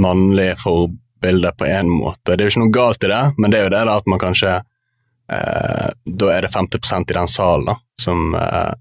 mannlig 0.00 0.54
forbilde 0.58 1.52
på 1.58 1.66
en 1.70 1.90
måte. 1.90 2.34
Det 2.34 2.40
er 2.40 2.48
jo 2.48 2.54
ikke 2.54 2.64
noe 2.64 2.74
galt 2.74 3.04
i 3.04 3.10
det, 3.12 3.24
men 3.38 3.52
det 3.52 3.60
er 3.60 3.68
jo 3.68 3.74
det 3.76 3.82
da 3.88 3.98
at 4.00 4.08
man 4.10 4.22
kanskje 4.22 4.54
eh, 4.56 5.90
Da 6.04 6.32
er 6.34 6.46
det 6.46 6.52
50% 6.52 7.12
i 7.12 7.18
den 7.18 7.30
salen 7.30 7.70
da, 7.70 7.76
som 8.00 8.34
eh, 8.34 8.72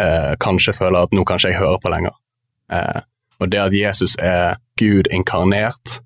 eh, 0.00 0.32
kanskje 0.40 0.76
føler 0.76 1.02
at 1.02 1.16
nå 1.16 1.24
kan 1.26 1.40
ikke 1.40 1.52
jeg 1.52 1.60
høre 1.60 1.80
på 1.82 1.92
lenger. 1.92 2.16
Og 3.40 3.48
det 3.50 3.58
at 3.58 3.74
Jesus 3.74 4.12
er 4.22 4.60
Gud 4.80 5.10
inkarnert, 5.12 6.00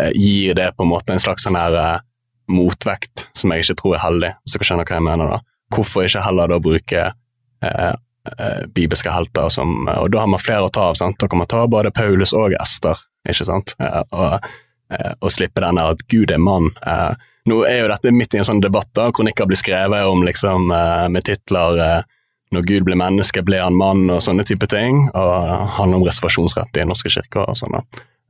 eh, 0.00 0.10
gir 0.14 0.54
det 0.58 0.72
på 0.76 0.84
en 0.84 0.90
måte 0.90 1.14
en 1.14 1.22
slags 1.22 1.46
sånn 1.46 1.58
her 1.58 1.76
eh, 1.78 1.98
motvekt 2.50 3.28
som 3.38 3.52
jeg 3.54 3.64
ikke 3.64 3.78
tror 3.78 3.96
er 3.96 4.04
heldig, 4.04 4.30
så 4.44 4.58
dere 4.58 4.68
skjønner 4.68 4.88
hva 4.88 4.98
jeg 4.98 5.06
mener 5.06 5.34
da. 5.36 5.40
Hvorfor 5.70 6.06
ikke 6.06 6.24
heller 6.26 6.50
da 6.50 6.58
bruke 6.62 7.04
eh, 7.06 7.92
eh, 8.32 8.62
bibelske 8.74 9.12
helter 9.14 9.52
som 9.54 9.86
Og 9.86 10.10
da 10.10 10.24
har 10.24 10.30
man 10.32 10.42
flere 10.42 10.66
å 10.66 10.74
ta 10.74 10.88
av, 10.90 10.98
sant. 10.98 11.18
Da 11.20 11.30
kan 11.30 11.38
man 11.38 11.50
ta 11.50 11.62
både 11.70 11.94
Paulus 11.94 12.34
og 12.34 12.56
Ester, 12.58 12.98
ikke 13.28 13.46
sant, 13.46 13.74
og, 13.78 14.46
og 15.20 15.30
slippe 15.30 15.62
den 15.62 15.78
der 15.78 15.94
at 15.94 16.02
Gud 16.10 16.32
er 16.32 16.40
mann. 16.42 16.70
Nå 17.46 17.58
er 17.68 17.82
jo 17.82 17.90
dette 17.92 18.12
midt 18.16 18.34
i 18.34 18.40
en 18.40 18.48
sånn 18.48 18.62
debatt, 18.64 18.88
da. 18.96 19.10
Kronikker 19.14 19.46
blir 19.46 19.60
skrevet 19.60 20.08
om 20.08 20.24
liksom 20.26 20.72
med 20.72 21.22
titler 21.28 22.02
'Når 22.50 22.66
Gud 22.66 22.86
ble 22.88 22.96
menneske, 22.98 23.42
ble 23.46 23.60
han 23.62 23.76
mann', 23.78 24.10
og 24.10 24.22
sånne 24.22 24.44
type 24.44 24.66
ting, 24.66 25.04
og 25.14 25.68
handler 25.76 26.00
om 26.00 26.06
reservasjonsrett 26.06 26.80
i 26.80 26.86
norske 26.88 27.10
kirker 27.12 27.46
og 27.46 27.58
sånn. 27.58 27.78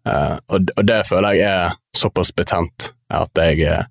Eh, 0.09 0.37
og, 0.49 0.73
og 0.77 0.85
det 0.85 1.01
føler 1.09 1.39
jeg 1.39 1.49
er 1.49 1.79
såpass 1.97 2.33
betent 2.33 2.93
at 3.13 3.37
jeg 3.37 3.65
uh, 3.69 3.85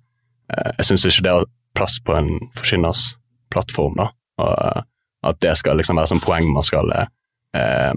jeg 0.50 0.88
syns 0.88 1.04
ikke 1.06 1.22
det 1.26 1.34
har 1.34 1.44
plass 1.78 2.00
på 2.02 2.14
en 2.16 2.30
forkynners 2.58 3.14
plattform, 3.52 3.98
da. 4.00 4.08
Og 4.40 4.54
eh, 4.54 4.82
at 5.30 5.38
det 5.44 5.52
skal 5.60 5.76
liksom 5.76 6.00
være 6.00 6.14
sånn 6.14 6.22
poeng 6.24 6.48
man 6.54 6.64
skal 6.66 6.88
uh, 6.94 7.92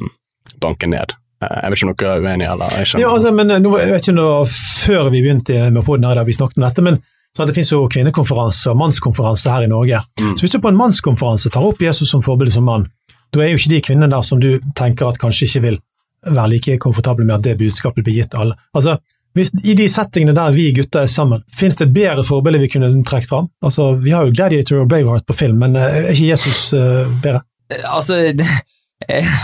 banke 0.62 0.90
ned. 0.90 1.16
Jeg 1.44 1.72
vet 1.72 1.78
ikke 1.78 1.88
om 1.88 1.96
dere 2.00 2.12
er 2.18 2.26
uenige, 2.26 2.52
eller? 2.54 2.76
Jeg. 2.80 3.00
Ja, 3.02 3.10
altså, 3.12 3.32
men 3.36 3.50
nå, 3.64 3.72
jeg 3.80 3.92
vet 3.92 4.06
ikke 4.06 4.16
noe, 4.16 4.44
Før 4.84 5.10
vi 5.12 5.22
begynte 5.24 5.58
med 5.72 5.84
poden 5.88 6.06
her, 6.08 6.16
da 6.20 6.24
vi 6.28 6.36
snakket 6.36 6.60
om 6.60 6.66
dette, 6.66 6.84
men 6.84 7.00
sånn, 7.38 7.50
det 7.50 7.56
finnes 7.56 7.72
jo 7.74 7.86
kvinnekonferanse 7.92 8.74
og 8.74 8.80
mannskonferanse 8.82 9.54
her 9.54 9.66
i 9.66 9.72
Norge. 9.72 10.04
Mm. 10.22 10.36
Så 10.36 10.46
Hvis 10.46 10.56
du 10.56 10.62
på 10.62 10.72
en 10.72 10.80
mannskonferanse 10.80 11.52
tar 11.54 11.66
opp 11.66 11.82
Jesus 11.82 12.12
som 12.14 12.24
forbilde 12.26 12.54
som 12.56 12.68
mann, 12.70 12.88
da 13.34 13.42
er 13.42 13.54
jo 13.54 13.62
ikke 13.62 13.74
de 13.74 13.82
kvinnene 13.88 14.14
der 14.14 14.26
som 14.26 14.42
du 14.42 14.60
tenker 14.78 15.10
at 15.10 15.20
kanskje 15.22 15.50
ikke 15.50 15.64
vil 15.68 15.82
være 16.24 16.54
like 16.54 16.78
komfortable 16.80 17.26
med 17.26 17.40
at 17.40 17.48
det 17.48 17.58
budskapet 17.60 18.06
blir 18.06 18.22
gitt 18.22 18.36
alle. 18.38 18.56
Altså, 18.78 18.98
hvis, 19.34 19.50
I 19.66 19.74
de 19.74 19.88
settingene 19.90 20.36
der 20.38 20.54
vi 20.54 20.68
gutter 20.78 21.08
er 21.08 21.10
sammen, 21.10 21.42
finnes 21.50 21.80
det 21.80 21.88
et 21.88 21.96
bedre 21.96 22.24
forbilde 22.26 22.62
vi 22.62 22.70
kunne 22.70 22.92
trukket 23.02 23.32
fram? 23.32 23.50
Altså, 23.66 23.96
vi 23.98 24.14
har 24.14 24.28
jo 24.28 24.36
Gladiator 24.36 24.84
og 24.84 24.92
Braveheart 24.92 25.26
på 25.26 25.38
film, 25.38 25.58
men 25.66 25.76
eh, 25.76 26.04
er 26.04 26.12
ikke 26.14 26.30
Jesus 26.30 26.68
uh, 26.78 27.10
bedre? 27.24 27.42
Altså, 27.90 28.20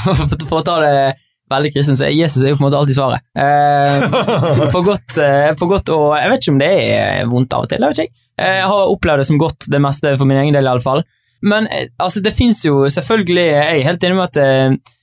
for, 0.06 0.38
for 0.52 0.62
å 0.62 0.68
ta 0.68 0.78
det 0.86 0.94
veldig 1.54 1.72
kristen, 1.74 1.98
så 2.00 2.10
Jesus 2.14 2.44
er 2.44 2.52
jo 2.54 2.58
på 2.60 2.64
en 2.64 2.68
måte 2.70 2.80
alltid 2.80 2.98
svaret. 2.98 3.24
Eh, 3.38 4.70
på, 4.74 4.82
godt, 4.86 5.18
eh, 5.24 5.52
på 5.60 5.70
godt 5.72 5.90
og 5.96 6.12
Jeg 6.20 6.30
vet 6.34 6.44
ikke 6.44 6.54
om 6.56 6.62
det 6.62 6.74
er 6.90 7.30
vondt 7.32 7.56
av 7.58 7.66
og 7.66 7.72
til, 7.72 7.82
jeg 7.84 7.94
vet 7.96 8.04
ikke. 8.06 8.22
Eh, 8.40 8.56
Jeg 8.62 8.68
har 8.72 8.94
opplevd 8.94 9.24
det 9.24 9.28
som 9.32 9.42
godt, 9.42 9.68
det 9.74 9.82
meste 9.84 10.14
for 10.20 10.30
min 10.30 10.40
egen 10.44 10.56
del 10.56 10.70
iallfall. 10.70 11.04
Men 11.42 11.68
eh, 11.72 11.88
altså, 11.98 12.22
det 12.24 12.36
fins 12.36 12.62
jo 12.66 12.82
selvfølgelig 12.92 13.46
Jeg 13.48 13.68
er 13.80 13.86
helt 13.88 14.04
enig 14.04 14.18
med 14.18 14.28
at 14.28 14.40
eh, 14.44 14.96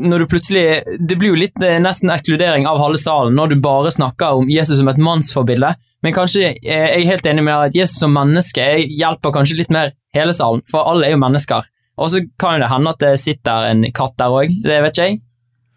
når 0.00 0.22
du 0.22 0.26
plutselig 0.28 0.64
Det 1.00 1.16
blir 1.20 1.32
jo 1.32 1.38
litt 1.40 1.62
nesten 1.80 2.10
ekskludering 2.12 2.66
av 2.68 2.80
halve 2.80 2.98
salen 3.00 3.36
når 3.36 3.52
du 3.54 3.62
bare 3.64 3.92
snakker 3.94 4.40
om 4.42 4.50
Jesus 4.52 4.76
som 4.82 4.90
et 4.92 5.00
mannsforbilde, 5.00 5.70
men 6.04 6.12
kanskje 6.12 6.42
jeg 6.42 6.58
er 6.66 7.06
helt 7.08 7.24
enig 7.30 7.44
med 7.46 7.54
deg 7.54 7.70
at 7.70 7.78
Jesus 7.78 8.02
som 8.02 8.12
menneske 8.12 8.66
hjelper 8.90 9.32
kanskje 9.32 9.56
litt 9.62 9.72
mer 9.72 9.94
hele 10.12 10.34
salen, 10.36 10.60
for 10.68 10.84
alle 10.90 11.06
er 11.06 11.14
jo 11.14 11.22
mennesker. 11.22 11.64
Og 11.96 12.10
så 12.12 12.20
kan 12.42 12.60
det 12.60 12.68
hende 12.72 12.92
at 12.92 13.00
det 13.00 13.12
sitter 13.22 13.68
en 13.70 13.84
katt 13.96 14.12
der 14.20 14.34
òg, 14.34 14.52
det 14.64 14.80
vet 14.84 14.92
ikke 14.98 15.08
jeg. 15.08 15.20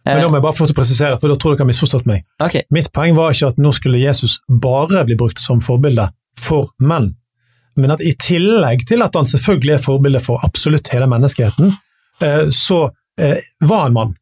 Men 0.06 0.22
da 0.22 0.30
må 0.30 0.38
jeg 0.38 0.46
bare 0.46 0.58
få 0.58 0.68
til 0.68 0.76
å 0.76 0.80
presisere, 0.80 1.20
for 1.22 1.32
da 1.32 1.38
tror 1.42 1.56
dere 1.56 1.66
har 1.66 1.70
misforstått 1.72 2.10
meg. 2.10 2.26
Okay. 2.44 2.66
Mitt 2.74 2.92
poeng 2.94 3.16
var 3.18 3.34
ikke 3.34 3.54
at 3.54 3.62
nå 3.62 3.72
skulle 3.74 4.02
Jesus 4.02 4.38
bare 4.48 5.02
bli 5.08 5.18
brukt 5.18 5.42
som 5.42 5.64
forbilde 5.66 6.10
for 6.38 6.70
menn, 6.78 7.16
men 7.76 7.92
at 7.96 8.04
i 8.06 8.14
tillegg 8.22 8.86
til 8.88 9.04
at 9.04 9.18
han 9.18 9.28
selvfølgelig 9.28 9.78
er 9.78 9.84
forbilde 9.84 10.22
for 10.24 10.44
absolutt 10.46 10.92
hele 10.94 11.08
menneskeheten, 11.12 11.74
eh, 12.24 12.46
så 12.54 12.86
eh, 13.20 13.42
var 13.66 13.88
han 13.88 13.98
mann. 13.98 14.14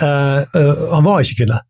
Eh, 0.00 0.38
eh, 0.60 0.86
Han 0.92 1.04
var 1.04 1.20
ikke 1.20 1.42
kvinne. 1.42 1.60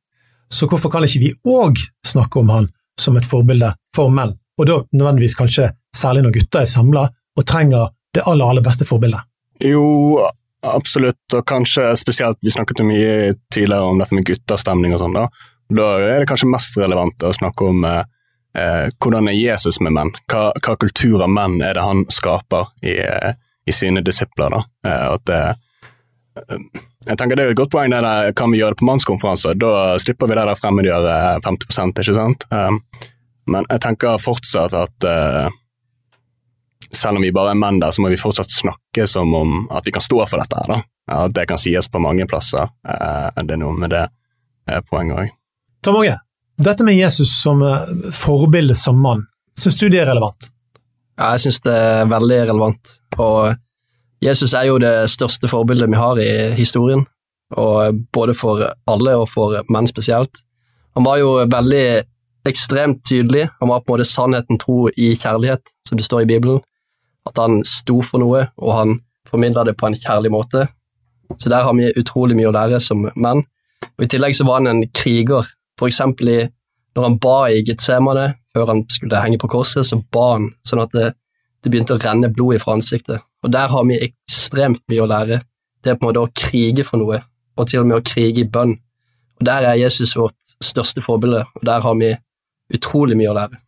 Så 0.52 0.68
hvorfor 0.68 0.92
kan 0.92 1.04
ikke 1.06 1.22
vi 1.22 1.32
òg 1.48 1.80
snakke 2.06 2.40
om 2.42 2.52
han 2.52 2.68
som 3.00 3.16
et 3.16 3.26
forbilde 3.26 3.72
for 3.96 4.12
menn? 4.12 4.36
Og 4.60 4.68
da 4.68 4.78
nødvendigvis 4.92 5.36
kanskje 5.38 5.70
særlig 5.96 6.26
når 6.26 6.36
gutter 6.36 6.62
er 6.62 6.70
samla 6.70 7.06
og 7.08 7.46
trenger 7.48 7.88
det 8.12 8.24
aller, 8.28 8.44
aller 8.44 8.64
beste 8.64 8.84
forbildet. 8.84 9.24
Jo, 9.64 10.20
absolutt, 10.62 11.34
og 11.34 11.44
kanskje 11.46 11.88
spesielt 11.98 12.38
Vi 12.42 12.52
snakket 12.54 12.82
jo 12.82 12.86
mye 12.86 13.34
tidligere 13.54 13.88
om 13.88 13.98
dette 14.00 14.14
med 14.14 14.26
gutterstemning 14.28 14.94
og 14.94 15.02
sånn. 15.02 15.16
Da 15.18 15.28
Da 15.72 15.88
er 16.04 16.20
det 16.20 16.28
kanskje 16.28 16.50
mest 16.52 16.76
relevant 16.76 17.24
å 17.24 17.32
snakke 17.32 17.64
om 17.64 17.84
eh, 17.88 18.02
eh, 18.58 18.90
hvordan 19.00 19.30
er 19.30 19.38
Jesus 19.38 19.80
med 19.80 19.94
menn? 19.96 20.10
Hva, 20.28 20.50
hva 20.60 20.76
kultur 20.76 21.22
av 21.22 21.30
menn 21.32 21.60
er 21.64 21.78
det 21.78 21.84
han 21.84 22.04
skaper 22.12 22.68
i, 22.82 22.98
eh, 23.00 23.32
i 23.66 23.72
sine 23.72 24.02
disipler? 24.04 24.52
da? 24.52 24.64
Eh, 24.84 25.06
at 25.14 25.24
det, 25.30 25.40
eh, 26.36 26.82
jeg 27.08 27.18
tenker 27.18 27.36
Det 27.36 27.46
er 27.46 27.50
et 27.54 27.56
godt 27.56 27.72
poeng, 27.72 27.90
det 27.90 28.02
der, 28.02 28.32
kan 28.32 28.52
vi 28.52 28.60
gjøre 28.60 28.76
det 28.76 28.82
på 28.82 28.90
mannskonferanser? 28.90 29.56
Da 29.58 29.98
slipper 29.98 30.28
vi 30.28 30.36
det 30.36 30.44
der 30.50 30.60
fremmedgjøre 30.60 31.40
50 31.42 32.04
ikke 32.04 32.14
sant? 32.14 32.46
Eh, 32.52 33.08
men 33.46 33.64
jeg 33.70 33.80
tenker 33.82 34.20
fortsatt 34.22 34.76
at 34.76 35.08
selv 36.96 37.16
om 37.16 37.22
vi 37.24 37.32
bare 37.32 37.54
er 37.54 37.58
menn 37.58 37.80
der, 37.80 37.92
så 37.92 38.02
må 38.04 38.10
vi 38.12 38.20
fortsatt 38.20 38.52
snakke 38.52 39.06
som 39.08 39.32
om 39.34 39.62
at 39.72 39.86
vi 39.86 39.94
kan 39.94 40.04
stå 40.04 40.24
for 40.28 40.42
dette. 40.42 40.56
her 40.56 40.68
da. 40.68 40.80
Ja, 41.10 41.24
At 41.24 41.34
det 41.34 41.46
kan 41.48 41.58
sies 41.58 41.88
på 41.90 42.00
mange 42.02 42.26
plasser. 42.30 42.68
Eh, 42.88 43.42
det 43.42 43.56
er 43.56 43.62
noe 43.62 43.74
med 43.76 43.90
det 43.90 44.06
eh, 44.68 44.80
poenget 44.90 45.18
òg. 45.18 45.32
Tom 45.82 45.98
Åge, 45.98 46.18
dette 46.62 46.84
med 46.86 46.94
Jesus 46.94 47.32
som 47.42 47.62
eh, 47.66 48.12
forbilde 48.14 48.76
som 48.78 49.00
mann, 49.02 49.26
syns 49.58 49.80
du 49.80 49.88
det 49.88 50.04
er 50.04 50.10
relevant? 50.12 50.52
Ja, 51.18 51.32
jeg 51.34 51.46
syns 51.46 51.60
det 51.64 51.74
er 51.74 52.06
veldig 52.10 52.38
relevant. 52.52 52.94
Og 53.18 53.56
Jesus 54.22 54.54
er 54.54 54.68
jo 54.68 54.78
det 54.82 54.94
største 55.10 55.50
forbildet 55.50 55.90
vi 55.90 55.98
har 55.98 56.20
i 56.22 56.30
historien, 56.56 57.04
og 57.52 57.98
både 58.14 58.36
for 58.38 58.62
alle 58.88 59.16
og 59.18 59.28
for 59.28 59.58
menn 59.72 59.88
spesielt. 59.90 60.44
Han 60.96 61.04
var 61.04 61.18
jo 61.20 61.34
veldig 61.50 61.84
ekstremt 62.48 63.02
tydelig. 63.08 63.48
Han 63.60 63.70
var 63.70 63.82
på 63.82 63.92
en 63.92 63.98
måte 63.98 64.08
sannheten 64.08 64.60
tro 64.60 64.86
i 64.90 65.12
kjærlighet, 65.16 65.74
som 65.88 65.98
det 65.98 66.06
står 66.06 66.24
i 66.24 66.30
Bibelen. 66.32 66.62
At 67.28 67.38
han 67.38 67.62
sto 67.68 68.00
for 68.02 68.22
noe, 68.22 68.46
og 68.58 68.76
han 68.76 68.96
formidla 69.28 69.64
det 69.64 69.76
på 69.78 69.88
en 69.88 69.96
kjærlig 69.98 70.32
måte. 70.34 70.66
Så 71.38 71.48
der 71.48 71.64
har 71.64 71.74
vi 71.78 71.92
utrolig 71.96 72.36
mye 72.36 72.50
å 72.50 72.54
lære 72.54 72.80
som 72.82 73.06
menn. 73.14 73.44
Og 73.96 74.04
I 74.04 74.10
tillegg 74.10 74.36
så 74.36 74.46
var 74.48 74.60
han 74.60 74.70
en 74.70 74.84
kriger. 74.94 75.48
Eksempel 75.82 76.28
når 76.94 77.06
han 77.08 77.18
ba 77.18 77.36
i 77.50 77.62
Getsemane, 77.66 78.26
før 78.52 78.68
han 78.68 78.84
skulle 78.92 79.20
henge 79.22 79.40
på 79.40 79.48
korset, 79.50 79.86
så 79.88 79.98
ba 80.12 80.34
han 80.34 80.50
sånn 80.68 80.82
at 80.84 80.92
det, 80.94 81.08
det 81.64 81.72
begynte 81.72 81.96
å 81.96 82.02
renne 82.02 82.30
blod 82.30 82.60
fra 82.62 82.76
ansiktet. 82.76 83.24
Og 83.42 83.52
der 83.54 83.72
har 83.72 83.86
vi 83.88 83.98
ekstremt 84.06 84.82
mye 84.92 85.02
å 85.02 85.08
lære. 85.10 85.40
Det 85.82 85.90
er 85.90 85.98
på 85.98 86.06
en 86.06 86.10
måte 86.10 86.22
å 86.22 86.32
krige 86.36 86.84
for 86.86 87.02
noe, 87.02 87.22
og 87.58 87.68
til 87.70 87.82
og 87.82 87.88
med 87.88 87.98
å 87.98 88.06
krige 88.06 88.44
i 88.44 88.48
bønn. 88.48 88.76
Og 89.40 89.46
Der 89.48 89.64
er 89.66 89.80
Jesus 89.80 90.14
vårt 90.14 90.36
største 90.62 91.02
forbilde, 91.02 91.42
og 91.56 91.64
der 91.66 91.80
har 91.82 91.94
vi 91.98 92.12
utrolig 92.72 93.16
mye 93.18 93.32
å 93.32 93.38
lære. 93.40 93.58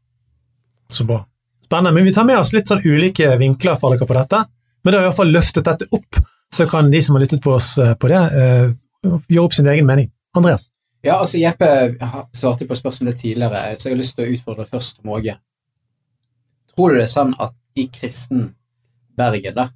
Så 0.93 1.07
bra. 1.09 1.25
Spennende. 1.65 1.95
Men 1.97 2.05
vi 2.05 2.13
tar 2.13 2.29
med 2.29 2.39
oss 2.39 2.53
litt 2.53 2.69
sånn 2.69 2.85
ulike 2.85 3.35
vinkler 3.41 3.79
fra 3.81 3.91
dere 3.95 4.09
på 4.09 4.17
dette. 4.17 4.45
Men 4.85 4.93
det 4.93 4.99
har 4.99 5.07
i 5.07 5.09
hvert 5.09 5.21
fall 5.23 5.33
løftet 5.33 5.65
dette 5.65 5.89
opp, 5.97 6.21
så 6.53 6.67
kan 6.69 6.91
de 6.93 7.01
som 7.03 7.17
har 7.17 7.25
lyttet 7.25 7.43
på 7.43 7.55
oss 7.57 7.73
eh, 7.81 7.95
på 7.97 8.11
det, 8.13 8.21
eh, 8.37 8.67
gjøre 9.33 9.47
opp 9.47 9.57
sin 9.57 9.69
egen 9.73 9.89
mening. 9.89 10.11
Andreas? 10.37 10.69
Ja, 11.05 11.19
altså 11.21 11.39
Jeppe 11.41 11.69
svarte 12.33 12.67
på 12.69 12.77
spørsmålet 12.77 13.19
tidligere, 13.21 13.77
så 13.77 13.89
jeg 13.89 13.95
har 13.95 14.01
lyst 14.01 14.17
til 14.19 14.27
å 14.27 14.35
utfordre 14.37 14.69
først 14.69 15.03
Måge. 15.05 15.39
Tror 16.75 16.93
du 16.93 16.99
det 16.99 17.07
er 17.07 17.11
sånn 17.13 17.35
at 17.41 17.57
i 17.79 17.89
kristen 17.93 18.47
Bergen, 19.15 19.57
da, 19.57 19.69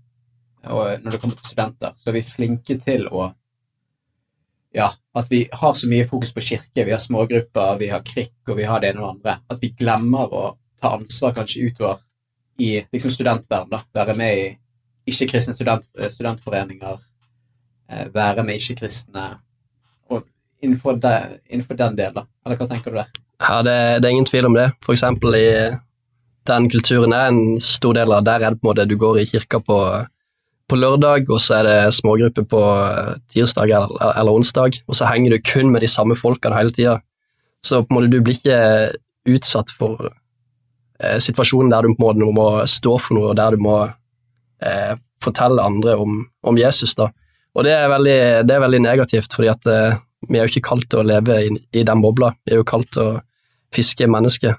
og 0.73 1.05
når 1.05 1.15
det 1.15 1.21
kommer 1.23 1.37
til 1.39 1.51
studenter, 1.51 1.93
så 2.01 2.11
er 2.11 2.17
vi 2.17 2.25
flinke 2.27 2.79
til 2.85 3.07
å 3.09 3.33
Ja, 4.77 4.91
at 5.17 5.31
vi 5.33 5.47
har 5.49 5.73
så 5.75 5.89
mye 5.89 6.05
fokus 6.05 6.35
på 6.37 6.43
kirke, 6.45 6.85
vi 6.85 6.93
har 6.93 7.01
smågrupper, 7.01 7.79
vi 7.81 7.87
har 7.89 8.03
krikk, 8.05 8.35
og 8.51 8.59
vi 8.59 8.67
har 8.69 8.83
det 8.83 8.91
ene 8.91 9.01
og 9.01 9.07
det 9.07 9.13
andre, 9.15 9.37
at 9.49 9.63
vi 9.63 9.71
glemmer 9.79 10.35
å 10.35 10.43
ta 10.81 10.95
ansvar 10.97 11.35
kanskje 11.37 11.69
utover 11.69 11.99
i 12.59 12.85
liksom 12.93 13.11
studentverden, 13.15 13.71
da. 13.71 13.83
Være 13.95 14.17
med 14.19 14.39
i 14.39 14.47
ikke-kristne 15.09 15.55
student, 15.55 15.87
studentforeninger, 16.11 16.99
eh, 17.91 18.09
være 18.15 18.45
med 18.45 18.59
ikke-kristne 18.59 19.29
og 20.11 20.25
innenfor, 20.63 20.99
de, 20.99 21.39
innenfor 21.51 21.79
den 21.79 21.97
delen, 21.99 22.19
da. 22.19 22.27
Eller 22.47 22.59
hva 22.59 22.69
tenker 22.69 22.91
du 22.91 23.01
der? 23.01 23.13
Ja, 23.39 23.63
det, 23.63 23.79
det 24.03 24.09
er 24.09 24.17
ingen 24.17 24.27
tvil 24.27 24.49
om 24.51 24.57
det. 24.59 24.73
For 24.85 24.97
eksempel 24.97 25.37
i 25.39 25.49
den 26.49 26.71
kulturen 26.73 27.15
er 27.15 27.31
en 27.31 27.61
stor 27.63 27.95
del 27.95 28.13
av 28.15 28.25
der 28.27 28.43
er 28.43 28.55
det 28.55 28.61
på 28.61 28.67
en 28.67 28.73
måte 28.73 28.89
du 28.89 28.97
går 28.99 29.21
i 29.23 29.27
kirka 29.31 29.61
på, 29.63 29.79
på 30.69 30.79
lørdag, 30.79 31.29
og 31.31 31.41
så 31.41 31.61
er 31.61 31.69
det 31.69 31.95
smågrupper 31.95 32.49
på 32.51 32.63
eh, 32.91 33.13
tirsdag 33.35 33.71
eller, 33.71 33.95
eller 34.15 34.41
onsdag, 34.41 34.83
og 34.87 34.99
så 34.99 35.11
henger 35.13 35.37
du 35.37 35.53
kun 35.53 35.71
med 35.73 35.87
de 35.87 35.91
samme 35.91 36.19
folkene 36.19 36.59
hele 36.59 36.75
tida. 36.75 36.99
Så 37.65 37.83
på 37.83 37.93
en 37.93 38.01
måte 38.01 38.11
du 38.11 38.21
blir 38.23 38.39
ikke 38.39 38.59
utsatt 39.29 39.71
for 39.79 40.11
eh, 41.03 41.19
situasjonen 41.23 41.73
der 41.73 41.87
du 41.87 41.95
på 41.95 42.11
en 42.11 42.23
måte 42.23 42.35
må 42.37 42.49
stå 42.69 42.97
for 43.03 43.19
noe, 43.19 43.33
og 43.33 43.39
der 43.39 43.57
du 43.57 43.65
må 43.65 43.79
eh, 43.85 44.95
fortelle 45.25 45.65
andre 45.65 45.97
om, 45.99 46.21
om 46.43 46.59
Jesus. 46.59 46.95
da. 46.99 47.11
Og 47.55 47.67
det 47.67 47.75
er 47.75 47.89
veldig, 47.91 48.19
det 48.49 48.55
er 48.55 48.65
veldig 48.65 48.83
negativt, 48.85 49.35
fordi 49.35 49.51
at 49.53 49.71
eh, 49.71 49.99
vi 50.29 50.39
er 50.39 50.47
jo 50.47 50.53
ikke 50.53 50.69
kalt 50.71 50.89
til 50.91 51.03
å 51.03 51.07
leve 51.07 51.39
i, 51.47 51.53
i 51.79 51.85
den 51.87 52.03
bobla. 52.03 52.33
Vi 52.47 52.55
er 52.55 52.63
jo 52.63 52.67
kalt 52.69 52.91
til 52.95 53.05
å 53.05 53.21
fiske 53.75 54.09
mennesker. 54.11 54.59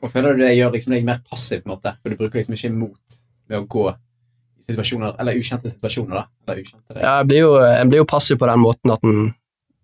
Og 0.00 0.12
føler 0.12 0.36
du 0.36 0.44
det 0.44 0.54
gjør 0.56 0.72
liksom 0.74 0.94
deg 0.94 1.08
mer 1.08 1.20
passiv, 1.28 1.62
på 1.62 1.68
en 1.68 1.74
måte? 1.74 1.92
For 2.00 2.12
du 2.12 2.20
bruker 2.20 2.40
liksom 2.40 2.56
ikke 2.56 2.72
mot 2.72 3.18
ved 3.50 3.58
å 3.58 3.66
gå 3.68 3.88
i 3.90 4.64
situasjoner, 4.70 5.16
eller 5.20 5.36
ukjente 5.40 5.72
situasjoner, 5.72 6.22
da. 6.22 6.24
Eller 6.46 6.62
ukjente. 6.62 6.96
Ja, 6.96 7.18
jeg 7.20 7.28
blir 7.30 7.42
jo, 7.42 7.52
en 7.64 7.92
blir 7.92 8.02
jo 8.02 8.08
passiv 8.08 8.40
på 8.40 8.48
den 8.48 8.62
måten 8.62 8.94
at 8.94 9.04
en 9.04 9.32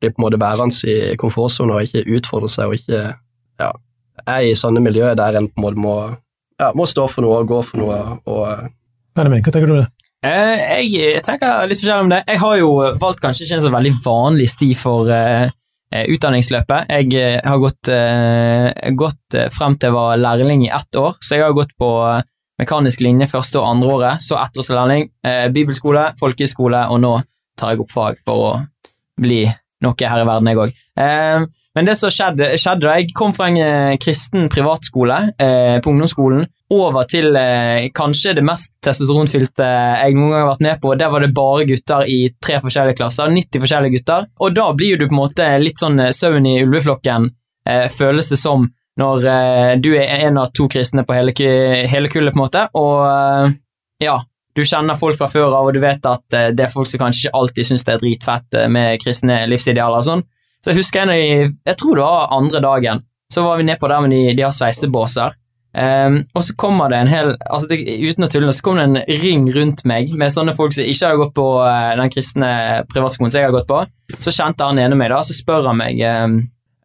blir 0.00 0.12
på 0.12 0.20
en 0.20 0.26
måte 0.26 0.40
værende 0.40 0.92
i 0.92 1.16
komfortsonen 1.20 1.74
og 1.74 1.88
ikke 1.88 2.04
utfordrer 2.18 2.52
seg 2.52 2.70
og 2.70 2.78
ikke 2.78 3.02
ja, 3.60 3.70
er 4.24 4.46
i 4.46 4.56
sånne 4.58 4.82
miljøer 4.84 5.18
der 5.18 5.38
en 5.38 5.50
på 5.50 5.60
en 5.60 5.66
måte 5.66 5.82
må, 5.82 5.96
ja, 6.60 6.72
må 6.76 6.86
stå 6.88 7.06
for 7.12 7.26
noe 7.26 7.42
og 7.42 7.50
gå 7.50 7.60
for 7.68 7.82
noe. 7.82 8.00
og 8.24 8.72
Benjamin, 9.16 9.44
hva 9.44 9.52
tenker 9.52 9.70
du 9.70 9.76
om 9.76 9.82
det? 9.84 9.90
Eh, 10.26 10.62
jeg, 10.80 10.88
jeg 10.96 11.24
tenker 11.24 11.68
litt 11.68 11.80
forskjellig 11.80 12.06
om 12.06 12.12
det. 12.12 12.22
Jeg 12.28 12.40
har 12.42 12.56
jo 12.60 12.70
valgt 13.00 13.22
kanskje 13.22 13.46
ikke 13.46 13.58
en 13.58 13.66
så 13.66 13.72
veldig 13.74 13.92
vanlig 14.04 14.48
sti 14.50 14.70
for 14.78 15.10
eh, 15.12 15.50
eh, 15.92 16.06
utdanningsløpet. 16.14 16.90
Jeg 16.92 17.12
eh, 17.20 17.36
har 17.44 17.60
gått, 17.62 17.92
eh, 17.92 18.70
gått 18.96 19.38
frem 19.54 19.76
til 19.76 19.90
jeg 19.90 19.96
var 19.96 20.22
lærling 20.22 20.66
i 20.66 20.72
ett 20.72 21.00
år, 21.00 21.18
så 21.20 21.38
jeg 21.38 21.46
har 21.46 21.56
gått 21.56 21.76
på 21.78 21.90
mekanisk 22.60 23.02
linje 23.04 23.28
første 23.30 23.60
og 23.60 23.68
andre 23.68 23.92
året, 23.92 24.24
så 24.24 24.38
ettårslærling, 24.40 25.10
eh, 25.28 25.46
bibelskole, 25.52 26.08
folkehøyskole, 26.20 26.86
og 26.92 27.02
nå 27.04 27.12
tar 27.60 27.74
jeg 27.74 27.84
opp 27.84 27.92
fag 27.92 28.20
for 28.24 28.46
å 28.46 28.54
bli 29.20 29.44
noe 29.84 30.08
her 30.08 30.22
i 30.22 30.28
verden, 30.28 30.50
jeg 30.50 30.62
òg. 30.64 30.76
Eh, 31.76 31.78
men 31.78 31.88
det 31.88 31.96
som 32.00 32.12
skjedde, 32.12 32.54
skjedde 32.56 32.86
da 32.86 32.94
jeg 32.96 33.12
kom 33.16 33.34
fra 33.36 33.50
en 33.50 33.58
eh, 33.60 33.96
kristen 34.00 34.48
privatskole 34.52 35.18
eh, 35.38 35.76
på 35.84 35.92
ungdomsskolen, 35.92 36.46
over 36.72 37.04
til 37.06 37.36
eh, 37.38 37.88
kanskje 37.94 38.34
det 38.38 38.44
mest 38.46 38.72
testosteronfylte 38.82 39.66
jeg 39.66 40.16
noen 40.16 40.32
gang 40.32 40.40
har 40.40 40.48
vært 40.50 40.64
med 40.66 40.80
på. 40.82 40.94
Der 40.98 41.12
var 41.12 41.22
det 41.22 41.34
bare 41.36 41.66
gutter 41.68 42.08
i 42.10 42.32
tre 42.42 42.58
forskjellige 42.64 42.98
klasser, 42.98 43.30
90 43.30 43.62
forskjellige 43.62 43.98
gutter. 44.00 44.26
Og 44.42 44.56
da 44.56 44.70
blir 44.74 44.98
du 44.98 45.06
på 45.06 45.14
en 45.14 45.20
måte 45.20 45.50
litt 45.62 45.78
sånn 45.82 46.00
sauen 46.00 46.16
søvn 46.16 46.48
i 46.50 46.56
ulveflokken, 46.64 47.28
eh, 47.68 47.86
føles 47.92 48.32
det 48.32 48.40
som, 48.40 48.66
når 48.98 49.28
eh, 49.30 49.74
du 49.78 49.92
er 49.94 50.26
en 50.26 50.40
av 50.42 50.50
to 50.56 50.66
kristne 50.72 51.04
på 51.06 51.14
hele, 51.14 51.36
hele 51.86 52.10
kullet, 52.10 52.34
på 52.34 52.40
en 52.40 52.44
måte. 52.46 52.64
Og 52.74 53.04
eh, 53.06 53.54
ja, 54.08 54.16
du 54.56 54.64
kjenner 54.64 54.96
folk 54.98 55.18
fra 55.20 55.28
før 55.28 55.52
av, 55.52 55.68
og 55.68 55.76
du 55.76 55.82
vet 55.82 56.06
at 56.08 56.34
eh, 56.34 56.48
det 56.56 56.66
er 56.66 56.72
folk 56.72 56.88
som 56.88 57.04
kanskje 57.04 57.28
ikke 57.28 57.38
alltid 57.42 57.68
syns 57.68 57.84
det 57.84 57.94
er 57.94 58.02
dritfett 58.02 58.56
eh, 58.56 58.70
med 58.72 59.02
kristne 59.02 59.42
livsidealer 59.50 60.00
og 60.00 60.08
sånn. 60.08 60.24
Så 60.64 60.72
jeg 60.72 60.80
husker 60.80 61.04
en 61.04 61.12
av 61.14 61.20
de, 61.20 61.50
jeg 61.68 61.78
tror 61.80 61.98
det 61.98 62.06
var 62.06 62.32
andre 62.36 62.62
dagen, 62.64 63.02
så 63.32 63.42
var 63.46 63.58
vi 63.58 63.66
nedpå 63.68 63.90
der 63.90 64.04
med 64.04 64.14
de, 64.14 64.22
de 64.36 64.46
har 64.46 64.54
sveisebåser. 64.54 65.34
Um, 65.76 66.22
og 66.32 66.40
så 66.46 66.54
kommer 66.56 66.88
det 66.88 66.98
en 67.02 67.10
hel 67.10 67.34
altså 67.36 67.68
det, 67.68 67.82
Uten 68.00 68.24
å 68.24 68.28
tulle, 68.32 68.52
så 68.56 68.64
kom 68.64 68.78
det 68.78 68.84
en 68.86 69.18
ring 69.20 69.42
rundt 69.52 69.82
meg 69.84 70.14
med 70.16 70.32
sånne 70.32 70.54
folk 70.56 70.72
som 70.72 70.88
ikke 70.88 71.10
hadde 71.10 71.20
gått 71.20 71.34
på 71.36 71.44
eh, 71.66 71.90
den 71.98 72.12
kristne 72.14 72.52
privatskolen 72.88 73.34
som 73.34 73.42
jeg 73.42 73.50
hadde 73.50 73.58
gått 73.58 73.68
på. 73.68 73.82
Så 74.24 74.32
kjente 74.32 74.64
han 74.64 74.80
ene 74.80 74.96
meg, 74.96 75.12
da, 75.12 75.18
så 75.26 75.36
spør 75.36 75.68
han 75.68 75.76
meg 75.82 76.00
um, 76.00 76.38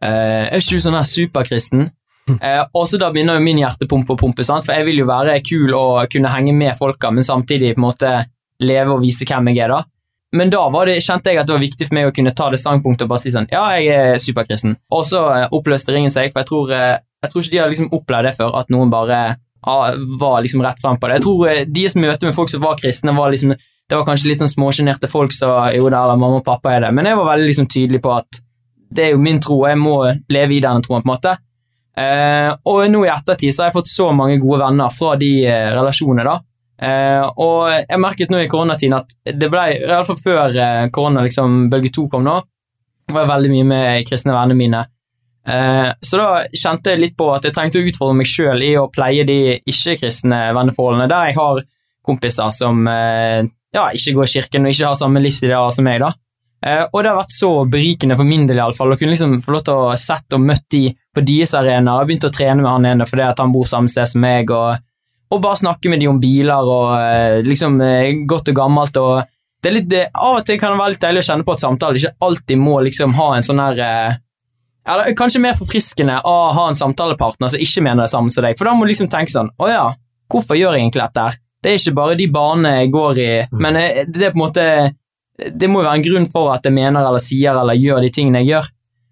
uh, 0.04 0.44
Er 0.50 0.60
ikke 0.60 0.76
du 0.76 0.84
sånn 0.84 0.98
her 1.00 1.08
superkristen? 1.08 1.88
Uh, 2.32 2.66
og 2.76 2.84
så 2.90 3.00
da 3.00 3.14
begynner 3.14 3.40
jo 3.40 3.46
min 3.46 3.62
hjertepumpe 3.64 4.18
å 4.18 4.20
pumpe, 4.20 4.44
sant? 4.44 4.68
for 4.68 4.76
jeg 4.76 4.90
vil 4.90 5.02
jo 5.06 5.08
være 5.08 5.40
kul 5.46 5.72
og 5.78 6.12
kunne 6.12 6.34
henge 6.34 6.56
med 6.58 6.76
folka, 6.80 7.14
men 7.16 7.24
samtidig 7.24 7.78
på 7.78 7.82
en 7.82 7.88
måte 7.88 8.12
leve 8.62 8.98
og 8.98 9.06
vise 9.06 9.28
hvem 9.30 9.54
jeg 9.54 9.64
er, 9.64 9.72
da. 9.78 9.86
Men 10.38 10.52
da 10.52 10.64
det, 10.88 11.00
kjente 11.04 11.34
jeg 11.34 11.42
at 11.42 11.48
det 11.50 11.56
var 11.56 11.64
viktig 11.64 11.88
for 11.90 11.98
meg 11.98 12.08
å 12.08 12.14
kunne 12.16 12.32
ta 12.36 12.48
det 12.52 12.60
standpunktet 12.62 13.04
og 13.04 13.12
bare 13.12 13.24
si 13.24 13.34
sånn 13.34 13.50
Ja, 13.52 13.66
jeg 13.76 13.92
er 13.92 14.22
superkristen. 14.22 14.78
Og 14.96 15.04
så 15.08 15.26
eh, 15.34 15.48
oppløste 15.52 15.92
ringen 15.92 16.14
seg, 16.14 16.32
for 16.32 16.44
jeg 16.44 16.50
tror, 16.52 16.72
eh, 16.76 17.02
jeg 17.26 17.34
tror 17.34 17.44
ikke 17.44 17.56
de 17.56 17.60
har 17.60 17.74
liksom 17.74 17.90
opplevd 17.92 18.30
det 18.30 18.38
før, 18.38 18.56
at 18.62 18.72
noen 18.72 18.94
bare 18.94 19.20
ja, 19.36 19.76
var 20.22 20.40
liksom 20.46 20.64
rett 20.64 20.80
frem 20.82 20.98
på 21.02 21.10
det. 21.10 21.20
Jeg 21.20 21.26
tror 21.26 21.44
eh, 21.52 21.66
deres 21.68 21.98
møte 22.00 22.30
med 22.30 22.38
folk 22.38 22.54
som 22.54 22.64
var 22.64 22.80
kristne, 22.80 23.16
var 23.18 23.36
liksom 23.36 23.58
Det 23.92 23.98
var 23.98 24.06
kanskje 24.08 24.30
litt 24.30 24.40
sånn 24.40 24.48
småsjenerte 24.48 25.10
folk 25.12 25.34
som 25.36 25.68
Jo 25.76 25.90
da, 25.92 26.06
eller 26.06 26.16
mamma 26.16 26.40
og 26.40 26.48
pappa 26.48 26.78
er 26.78 26.86
det, 26.86 26.94
men 26.96 27.10
jeg 27.10 27.20
var 27.20 27.34
veldig 27.34 27.50
liksom 27.50 27.68
tydelig 27.68 28.00
på 28.02 28.14
at 28.16 28.40
det 28.92 29.06
er 29.06 29.14
jo 29.14 29.22
min 29.24 29.40
tro, 29.40 29.62
og 29.64 29.70
jeg 29.72 29.80
må 29.80 29.96
leve 30.32 30.56
i 30.56 30.62
denne 30.64 30.84
troen, 30.84 31.04
på 31.04 31.08
en 31.08 31.14
måte. 31.14 31.36
Eh, 31.98 32.50
og 32.68 32.86
nå 32.92 33.04
i 33.06 33.12
ettertid 33.12 33.54
så 33.54 33.64
har 33.64 33.72
jeg 33.72 33.78
fått 33.80 33.92
så 33.92 34.10
mange 34.16 34.38
gode 34.42 34.62
venner 34.64 34.92
fra 34.96 35.16
de 35.20 35.32
eh, 35.48 35.70
relasjonene, 35.76 36.26
da. 36.28 36.38
Eh, 36.82 37.24
og 37.38 37.68
jeg 37.70 38.02
merket 38.02 38.32
nå 38.34 38.40
i 38.42 38.48
koronatiden 38.50 38.96
at 38.98 39.12
det 39.38 39.50
ble, 39.54 39.68
i 39.76 39.84
hvert 39.86 40.08
fall 40.08 40.18
før 40.18 40.56
eh, 40.58 40.88
korona, 40.94 41.22
liksom, 41.28 41.68
bølge 41.70 41.92
to 41.94 42.08
kom 42.10 42.26
nå, 42.26 42.40
var 43.12 43.26
jeg 43.26 43.30
veldig 43.30 43.52
mye 43.52 43.68
med 43.70 44.08
kristne 44.10 44.34
vennene 44.34 44.58
mine. 44.58 44.80
Eh, 45.46 45.92
så 46.02 46.18
da 46.18 46.30
kjente 46.50 46.96
jeg 46.96 47.04
litt 47.04 47.16
på 47.18 47.28
at 47.36 47.46
jeg 47.46 47.54
trengte 47.54 47.82
å 47.82 47.86
utfordre 47.86 48.18
meg 48.18 48.30
sjøl 48.30 48.66
i 48.66 48.74
å 48.82 48.90
pleie 48.94 49.28
de 49.30 49.38
ikke-kristne 49.60 50.48
venneforholdene, 50.58 51.10
der 51.12 51.30
jeg 51.30 51.38
har 51.38 51.62
kompiser 52.02 52.50
som 52.50 52.82
ja, 52.90 53.84
ikke 53.94 54.16
går 54.18 54.26
i 54.26 54.32
kirken 54.32 54.66
og 54.66 54.74
ikke 54.74 54.88
har 54.88 54.96
samme 54.98 55.22
livsideer 55.22 55.74
som 55.76 55.86
meg, 55.86 56.02
da. 56.02 56.10
Og 56.90 56.98
det 56.98 57.12
har 57.12 57.20
vært 57.20 57.34
så 57.36 57.50
berikende 57.70 58.18
for 58.18 58.26
min 58.26 58.48
del 58.50 58.58
i 58.58 58.64
alle 58.64 58.74
fall, 58.74 58.90
å 58.94 58.98
kunne 58.98 59.14
liksom 59.14 59.36
få 59.46 59.54
lov 59.54 59.62
til 59.68 59.78
å 59.78 59.92
sett 60.02 60.34
og 60.34 60.42
møtt 60.42 60.66
de 60.74 60.88
på 61.14 61.22
deres 61.28 61.54
arena. 61.58 61.94
Jeg 61.94 62.02
har 62.02 62.10
begynt 62.10 62.26
å 62.26 62.34
trene 62.34 62.58
med 62.64 62.72
han 62.72 62.88
ene 62.90 63.08
fordi 63.10 63.28
at 63.28 63.42
han 63.44 63.54
bor 63.54 63.70
samme 63.70 63.92
sted 63.94 64.10
som 64.10 64.26
meg, 64.26 64.50
og, 64.50 64.82
og 65.32 65.44
bare 65.44 65.60
snakke 65.62 65.92
med 65.92 66.02
de 66.02 66.10
om 66.12 66.20
biler 66.22 66.72
og 66.74 66.96
eh, 66.98 67.38
liksom 67.46 67.80
eh, 67.86 68.24
godt 68.28 68.52
og 68.52 68.58
gammelt. 68.58 68.98
og 68.98 69.22
det 69.62 69.70
er 69.70 69.76
litt, 69.76 69.90
det, 69.90 70.04
Av 70.18 70.40
og 70.40 70.46
til 70.46 70.58
kan 70.60 70.74
det 70.74 70.82
være 70.82 70.96
litt 70.96 71.04
deilig 71.04 71.22
å 71.22 71.28
kjenne 71.30 71.46
på 71.48 71.56
at 71.56 71.64
samtaler 71.64 72.00
ikke 72.00 72.28
alltid 72.28 72.60
må 72.60 72.80
liksom 72.88 73.14
ha 73.18 73.28
en 73.36 73.46
sånn 73.46 73.62
her 73.62 73.82
eh, 73.86 74.20
eller 74.92 75.14
Kanskje 75.18 75.44
mer 75.44 75.60
forfriskende 75.60 76.18
å 76.26 76.36
ha 76.58 76.68
en 76.68 76.78
samtalepartner 76.78 77.54
som 77.54 77.62
ikke 77.62 77.84
mener 77.86 78.08
det 78.08 78.14
samme 78.14 78.34
som 78.34 78.48
deg, 78.48 78.58
for 78.58 78.68
da 78.68 78.74
må 78.76 78.88
du 78.88 78.92
liksom 78.92 79.12
tenke 79.14 79.34
sånn 79.34 79.52
Å 79.62 79.70
ja, 79.70 79.86
hvorfor 80.34 80.58
gjør 80.58 80.76
jeg 80.76 80.88
egentlig 80.88 81.06
dette? 81.06 81.28
her? 81.28 81.40
Det 81.62 81.70
er 81.70 81.78
ikke 81.78 81.98
bare 82.00 82.18
de 82.18 82.26
banene 82.34 82.74
jeg 82.80 82.92
går 82.96 83.22
i, 83.22 83.32
men 83.54 83.78
eh, 83.78 84.04
det 84.10 84.28
er 84.28 84.34
på 84.34 84.42
en 84.42 84.46
måte 84.48 84.68
det 85.42 85.70
må 85.70 85.82
jo 85.82 85.88
være 85.88 85.98
en 85.98 86.06
grunn 86.06 86.28
for 86.30 86.52
at 86.54 86.66
jeg 86.68 86.76
mener 86.76 87.06
eller 87.06 87.22
sier 87.24 87.58
eller 87.58 87.78
gjør 87.78 88.04
de 88.06 88.10
tingene 88.14 88.44
jeg 88.44 88.52
gjør. 88.52 88.68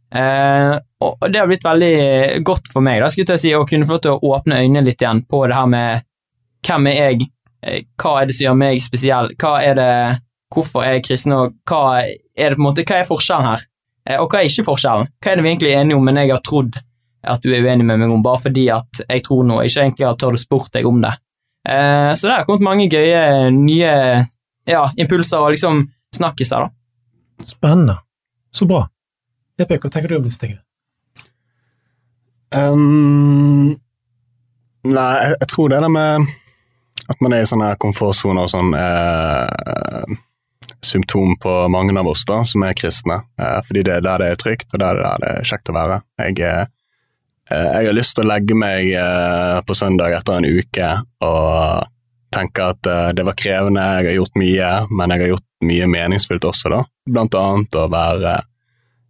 Uh, 0.09 0.75
og 1.05 1.25
det 1.29 1.39
har 1.39 1.49
blitt 1.49 1.65
veldig 1.65 2.41
godt 2.45 2.69
for 2.73 2.85
meg 2.85 2.99
da, 3.01 3.09
skulle 3.13 3.37
jeg 3.37 3.43
si, 3.43 3.51
å 3.55 3.65
kunne 3.69 3.85
få 3.85 3.95
lov 3.95 4.03
til 4.03 4.15
å 4.15 4.31
åpne 4.33 4.57
øynene 4.63 4.87
litt 4.87 5.01
igjen 5.01 5.21
på 5.29 5.43
det 5.47 5.57
her 5.57 5.69
med 5.69 6.05
hvem 6.67 6.87
er 6.91 6.97
jeg, 6.99 7.29
Eh, 7.61 7.83
hva 7.99 8.19
er 8.21 8.29
det 8.29 8.37
som 8.37 8.47
gjør 8.47 8.59
meg 8.59 8.83
spesiell, 8.83 9.33
hva 9.39 9.57
er 9.63 9.79
det, 9.79 9.93
hvorfor 10.53 10.85
er 10.85 10.97
jeg 10.97 11.07
kristen, 11.09 11.35
og 11.35 11.57
hva 11.67 12.01
er 12.01 12.53
det 12.53 12.55
på 12.55 12.61
en 12.61 12.67
måte, 12.69 12.85
hva 12.87 13.01
er 13.01 13.09
forskjellen 13.09 13.49
her? 13.51 13.65
Eh, 14.07 14.19
og 14.19 14.29
hva 14.31 14.41
er 14.41 14.51
ikke 14.51 14.67
forskjellen? 14.69 15.09
Hva 15.19 15.31
er 15.31 15.39
det 15.39 15.45
vi 15.45 15.51
egentlig 15.51 15.73
er 15.73 15.83
enige 15.83 15.99
om, 15.99 16.07
men 16.07 16.21
jeg 16.21 16.33
har 16.33 16.45
trodd 16.45 16.79
at 17.29 17.43
du 17.43 17.51
er 17.51 17.65
uenig 17.65 17.83
med 17.83 17.99
meg 17.99 18.13
om, 18.15 18.23
bare 18.23 18.39
fordi 18.45 18.69
at 18.71 19.01
jeg 19.03 19.25
tror 19.27 19.43
noe, 19.43 19.65
ikke 19.67 19.83
egentlig 19.83 20.07
har 20.07 20.19
tørt 20.19 20.39
å 20.39 20.41
spurt 20.41 20.71
deg 20.77 20.87
om 20.87 21.01
det. 21.03 21.11
Eh, 21.67 22.11
så 22.15 22.29
det 22.29 22.37
har 22.37 22.47
kommet 22.47 22.63
mange 22.69 22.87
gøye, 22.91 23.49
nye 23.51 23.91
ja, 24.69 24.85
impulser 24.95 25.43
og 25.43 25.51
liksom 25.57 25.83
snakkiser, 26.15 26.63
da. 26.63 27.45
Spennende. 27.45 27.99
Så 28.55 28.65
bra. 28.69 28.85
Jeppe, 29.59 29.77
hva 29.83 29.91
tenker 29.91 30.13
du 30.13 30.21
om 30.21 30.23
disse 30.25 30.39
tingene? 30.39 30.63
Um, 32.55 33.75
nei, 34.87 35.11
jeg 35.35 35.49
tror 35.51 35.69
det 35.69 35.77
er 35.77 35.85
det 35.85 35.91
med 35.93 36.31
at 37.09 37.21
man 37.23 37.33
er 37.33 37.43
i 37.43 37.49
sånne 37.49 37.73
komfortsoner 37.81 38.45
og 38.45 38.51
sånn 38.51 38.73
eh, 38.77 40.17
symptom 40.85 41.35
på 41.41 41.53
mange 41.73 41.95
av 41.99 42.07
oss 42.07 42.25
da, 42.29 42.43
som 42.45 42.63
er 42.67 42.77
kristne. 42.77 43.21
Eh, 43.39 43.59
fordi 43.67 43.83
det 43.87 43.97
er 43.97 44.05
der 44.05 44.23
det 44.23 44.33
er 44.33 44.41
trygt, 44.43 44.69
og 44.73 44.83
der, 44.83 45.01
der 45.01 45.23
det 45.23 45.31
er 45.31 45.49
kjekt 45.49 45.71
å 45.71 45.77
være. 45.77 46.01
Jeg, 46.21 46.39
eh, 46.45 46.65
eh, 47.51 47.69
jeg 47.79 47.89
har 47.89 47.97
lyst 47.97 48.17
til 48.17 48.27
å 48.27 48.31
legge 48.31 48.57
meg 48.57 48.91
eh, 48.93 49.57
på 49.65 49.77
søndag 49.77 50.19
etter 50.19 50.37
en 50.37 50.49
uke 50.49 50.91
og 51.25 51.89
tenke 52.35 52.69
at 52.75 52.89
eh, 52.89 53.09
det 53.17 53.25
var 53.25 53.39
krevende, 53.39 53.87
jeg 53.99 54.11
har 54.11 54.19
gjort 54.19 54.39
mye, 54.43 54.71
men 54.93 55.15
jeg 55.15 55.25
har 55.25 55.33
gjort 55.33 55.47
mye 55.69 55.89
meningsfullt 55.91 56.45
også, 56.53 56.71
da. 56.71 56.83
Blant 57.09 57.35
annet 57.35 57.75
å 57.75 57.89
være 57.91 58.37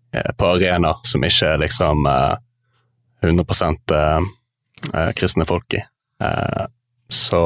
på 0.09 0.45
arenaer 0.45 1.03
som 1.05 1.23
ikke 1.25 1.53
er 1.53 1.61
liksom 1.61 2.07
eh, 2.09 2.35
100 3.21 3.43
eh, 3.93 4.29
eh, 4.93 5.11
kristne 5.15 5.45
folk 5.45 5.73
i. 5.73 5.83
Så 7.09 7.41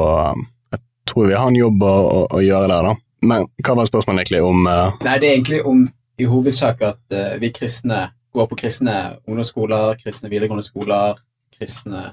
jeg 0.74 0.80
tror 1.08 1.28
vi 1.30 1.38
har 1.38 1.48
en 1.48 1.58
jobb 1.58 1.82
å, 1.82 1.94
å, 1.94 2.18
å 2.36 2.42
gjøre 2.44 2.70
der, 2.70 2.90
da. 2.90 2.94
Men 3.24 3.46
hva 3.64 3.76
var 3.78 3.88
spørsmålet 3.88 4.24
egentlig 4.24 4.42
om 4.44 4.66
uh... 4.68 4.98
Nei, 5.04 5.16
det 5.20 5.28
er 5.28 5.36
egentlig 5.38 5.62
om 5.68 5.86
i 6.20 6.26
hovedsak 6.28 6.82
at 6.84 7.16
uh, 7.16 7.36
vi 7.40 7.50
kristne 7.54 8.04
går 8.34 8.48
på 8.50 8.58
kristne 8.58 8.94
ungdomsskoler, 9.28 9.94
kristne 10.00 10.30
videregående 10.32 10.66
skoler, 10.66 11.18
kristne 11.54 12.12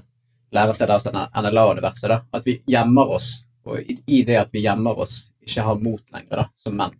læresteder, 0.54 0.94
altså 0.94 1.12
NLA 1.14 1.66
og 1.66 1.78
diverse, 1.80 2.08
da. 2.08 2.22
At 2.34 2.46
vi 2.46 2.60
gjemmer 2.70 3.14
oss, 3.18 3.34
og 3.66 3.82
i, 3.82 3.98
i 4.08 4.24
det 4.28 4.38
at 4.42 4.52
vi 4.54 4.64
gjemmer 4.66 5.00
oss, 5.02 5.24
ikke 5.42 5.66
har 5.66 5.80
mot 5.82 6.02
lenger, 6.14 6.44
da, 6.44 6.46
som 6.62 6.76
menn. 6.78 6.94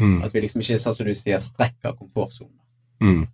mm, 0.00 0.20
At 0.24 0.34
vi 0.34 0.42
liksom 0.44 0.62
ikke, 0.64 0.78
sånn 0.80 0.96
som 0.96 1.08
du 1.08 1.12
sier, 1.16 1.42
strekker 1.42 1.96
komfortsonen. 1.98 2.56
mm. 3.04 3.24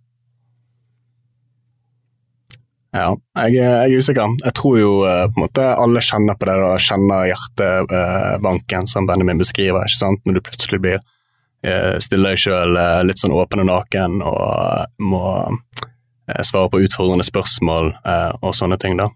Ja, 2.93 3.07
jeg, 3.41 3.55
jeg 3.57 3.89
er 3.89 3.97
usikker. 3.97 4.35
Jeg 4.45 4.55
tror 4.57 4.77
jo 4.77 4.91
eh, 5.09 5.25
på 5.29 5.39
en 5.39 5.45
måte 5.47 5.65
alle 5.81 6.03
kjenner 6.05 6.37
på 6.37 6.49
det, 6.49 6.57
da, 6.61 6.75
kjenner 6.77 7.29
hjertebanken 7.31 8.89
som 8.89 9.09
Benjamin 9.09 9.41
beskriver, 9.41 9.87
ikke 9.87 10.01
sant? 10.01 10.21
når 10.25 10.37
du 10.37 10.45
plutselig 10.45 10.81
blir 10.83 11.03
stille 12.03 12.27
deg 12.27 12.39
sjøl 12.41 12.75
litt 13.07 13.21
sånn 13.21 13.31
åpen 13.31 13.61
og 13.63 13.69
naken 13.69 14.17
og 14.27 14.89
må 14.99 15.21
eh, 15.47 16.41
svare 16.43 16.67
på 16.73 16.81
utfordrende 16.83 17.23
spørsmål 17.27 17.93
eh, 18.03 18.31
og 18.41 18.55
sånne 18.57 18.75
ting. 18.81 18.99
da. 18.99 19.07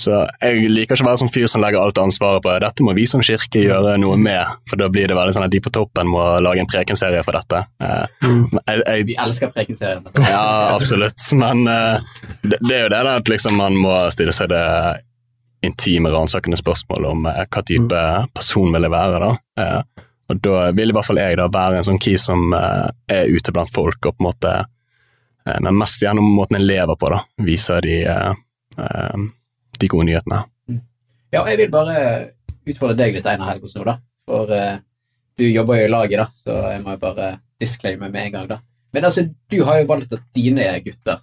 Så 0.00 0.14
jeg 0.40 0.70
liker 0.70 0.96
ikke 0.96 1.04
å 1.04 1.08
være 1.10 1.20
sånn 1.22 1.32
fyr 1.32 1.48
som 1.50 1.60
legger 1.60 1.82
alt 1.82 1.98
ansvaret 2.00 2.42
på 2.44 2.54
dette 2.62 2.84
må 2.86 2.94
vi 2.96 3.04
som 3.10 3.22
kirke 3.24 3.62
gjøre 3.66 3.96
noe 4.00 4.16
med, 4.20 4.48
for 4.70 4.80
da 4.80 4.88
blir 4.92 5.10
det 5.10 5.16
veldig 5.18 5.34
sånn 5.36 5.44
at 5.44 5.52
de 5.52 5.60
på 5.60 5.72
toppen 5.74 6.08
må 6.08 6.22
lage 6.44 6.62
en 6.62 6.70
prekenserie 6.70 7.20
for 7.26 7.36
dette. 7.36 7.60
Eh, 7.84 8.24
jeg, 8.24 8.80
jeg, 8.80 9.06
Vi 9.10 9.16
elsker 9.26 9.52
prekenserien. 9.54 10.06
ja, 10.24 10.44
absolutt. 10.74 11.20
Men 11.36 11.66
eh, 11.68 12.10
det, 12.42 12.58
det 12.64 12.76
er 12.76 12.84
jo 12.86 12.92
det 12.94 13.00
at 13.12 13.32
liksom 13.32 13.58
man 13.60 13.76
må 13.76 13.96
stille 14.14 14.34
seg 14.36 14.52
det 14.54 14.66
intime, 15.66 16.08
ransakende 16.08 16.56
spørsmålet 16.56 17.10
om 17.10 17.26
eh, 17.28 17.42
hva 17.44 17.64
type 17.68 18.04
person 18.36 18.72
vil 18.72 18.88
jeg 18.88 18.94
være. 18.94 19.20
da. 19.26 19.74
Og 20.30 20.38
da 20.40 20.70
vil 20.76 20.92
i 20.92 20.96
hvert 20.96 21.08
fall 21.10 21.20
jeg 21.20 21.36
da 21.40 21.50
være 21.52 21.80
en 21.80 21.88
sånn 21.90 22.00
key 22.00 22.16
som 22.20 22.54
er 22.54 23.26
ute 23.28 23.52
blant 23.52 23.72
folk, 23.74 23.98
og 24.06 24.14
på 24.14 24.22
en 24.22 24.28
måte 24.28 24.52
Men 25.64 25.74
mest 25.74 26.02
gjennom 26.04 26.28
måten 26.36 26.60
jeg 26.60 26.68
lever 26.68 26.96
på, 27.00 27.08
da. 27.10 27.18
Viser 27.42 27.82
de, 27.82 27.96
de 29.80 29.88
gode 29.90 30.06
nyhetene. 30.10 30.42
Ja, 31.32 31.44
jeg 31.46 31.58
vil 31.60 31.70
bare 31.72 31.96
utfordre 32.66 32.96
deg 32.98 33.14
litt, 33.14 33.26
Einar 33.30 33.52
Helgos, 33.52 33.74
nå, 33.76 33.84
da. 33.86 33.96
For 34.26 34.50
uh, 34.50 34.78
du 35.38 35.44
jobber 35.46 35.78
jo 35.80 35.86
i 35.86 35.92
laget, 35.92 36.18
da, 36.20 36.26
så 36.34 36.56
jeg 36.74 36.82
må 36.84 36.96
jo 36.96 37.02
bare 37.02 37.28
disclaime 37.60 38.08
med 38.10 38.26
en 38.26 38.32
gang, 38.34 38.48
da. 38.50 38.58
Men 38.94 39.06
altså, 39.06 39.24
du 39.50 39.60
har 39.64 39.78
jo 39.80 39.86
valgt 39.90 40.12
at 40.16 40.24
dine 40.34 40.66
gutter 40.84 41.20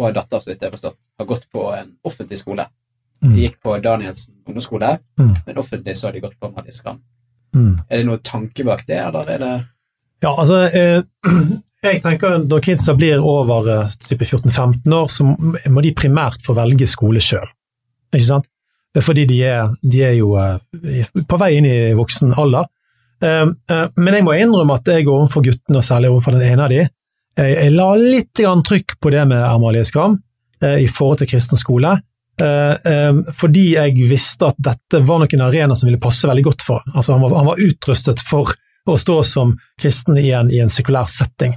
og 0.00 0.14
datter, 0.16 0.40
så 0.40 0.50
vidt 0.50 0.62
jeg 0.64 0.70
har 0.70 0.74
forstått, 0.74 0.96
har 1.20 1.28
gått 1.28 1.44
på 1.52 1.66
en 1.76 1.92
offentlig 2.08 2.38
skole. 2.40 2.64
Mm. 3.22 3.34
De 3.36 3.44
gikk 3.44 3.60
på 3.62 3.76
Danielsen 3.84 4.34
ungdomsskole, 4.46 4.98
Mm. 5.20 5.34
men 5.46 5.58
offentlig 5.60 5.94
så 5.96 6.08
har 6.08 6.12
de 6.16 6.20
gått 6.24 6.38
på 6.40 6.50
Madis 6.50 6.80
Gram. 6.82 6.98
Mm. 7.54 7.76
Er 7.88 8.00
det 8.00 8.06
noe 8.08 8.18
tanke 8.18 8.64
bak 8.66 8.82
det, 8.88 8.98
eller 8.98 9.28
er 9.30 9.38
det 9.38 9.52
Ja, 10.24 10.32
altså 10.34 10.64
eh, 10.66 11.02
Jeg 11.84 12.00
tenker 12.02 12.38
Når 12.48 12.62
kidsa 12.64 12.94
blir 12.96 13.20
over 13.22 13.68
eh, 13.70 13.92
type 14.08 14.24
14-15 14.24 14.94
år, 14.96 15.06
så 15.12 15.24
må 15.70 15.82
de 15.84 15.92
primært 15.94 16.42
få 16.42 16.56
velge 16.56 16.88
skole 16.90 17.20
sjøl. 17.22 17.46
Ikke 18.14 18.28
sant? 18.30 18.50
Fordi 19.02 19.24
de 19.26 19.40
er, 19.42 19.70
de 19.82 20.02
er 20.06 20.14
jo 20.20 20.34
eh, 20.38 21.06
på 21.26 21.38
vei 21.40 21.54
inn 21.58 21.66
i 21.66 21.78
voksen 21.98 22.34
alder. 22.38 22.68
Eh, 23.22 23.46
eh, 23.70 23.86
Men 23.96 24.18
jeg 24.18 24.26
må 24.26 24.36
innrømme 24.38 24.76
at 24.78 24.90
jeg 24.90 25.08
overfor 25.08 25.42
guttene, 25.46 25.80
og 25.80 25.86
særlig 25.86 26.12
overfor 26.12 26.36
den 26.36 26.46
ene 26.46 26.66
av 26.66 26.74
de, 26.74 26.84
jeg 27.34 27.72
la 27.74 27.88
litt 27.98 28.38
trykk 28.38 28.94
på 29.02 29.10
det 29.10 29.24
med 29.26 29.40
Amalie 29.42 29.82
Skram 29.82 30.20
i 30.62 30.84
forhold 30.86 31.18
til 31.18 31.26
kristen 31.32 31.58
skole. 31.58 31.96
Fordi 32.38 33.64
jeg 33.72 34.06
visste 34.06 34.52
at 34.52 34.60
dette 34.62 35.00
var 35.02 35.18
nok 35.18 35.34
en 35.34 35.42
arena 35.48 35.74
som 35.74 35.88
ville 35.88 35.98
passe 35.98 36.30
veldig 36.30 36.44
godt 36.46 36.62
for. 36.62 36.84
Altså, 36.94 37.16
han, 37.16 37.24
var, 37.24 37.34
han 37.40 37.48
var 37.48 37.58
utrustet 37.58 38.22
for 38.22 38.54
å 38.86 38.94
stå 38.94 39.16
som 39.26 39.56
kristen 39.82 40.14
i 40.22 40.28
en, 40.30 40.46
i 40.46 40.60
en 40.62 40.70
sekulær 40.70 41.10
setting. 41.10 41.56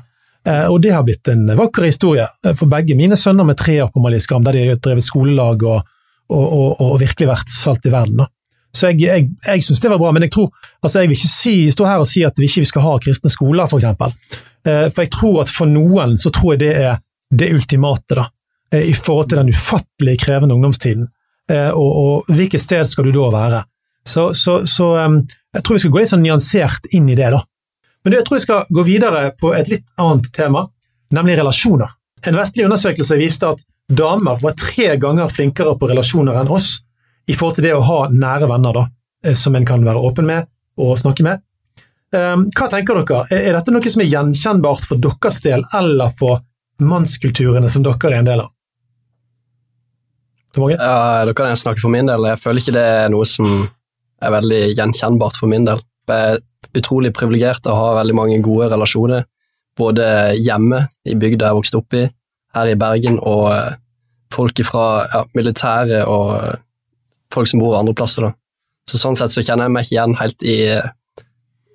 Og 0.49 0.79
det 0.81 0.95
har 0.95 1.05
blitt 1.05 1.29
en 1.29 1.45
vakker 1.61 1.85
historie 1.85 2.25
for 2.47 2.65
begge 2.73 2.97
mine 2.97 3.13
sønner 3.13 3.45
med 3.45 3.61
tre 3.61 3.77
år 3.85 3.93
på 3.93 4.01
Amalie 4.01 4.25
Skram, 4.25 4.49
der 4.49 4.57
de 4.57 4.65
har 4.71 4.81
drevet 4.81 5.05
skolelag 5.05 5.61
og, 5.61 5.85
og, 6.29 6.45
og, 6.45 6.81
og 6.81 6.99
virkelig 7.01 7.29
vært 7.29 7.51
salt 7.53 7.85
i 7.87 7.93
verden. 7.93 8.23
Da. 8.23 8.27
Så 8.75 8.91
jeg, 8.91 9.01
jeg, 9.07 9.27
jeg 9.47 9.65
syns 9.65 9.81
det 9.81 9.91
var 9.91 10.01
bra, 10.01 10.11
men 10.13 10.27
jeg 10.27 10.33
tror, 10.35 10.49
altså 10.83 11.01
jeg 11.01 11.09
vil 11.09 11.17
ikke 11.17 11.33
si, 11.33 11.55
stå 11.73 11.87
her 11.87 12.03
og 12.03 12.09
si 12.09 12.23
at 12.27 12.37
vi 12.39 12.49
ikke 12.49 12.67
skal 12.69 12.85
ha 12.85 12.95
kristne 13.01 13.31
skoler, 13.33 13.69
for 13.71 13.81
eksempel. 13.81 14.13
Eh, 14.67 14.87
for 14.91 15.05
jeg 15.05 15.13
tror 15.15 15.39
at 15.45 15.53
for 15.53 15.71
noen 15.71 16.17
så 16.21 16.31
tror 16.35 16.55
jeg 16.55 16.65
det 16.65 16.73
er 16.83 16.99
det 17.33 17.51
ultimate, 17.55 18.19
da. 18.19 18.27
eh, 18.73 18.89
I 18.91 18.93
forhold 18.93 19.31
til 19.31 19.41
den 19.41 19.53
ufattelig 19.55 20.17
krevende 20.21 20.57
ungdomstiden. 20.57 21.07
Eh, 21.49 21.69
og, 21.71 21.91
og 22.03 22.37
hvilket 22.37 22.63
sted 22.63 22.87
skal 22.91 23.07
du 23.07 23.15
da 23.15 23.31
være? 23.33 23.63
Så, 24.07 24.29
så, 24.37 24.61
så 24.67 24.93
um, 25.03 25.21
jeg 25.55 25.63
tror 25.63 25.75
vi 25.75 25.83
skal 25.83 25.91
gå 25.91 25.99
litt 25.99 26.11
sånn 26.13 26.23
nyansert 26.23 26.85
inn 26.95 27.09
i 27.11 27.15
det, 27.17 27.31
da. 27.33 27.41
Men 28.05 28.15
jeg 28.15 28.27
tror 28.27 28.37
vi 28.37 28.43
skal 28.45 28.69
gå 28.71 28.83
videre 28.87 29.23
på 29.35 29.51
et 29.57 29.67
litt 29.71 29.83
annet 29.99 30.29
tema, 30.35 30.61
nemlig 31.11 31.35
relasjoner. 31.41 31.91
En 32.27 32.37
vestlig 32.37 32.63
undersøkelse 32.67 33.17
viste 33.19 33.49
at 33.51 33.59
damer 33.87 34.39
var 34.41 34.55
tre 34.59 34.95
ganger 34.99 35.31
flinkere 35.31 35.77
på 35.79 35.89
relasjoner 35.89 36.37
enn 36.41 36.51
oss 36.51 36.77
i 37.27 37.35
forhold 37.35 37.59
til 37.59 37.67
det 37.67 37.75
å 37.75 37.83
ha 37.83 37.99
nære 38.11 38.47
venner, 38.49 38.73
da, 38.75 38.85
eh, 39.25 39.35
som 39.35 39.55
en 39.55 39.65
kan 39.67 39.83
være 39.83 40.03
åpen 40.09 40.27
med 40.27 40.47
og 40.77 40.97
snakke 40.99 41.25
med. 41.25 41.43
Um, 42.15 42.45
hva 42.55 42.69
tenker 42.71 43.01
dere? 43.01 43.25
Er, 43.35 43.57
dette 43.57 43.73
noe 43.73 43.91
som 43.91 44.03
er 44.03 44.07
gjenkjennbart 44.07 44.85
for 44.87 45.01
deres 45.03 45.41
del, 45.43 45.65
eller 45.75 46.13
for 46.19 46.39
mannskulturene 46.79 47.67
som 47.71 47.83
dere 47.83 48.11
er 48.13 48.19
en 48.21 48.29
del 48.29 48.43
av? 48.45 48.53
Ja, 50.57 51.25
da 51.27 51.33
kan 51.37 51.51
snakke 51.59 51.83
for 51.83 51.93
min 51.93 52.07
del. 52.09 52.29
Jeg 52.31 52.41
føler 52.41 52.63
ikke 52.63 52.77
det 52.77 52.85
er 53.03 53.11
noe 53.13 53.27
som 53.29 53.67
er 54.23 54.33
veldig 54.33 54.61
gjenkjennbart 54.77 55.37
for 55.37 55.51
min 55.51 55.67
del. 55.67 55.83
Jeg 56.07 56.37
er 56.37 56.79
utrolig 56.79 57.11
privilegert 57.13 57.67
og 57.67 57.77
har 57.77 57.99
veldig 57.99 58.15
mange 58.17 58.39
gode 58.45 58.69
relasjoner, 58.71 59.27
både 59.77 60.07
hjemme 60.39 60.85
i 61.05 61.17
bygda 61.19 61.51
jeg 61.51 61.59
vokste 61.59 61.81
opp 61.81 61.97
i, 61.97 62.05
her 62.57 62.73
i 62.73 62.79
Bergen, 62.79 63.19
og 63.19 63.49
eh, 63.53 63.77
folk 64.33 64.59
fra 64.67 64.87
ja, 65.13 65.23
militæret 65.37 66.03
og 66.05 66.33
eh, 66.37 66.59
folk 67.33 67.49
som 67.49 67.63
bor 67.63 67.77
andre 67.79 67.95
plasser. 67.97 68.27
Da. 68.27 68.33
Så 68.87 69.01
Sånn 69.01 69.17
sett 69.19 69.35
så 69.35 69.43
kjenner 69.43 69.67
jeg 69.67 69.75
meg 69.75 69.85
ikke 69.85 69.95
igjen 69.97 70.17
helt 70.21 70.47
i, 70.47 70.57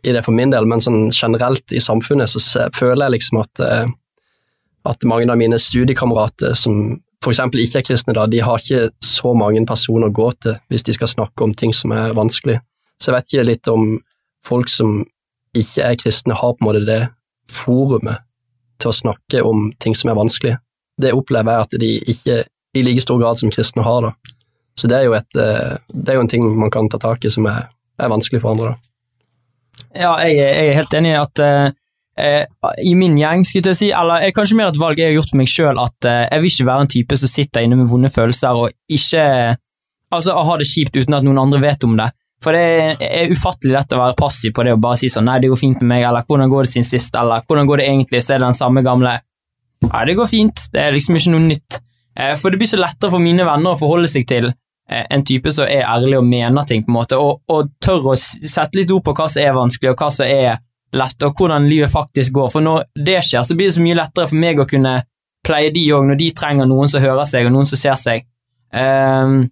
i 0.02 0.16
det 0.16 0.24
for 0.26 0.36
min 0.36 0.52
del, 0.52 0.68
men 0.68 0.82
sånn 0.82 1.10
generelt 1.12 1.74
i 1.74 1.82
samfunnet 1.82 2.32
så 2.32 2.68
føler 2.76 3.06
jeg 3.06 3.18
liksom 3.18 3.42
at, 3.42 3.64
eh, 3.66 3.86
at 4.88 5.08
mange 5.08 5.30
av 5.32 5.40
mine 5.40 5.60
studiekamerater 5.60 6.56
som 6.58 7.00
eksempel 7.30 7.62
ikke 7.62 7.78
er 7.78 7.86
kristne, 7.86 8.14
da, 8.16 8.26
de 8.26 8.40
har 8.42 8.58
ikke 8.58 8.90
så 9.04 9.30
mange 9.38 9.62
personer 9.68 10.10
å 10.10 10.14
gå 10.14 10.28
til 10.42 10.56
hvis 10.72 10.86
de 10.88 10.96
skal 10.96 11.10
snakke 11.10 11.44
om 11.44 11.54
ting 11.54 11.74
som 11.76 11.94
er 11.94 12.16
vanskelig. 12.18 12.58
Så 12.98 13.10
jeg 13.10 13.16
vet 13.16 13.28
ikke 13.30 13.46
litt 13.46 13.70
om 13.70 14.00
folk 14.46 14.70
som 14.72 15.02
ikke 15.54 15.86
er 15.86 15.98
kristne, 16.00 16.34
har 16.34 16.54
på 16.56 16.64
en 16.64 16.68
måte 16.68 16.84
det 16.88 17.00
forumet 17.50 18.24
til 18.82 18.90
å 18.90 18.96
snakke 18.96 19.42
om 19.46 19.70
ting 19.82 19.94
som 19.94 20.10
er 20.10 20.18
vanskelig. 20.18 20.56
Det 21.00 21.12
opplever 21.16 21.54
jeg 21.54 21.66
at 21.66 21.76
de 21.80 21.92
ikke 22.14 22.38
i 22.76 22.82
like 22.84 23.04
stor 23.04 23.20
grad 23.20 23.40
som 23.40 23.52
kristne 23.52 23.84
har. 23.84 24.08
da. 24.08 24.38
Så 24.78 24.88
det 24.88 24.98
er 24.98 25.06
jo, 25.08 25.12
et, 25.16 25.36
eh, 25.36 25.76
det 25.92 26.12
er 26.12 26.18
jo 26.18 26.24
en 26.24 26.32
ting 26.32 26.46
man 26.58 26.72
kan 26.72 26.88
ta 26.88 27.00
tak 27.00 27.24
i 27.24 27.30
som 27.32 27.46
er, 27.46 27.68
er 28.00 28.12
vanskelig 28.12 28.40
for 28.42 28.54
andre. 28.54 28.72
da. 28.72 28.92
Ja, 29.92 30.12
jeg, 30.24 30.36
jeg 30.40 30.68
er 30.68 30.78
helt 30.78 30.94
enig 30.96 31.12
i 31.12 31.18
at 31.20 31.42
eh, 31.44 31.72
eh, 32.20 32.44
i 32.84 32.94
min 32.96 33.18
gjeng, 33.20 33.44
skulle 33.44 33.72
jeg 33.72 33.80
si, 33.80 33.90
eller 33.96 34.24
jeg, 34.24 34.36
kanskje 34.36 34.56
mer 34.58 34.72
et 34.72 34.80
valg 34.80 35.00
jeg 35.00 35.10
har 35.12 35.18
gjort 35.18 35.32
for 35.32 35.40
meg 35.40 35.52
sjøl, 35.52 35.82
at 35.82 36.08
eh, 36.08 36.24
jeg 36.30 36.44
vil 36.44 36.54
ikke 36.54 36.68
være 36.70 36.86
en 36.86 36.92
type 36.96 37.20
som 37.20 37.32
sitter 37.32 37.66
inne 37.66 37.78
med 37.80 37.90
vonde 37.92 38.12
følelser 38.12 38.64
og 38.64 38.72
ikke 38.92 39.28
Altså 40.12 40.34
har 40.36 40.44
ha 40.44 40.54
det 40.60 40.66
kjipt 40.68 40.92
uten 40.92 41.14
at 41.16 41.24
noen 41.24 41.38
andre 41.40 41.56
vet 41.62 41.84
om 41.86 41.94
det. 41.96 42.10
For 42.44 42.52
det 42.52 42.98
er 43.06 43.30
ufattelig 43.32 43.72
lett 43.72 43.94
å 43.96 44.00
være 44.02 44.16
passiv 44.18 44.52
på 44.52 44.64
det 44.66 44.74
og 44.74 44.82
bare 44.84 44.98
si 45.00 45.08
sånn 45.08 45.24
nei, 45.24 45.38
det 45.40 45.48
går 45.48 45.60
fint 45.60 45.78
med 45.80 45.88
meg, 45.88 46.02
eller 46.04 46.26
hvordan 46.28 46.50
går 46.52 46.66
det 46.66 46.72
siden 46.74 46.84
sist, 46.84 47.16
eller 47.16 47.46
hvordan 47.48 47.70
går 47.70 47.80
det 47.80 47.86
egentlig, 47.88 48.20
så 48.20 48.34
er 48.34 48.42
det 48.42 48.50
den 48.50 48.58
samme 48.58 48.82
gamle 48.84 49.14
Nei, 49.82 50.02
det 50.08 50.16
går 50.18 50.28
fint, 50.30 50.66
det 50.72 50.80
er 50.82 50.94
liksom 50.94 51.18
ikke 51.18 51.32
noe 51.34 51.46
nytt. 51.46 51.78
Eh, 52.18 52.34
For 52.38 52.52
det 52.52 52.60
blir 52.60 52.70
så 52.70 52.80
lettere 52.80 53.12
for 53.12 53.22
mine 53.22 53.46
venner 53.46 53.74
å 53.74 53.78
forholde 53.80 54.10
seg 54.10 54.26
til 54.30 54.50
eh, 54.50 55.04
en 55.10 55.24
type 55.26 55.52
som 55.54 55.66
er 55.66 55.86
ærlig 55.88 56.18
og 56.20 56.28
mener 56.28 56.66
ting, 56.68 56.84
på 56.84 56.92
en 56.92 56.98
måte, 57.00 57.18
og, 57.18 57.40
og 57.52 57.72
tør 57.82 58.12
å 58.12 58.18
sette 58.18 58.78
litt 58.78 58.92
ord 58.94 59.04
på 59.06 59.14
hva 59.18 59.28
som 59.32 59.42
er 59.44 59.56
vanskelig, 59.56 59.94
og 59.94 60.04
hva 60.04 60.10
som 60.14 60.28
er 60.28 60.60
lett, 60.92 61.24
og 61.24 61.38
hvordan 61.40 61.68
livet 61.70 61.92
faktisk 61.92 62.34
går. 62.36 62.52
For 62.52 62.64
når 62.64 62.84
det 63.08 63.18
skjer, 63.24 63.46
så 63.48 63.56
blir 63.58 63.70
det 63.70 63.76
så 63.78 63.84
mye 63.84 63.98
lettere 63.98 64.28
for 64.30 64.42
meg 64.42 64.60
å 64.60 64.68
kunne 64.68 64.98
pleie 65.42 65.72
de 65.74 65.82
òg, 65.96 66.06
når 66.06 66.20
de 66.20 66.28
trenger 66.38 66.68
noen 66.70 66.90
som 66.92 67.02
hører 67.02 67.26
seg, 67.26 67.48
og 67.48 67.56
noen 67.56 67.66
som 67.66 67.80
ser 67.80 67.98
seg. 67.98 68.28
Um, 68.72 69.48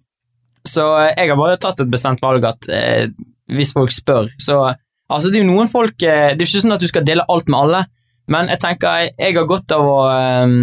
så 0.65 0.85
jeg 1.11 1.27
har 1.29 1.37
bare 1.37 1.57
tatt 1.61 1.81
et 1.83 1.89
bestemt 1.91 2.21
valg 2.23 2.45
at 2.47 2.69
uh, 2.69 3.03
hvis 3.51 3.73
folk 3.75 3.91
spør, 3.93 4.31
så 4.41 4.63
Altså, 5.11 5.27
det 5.27 5.41
er 5.41 5.43
jo 5.43 5.49
noen 5.49 5.67
folk 5.67 5.97
Det 5.99 6.07
er 6.07 6.39
ikke 6.39 6.61
sånn 6.63 6.71
at 6.71 6.79
du 6.79 6.87
skal 6.87 7.03
dele 7.03 7.25
alt 7.27 7.49
med 7.51 7.57
alle, 7.59 7.81
men 8.29 8.51
jeg 8.51 8.61
tenker 8.61 9.01
jeg, 9.01 9.13
jeg 9.17 9.37
har 9.37 9.47
godt 9.49 9.73
av 9.75 9.87
å 9.87 9.97
ehm, 10.11 10.59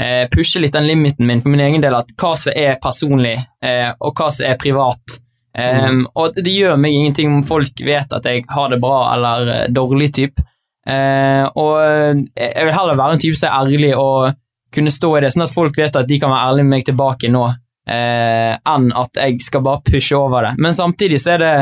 eh, 0.00 0.26
pushe 0.32 0.60
litt 0.60 0.76
den 0.76 0.86
limiten 0.88 1.26
min 1.26 1.40
for 1.42 1.52
min 1.52 1.64
egen 1.64 1.82
del, 1.82 1.96
at 1.96 2.12
hva 2.20 2.34
som 2.38 2.56
er 2.56 2.78
personlig, 2.82 3.36
eh, 3.64 3.88
og 3.98 4.14
hva 4.16 4.30
som 4.34 4.50
er 4.50 4.60
privat. 4.60 5.20
Um, 5.50 6.04
Og 6.14 6.36
det 6.38 6.52
gjør 6.54 6.76
meg 6.78 6.94
ingenting 6.94 7.32
om 7.34 7.42
folk 7.42 7.80
vet 7.82 8.12
at 8.14 8.26
jeg 8.28 8.44
har 8.48 8.70
det 8.70 8.78
bra 8.82 9.00
eller 9.16 9.48
eh, 9.50 9.64
dårlig 9.74 10.12
typ. 10.14 10.42
Uh, 10.86 11.44
og 11.58 11.74
eh, 11.82 12.20
jeg 12.38 12.66
vil 12.66 12.74
heller 12.74 12.98
være 12.98 13.16
en 13.16 13.22
type 13.22 13.38
som 13.38 13.50
er 13.50 13.58
ærlig 13.58 13.90
og 13.98 14.30
kunne 14.74 14.92
stå 14.94 15.10
i 15.16 15.24
det, 15.24 15.32
sånn 15.34 15.44
at 15.44 15.52
folk 15.52 15.76
vet 15.78 15.98
at 15.98 16.06
de 16.06 16.20
kan 16.22 16.30
være 16.30 16.52
ærlige 16.52 16.68
med 16.68 16.76
meg 16.76 16.86
tilbake 16.86 17.30
nå, 17.34 17.42
uh, 17.50 18.52
enn 18.54 18.88
at 18.94 19.20
jeg 19.24 19.42
skal 19.42 19.64
bare 19.66 19.82
pushe 19.90 20.14
over 20.16 20.46
det. 20.46 20.54
Men 20.62 20.76
samtidig 20.76 21.18
så 21.20 21.34
er 21.34 21.42
det, 21.42 21.54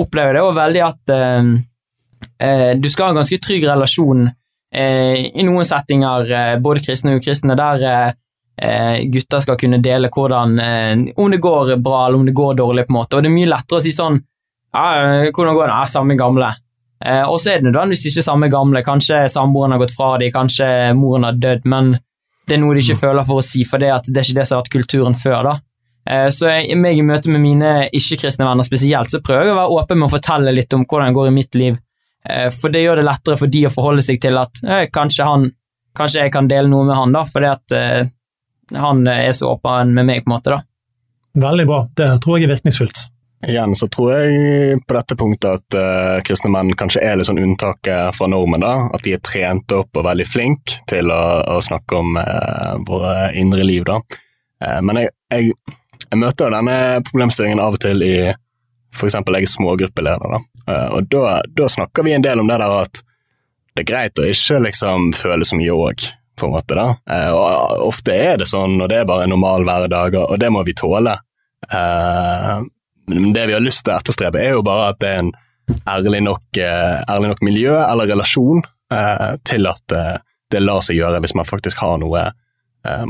opplever 0.00 0.32
jeg 0.32 0.38
det 0.38 0.44
også 0.46 0.60
veldig 0.62 0.84
at 0.86 1.14
uh, 1.14 2.72
du 2.80 2.88
skal 2.88 3.06
ha 3.06 3.12
en 3.12 3.20
ganske 3.20 3.40
trygg 3.44 3.68
relasjon 3.68 4.26
i 4.74 5.42
noen 5.46 5.64
settinger, 5.64 6.30
eh, 6.32 6.56
både 6.58 6.82
kristne 6.84 7.14
og 7.14 7.20
ukristne, 7.22 7.54
der 7.56 7.84
eh, 7.86 8.12
eh, 8.62 9.04
gutter 9.12 9.40
skal 9.40 9.56
kunne 9.60 9.78
dele 9.82 10.08
hvordan, 10.12 10.58
eh, 10.60 11.12
om 11.16 11.30
det 11.30 11.40
går 11.40 11.76
bra 11.76 12.06
eller 12.06 12.18
om 12.18 12.26
det 12.26 12.34
går 12.34 12.54
dårlig, 12.58 12.86
på 12.86 12.94
en 12.94 12.98
måte. 13.00 13.16
Og 13.16 13.22
det 13.22 13.30
er 13.30 13.36
mye 13.36 13.52
lettere 13.52 13.78
å 13.78 13.84
si 13.84 13.92
sånn 13.94 14.20
ja, 14.74 14.86
eh, 15.00 15.30
hvordan 15.30 15.54
går 15.54 15.66
det? 15.70 15.76
Ja, 15.76 15.84
samme 15.88 16.16
gamle. 16.18 16.50
Eh, 17.04 17.22
og 17.28 17.38
så 17.40 17.52
er 17.52 17.60
det 17.60 17.70
nødvendigvis 17.70 18.10
ikke 18.10 18.24
samme 18.26 18.48
gamle. 18.52 18.82
Kanskje 18.84 19.22
samboeren 19.32 19.72
har 19.72 19.80
gått 19.80 19.94
fra 19.96 20.16
dem, 20.18 20.32
kanskje 20.34 20.66
moren 20.96 21.24
har 21.28 21.38
dødd, 21.38 21.64
men 21.64 21.94
det 22.46 22.56
er 22.56 22.60
noe 22.62 22.74
de 22.76 22.82
ikke 22.84 23.00
føler 23.00 23.24
for 23.26 23.40
å 23.40 23.44
si, 23.44 23.64
for 23.64 23.82
det, 23.82 23.90
at 23.94 24.06
det 24.10 24.20
er 24.20 24.28
ikke 24.28 24.40
det 24.40 24.46
som 24.46 24.56
har 24.56 24.64
vært 24.64 24.74
kulturen 24.76 25.16
før. 25.18 25.42
da. 25.50 25.54
Eh, 26.10 26.28
Så 26.28 26.50
jeg, 26.50 26.76
meg 26.78 26.98
i 26.98 27.02
møte 27.02 27.30
med 27.32 27.40
mine 27.40 27.88
ikke-kristne 27.92 28.46
venner 28.46 28.66
spesielt, 28.66 29.10
så 29.10 29.22
prøver 29.24 29.46
jeg 29.46 29.56
å 29.56 29.60
være 29.62 29.78
åpen 29.80 29.98
med 29.98 30.08
å 30.08 30.14
fortelle 30.16 30.54
litt 30.54 30.72
om 30.74 30.84
hvordan 30.84 31.08
det 31.10 31.18
går 31.18 31.28
i 31.28 31.36
mitt 31.38 31.54
liv. 31.54 31.78
Eh, 32.30 32.50
For 32.54 32.72
det 32.72 32.84
gjør 32.84 33.00
det 33.00 33.06
lettere 33.06 33.38
for 33.40 33.52
de 33.52 33.66
å 33.68 33.72
forholde 33.72 34.04
seg 34.04 34.20
til 34.22 34.38
at 34.40 34.62
eh, 34.66 34.86
kanskje, 34.92 35.26
han, 35.26 35.50
kanskje 35.96 36.26
jeg 36.26 36.34
kan 36.34 36.50
dele 36.50 36.70
noe 36.72 36.86
med 36.88 36.98
han, 36.98 37.14
da, 37.14 37.24
fordi 37.28 37.50
at 37.50 37.76
eh, 37.76 38.14
han 38.76 39.04
er 39.10 39.30
så 39.36 39.52
åpen 39.54 39.94
med 39.94 40.08
meg, 40.08 40.24
på 40.24 40.30
en 40.30 40.36
måte. 40.36 40.56
da. 40.56 40.62
Veldig 41.46 41.66
bra. 41.68 41.84
Det 41.96 42.08
tror 42.24 42.38
jeg 42.38 42.48
er 42.48 42.56
virkningsfullt. 42.56 43.06
Igjen 43.46 43.74
så 43.76 43.86
tror 43.92 44.14
jeg 44.14 44.78
på 44.88 44.94
dette 44.96 45.14
punktet 45.20 45.60
at 45.60 45.76
uh, 45.76 46.22
kristne 46.24 46.48
menn 46.50 46.72
kanskje 46.78 47.02
er 47.04 47.18
litt 47.18 47.28
sånn 47.28 47.38
unntaket 47.38 48.16
fra 48.16 48.28
normen. 48.32 48.64
da, 48.64 48.88
At 48.96 49.04
de 49.04 49.12
er 49.14 49.20
trent 49.22 49.74
opp 49.76 49.92
og 49.92 50.06
veldig 50.08 50.26
flinke 50.26 50.80
til 50.88 51.12
å, 51.12 51.20
å 51.52 51.58
snakke 51.62 52.00
om 52.00 52.16
uh, 52.16 52.80
våre 52.88 53.28
indre 53.36 53.66
liv. 53.68 53.84
da. 53.86 54.00
Uh, 54.64 54.80
men 54.88 55.02
jeg, 55.02 55.12
jeg, 55.30 55.52
jeg 56.08 56.22
møter 56.24 56.56
denne 56.56 56.78
problemstillingen 57.06 57.60
av 57.62 57.76
og 57.76 57.84
til 57.84 58.02
i 58.02 58.16
eksempel 59.08 59.34
jeg 59.38 59.48
er 59.48 59.54
smågruppeleder. 59.56 60.36
da, 60.36 60.40
Eh, 60.66 60.88
og 60.96 61.08
da, 61.10 61.40
da 61.56 61.68
snakker 61.70 62.06
vi 62.06 62.14
en 62.16 62.24
del 62.24 62.40
om 62.42 62.48
det 62.50 62.58
der 62.58 62.76
at 62.82 63.02
det 63.76 63.84
er 63.84 63.90
greit 63.90 64.18
å 64.18 64.26
ikke 64.26 64.62
liksom 64.64 65.10
føle 65.18 65.46
så 65.46 65.58
mye 65.58 65.74
òg, 65.74 66.06
på 66.36 66.48
en 66.48 66.54
måte. 66.56 66.76
da. 66.76 66.88
Eh, 67.12 67.32
og 67.32 67.84
ofte 67.90 68.14
er 68.14 68.40
det 68.40 68.48
sånn, 68.50 68.78
og 68.80 68.90
det 68.90 69.02
er 69.02 69.08
bare 69.08 69.26
en 69.26 69.34
normal 69.36 69.66
hverdag, 69.68 70.16
og 70.24 70.38
det 70.40 70.50
må 70.52 70.64
vi 70.66 70.74
tåle. 70.76 71.16
Eh, 71.70 72.54
men 73.06 73.32
det 73.36 73.46
vi 73.46 73.54
har 73.54 73.62
lyst 73.62 73.84
til 73.86 73.94
å 73.94 74.00
etterstrebe, 74.00 74.42
er 74.42 74.56
jo 74.56 74.64
bare 74.66 74.90
at 74.90 75.00
det 75.02 75.12
er 75.12 75.22
en 75.22 75.32
ærlig 75.86 76.22
nok, 76.26 76.58
ærlig 76.58 77.30
nok 77.30 77.42
miljø 77.46 77.74
eller 77.74 78.06
relasjon 78.06 78.60
til 79.46 79.66
at 79.66 79.94
det 80.54 80.60
lar 80.62 80.82
seg 80.86 81.00
gjøre 81.00 81.18
hvis 81.24 81.34
man 81.34 81.46
faktisk 81.46 81.80
har 81.82 81.96
noe 81.98 82.22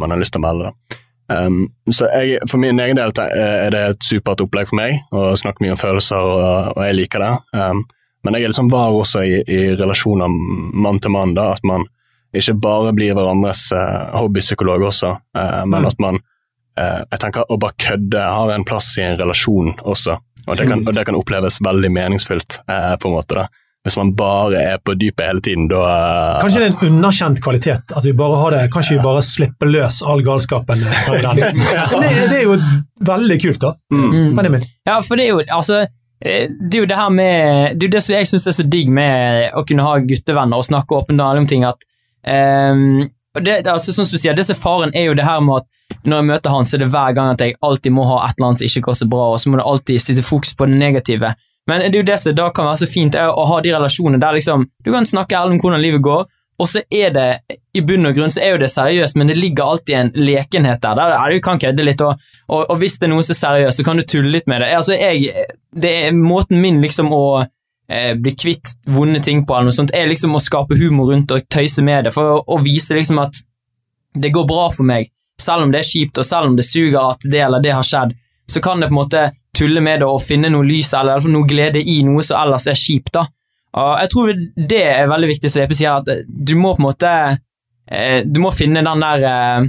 man 0.00 0.12
har 0.12 0.16
lyst 0.16 0.32
til 0.32 0.40
å 0.40 0.44
melde. 0.46 0.70
Da. 0.70 0.96
Um, 1.28 1.64
så 1.90 2.06
jeg, 2.12 2.38
For 2.46 2.60
min 2.62 2.78
egen 2.78 2.98
del 3.00 3.10
er 3.18 3.72
det 3.74 3.80
et 3.82 4.06
supert 4.06 4.40
opplegg 4.44 4.68
for 4.70 4.78
meg 4.78 5.00
å 5.10 5.32
snakke 5.38 5.64
mye 5.64 5.74
om 5.74 5.80
følelser, 5.80 6.22
og, 6.22 6.76
og 6.76 6.82
jeg 6.86 6.98
liker 7.00 7.24
det. 7.24 7.32
Um, 7.58 7.82
men 8.24 8.34
jeg 8.34 8.46
er 8.46 8.52
liksom 8.52 8.70
var 8.70 8.94
også 8.94 9.22
i, 9.26 9.40
i 9.46 9.60
relasjoner 9.78 10.30
mann 10.30 11.00
til 11.02 11.14
mann, 11.14 11.34
da, 11.34 11.52
at 11.54 11.66
man 11.66 11.84
ikke 12.36 12.56
bare 12.62 12.92
blir 12.94 13.14
hverandres 13.16 13.68
uh, 13.74 14.14
hobbypsykolog 14.18 14.86
også, 14.90 15.12
uh, 15.38 15.62
men 15.66 15.82
Mm. 15.82 15.86
at 15.90 16.00
man 16.02 16.18
uh, 16.78 17.02
jeg 17.10 17.20
tenker 17.22 17.46
å 17.48 17.58
bare 17.58 17.78
kødde 17.80 18.22
har 18.22 18.54
en 18.54 18.66
plass 18.66 18.92
i 18.98 19.06
en 19.06 19.18
relasjon 19.18 19.74
også, 19.82 20.18
og 20.46 20.56
det 20.58 20.66
kan, 20.68 20.82
og 20.86 20.94
det 20.94 21.04
kan 21.08 21.16
oppleves 21.18 21.58
veldig 21.64 21.88
meningsfylt, 21.90 22.60
eh, 22.70 22.92
på 23.02 23.08
en 23.08 23.14
måte 23.16 23.34
da. 23.34 23.46
Hvis 23.86 23.96
man 24.00 24.08
bare 24.18 24.58
er 24.74 24.80
på 24.82 24.96
dypet 24.98 25.22
hele 25.28 25.42
tiden, 25.46 25.68
da 25.70 25.80
eh, 25.86 26.40
Kanskje 26.42 26.58
det 26.62 26.66
er 26.66 26.72
en 26.74 26.88
underkjent 26.96 27.38
kvalitet 27.44 27.92
at 27.94 28.04
vi 28.08 28.12
bare 28.18 28.40
har 28.40 28.50
det, 28.56 28.62
kanskje 28.74 28.96
vi 28.96 29.04
bare 29.04 29.22
slipper 29.22 29.70
løs 29.70 30.00
all 30.02 30.24
galskapen. 30.26 30.82
her. 30.82 31.20
Det, 32.02 32.10
det 32.32 32.40
er 32.40 32.42
jo 32.48 32.56
veldig 33.06 33.36
kult, 33.44 33.60
da. 33.62 33.70
mm. 33.94 34.32
Ja, 34.88 34.98
for 35.06 35.16
det 35.20 35.28
er 35.28 35.32
jo 35.36 35.42
altså 35.54 35.80
eh, 35.86 36.48
det 36.50 36.74
er 36.74 36.82
jo 36.82 36.88
det 36.90 36.96
her 36.98 37.10
med 37.14 37.76
Det 37.78 37.86
er 37.86 37.88
jo 37.88 37.94
det 37.94 38.02
som 38.06 38.16
jeg 38.16 38.26
syns 38.32 38.46
er 38.50 38.56
så 38.58 38.66
digg 38.74 38.90
med 38.90 39.54
å 39.54 39.62
kunne 39.68 39.86
ha 39.86 39.96
guttevenner 40.02 40.58
og 40.60 40.66
snakke 40.66 40.98
åpent 40.98 41.20
om 41.22 41.46
ting, 41.46 41.64
at 41.68 41.78
um, 42.26 43.06
det, 43.38 43.62
det- 43.62 43.72
altså, 43.72 43.92
Sånn 43.94 44.06
som 44.08 44.16
du 44.16 44.22
sier, 44.22 44.34
det 44.36 44.46
som 44.48 44.56
er 44.56 44.62
faren, 44.62 44.94
er 44.96 45.10
jo 45.10 45.14
det 45.18 45.24
her 45.28 45.40
med 45.44 45.62
at 45.62 45.72
når 46.06 46.16
jeg 46.20 46.26
møter 46.32 46.50
han, 46.50 46.64
så 46.66 46.74
er 46.76 46.82
det 46.82 46.90
hver 46.90 47.12
gang 47.14 47.28
at 47.34 47.42
jeg 47.44 47.54
alltid 47.62 47.92
må 47.94 48.04
ha 48.08 48.16
et 48.26 48.34
eller 48.40 48.48
annet 48.48 48.58
som 48.62 48.66
ikke 48.66 48.86
går 48.88 48.96
så 48.98 49.06
bra, 49.10 49.26
og 49.34 49.38
så 49.42 49.50
må 49.52 49.58
det 49.60 49.66
alltid 49.70 50.02
sitte 50.02 50.22
fokus 50.26 50.54
på 50.58 50.66
det 50.66 50.78
negative. 50.80 51.30
Men 51.66 51.82
det 51.82 51.94
er 51.94 52.02
jo 52.02 52.06
det 52.06 52.20
som 52.22 52.34
da 52.36 52.46
kan 52.54 52.68
være 52.68 52.84
så 52.84 52.88
fint, 52.90 53.16
er 53.18 53.32
å 53.32 53.46
ha 53.50 53.60
de 53.62 53.74
relasjonene 53.74 54.22
der 54.22 54.36
liksom 54.38 54.68
du 54.84 54.92
kan 54.92 55.06
snakke 55.08 55.34
ærlig 55.34 55.56
om 55.56 55.62
hvordan 55.64 55.82
livet 55.82 56.04
går, 56.04 56.26
og 56.56 56.68
så 56.70 56.80
er 56.88 57.10
det 57.12 57.56
i 57.76 57.82
bunn 57.84 58.08
og 58.08 58.16
grunn 58.16 58.32
så 58.32 58.40
er 58.40 58.54
jo 58.54 58.60
det 58.62 58.70
seriøst, 58.72 59.18
men 59.20 59.28
det 59.28 59.36
ligger 59.36 59.72
alltid 59.74 59.96
en 59.98 60.12
lekenhet 60.16 60.80
der. 60.80 60.96
der 60.96 61.12
er, 61.12 61.34
du 61.34 61.42
kan 61.44 61.60
kødde 61.60 61.84
litt, 61.84 62.00
og, 62.00 62.22
og, 62.48 62.62
og 62.72 62.78
hvis 62.80 62.96
det 62.96 63.08
er 63.08 63.12
noe 63.12 63.26
som 63.26 63.34
er 63.34 63.40
seriøst, 63.42 63.80
så 63.80 63.84
kan 63.84 64.00
du 64.00 64.06
tulle 64.08 64.32
litt 64.32 64.48
med 64.48 64.64
det. 64.64 64.70
Altså, 64.78 64.96
jeg, 64.96 65.44
det 65.76 65.92
er 66.06 66.16
måten 66.16 66.62
min 66.62 66.80
liksom 66.80 67.12
å 67.12 67.24
eh, 67.42 68.14
bli 68.16 68.32
kvitt 68.32 68.72
vonde 68.88 69.20
ting 69.24 69.44
på, 69.44 69.56
eller 69.56 69.68
noe 69.68 69.76
sånt, 69.76 69.92
er 69.96 70.08
liksom 70.08 70.38
å 70.38 70.42
skape 70.42 70.78
humor 70.80 71.12
rundt 71.12 71.34
og 71.36 71.44
tøyse 71.52 71.84
med 71.84 72.08
det, 72.08 72.14
for 72.16 72.38
å, 72.38 72.40
å 72.56 72.60
vise 72.64 72.96
liksom 72.96 73.20
at 73.26 73.42
det 74.16 74.32
går 74.32 74.48
bra 74.48 74.70
for 74.72 74.88
meg, 74.88 75.12
selv 75.42 75.66
om 75.66 75.74
det 75.74 75.82
er 75.82 75.90
kjipt, 75.90 76.16
og 76.16 76.24
selv 76.24 76.48
om 76.48 76.56
det 76.56 76.64
suger 76.64 77.02
at 77.02 77.28
det 77.28 77.44
eller 77.44 77.60
det 77.60 77.76
har 77.76 77.84
skjedd, 77.84 78.16
så 78.50 78.62
kan 78.62 78.80
det 78.80 78.88
på 78.90 78.94
en 78.94 79.00
måte 79.00 79.24
tulle 79.56 79.80
med 79.80 80.02
det 80.02 80.08
og 80.08 80.22
finne 80.22 80.50
noe 80.52 80.66
lys 80.66 80.92
eller 80.96 81.24
noe 81.30 81.48
glede 81.48 81.80
i 81.80 82.00
noe 82.06 82.24
som 82.24 82.38
ellers 82.42 82.68
er 82.70 82.78
kjipt. 82.78 83.12
da. 83.16 83.26
Og 83.76 83.92
jeg 84.00 84.12
tror 84.12 84.32
det 84.72 84.82
er 84.88 85.10
veldig 85.10 85.30
viktig, 85.32 85.50
som 85.52 85.62
Jeppe 85.62 85.76
sier, 85.76 86.00
at 86.00 86.26
du 86.26 86.54
må 86.58 86.72
på 86.74 86.82
en 86.82 86.88
måte 86.88 87.12
eh, 87.90 88.22
Du 88.24 88.40
må 88.40 88.52
finne 88.56 88.84
den 88.84 89.02
der 89.04 89.24
eh, 89.28 89.66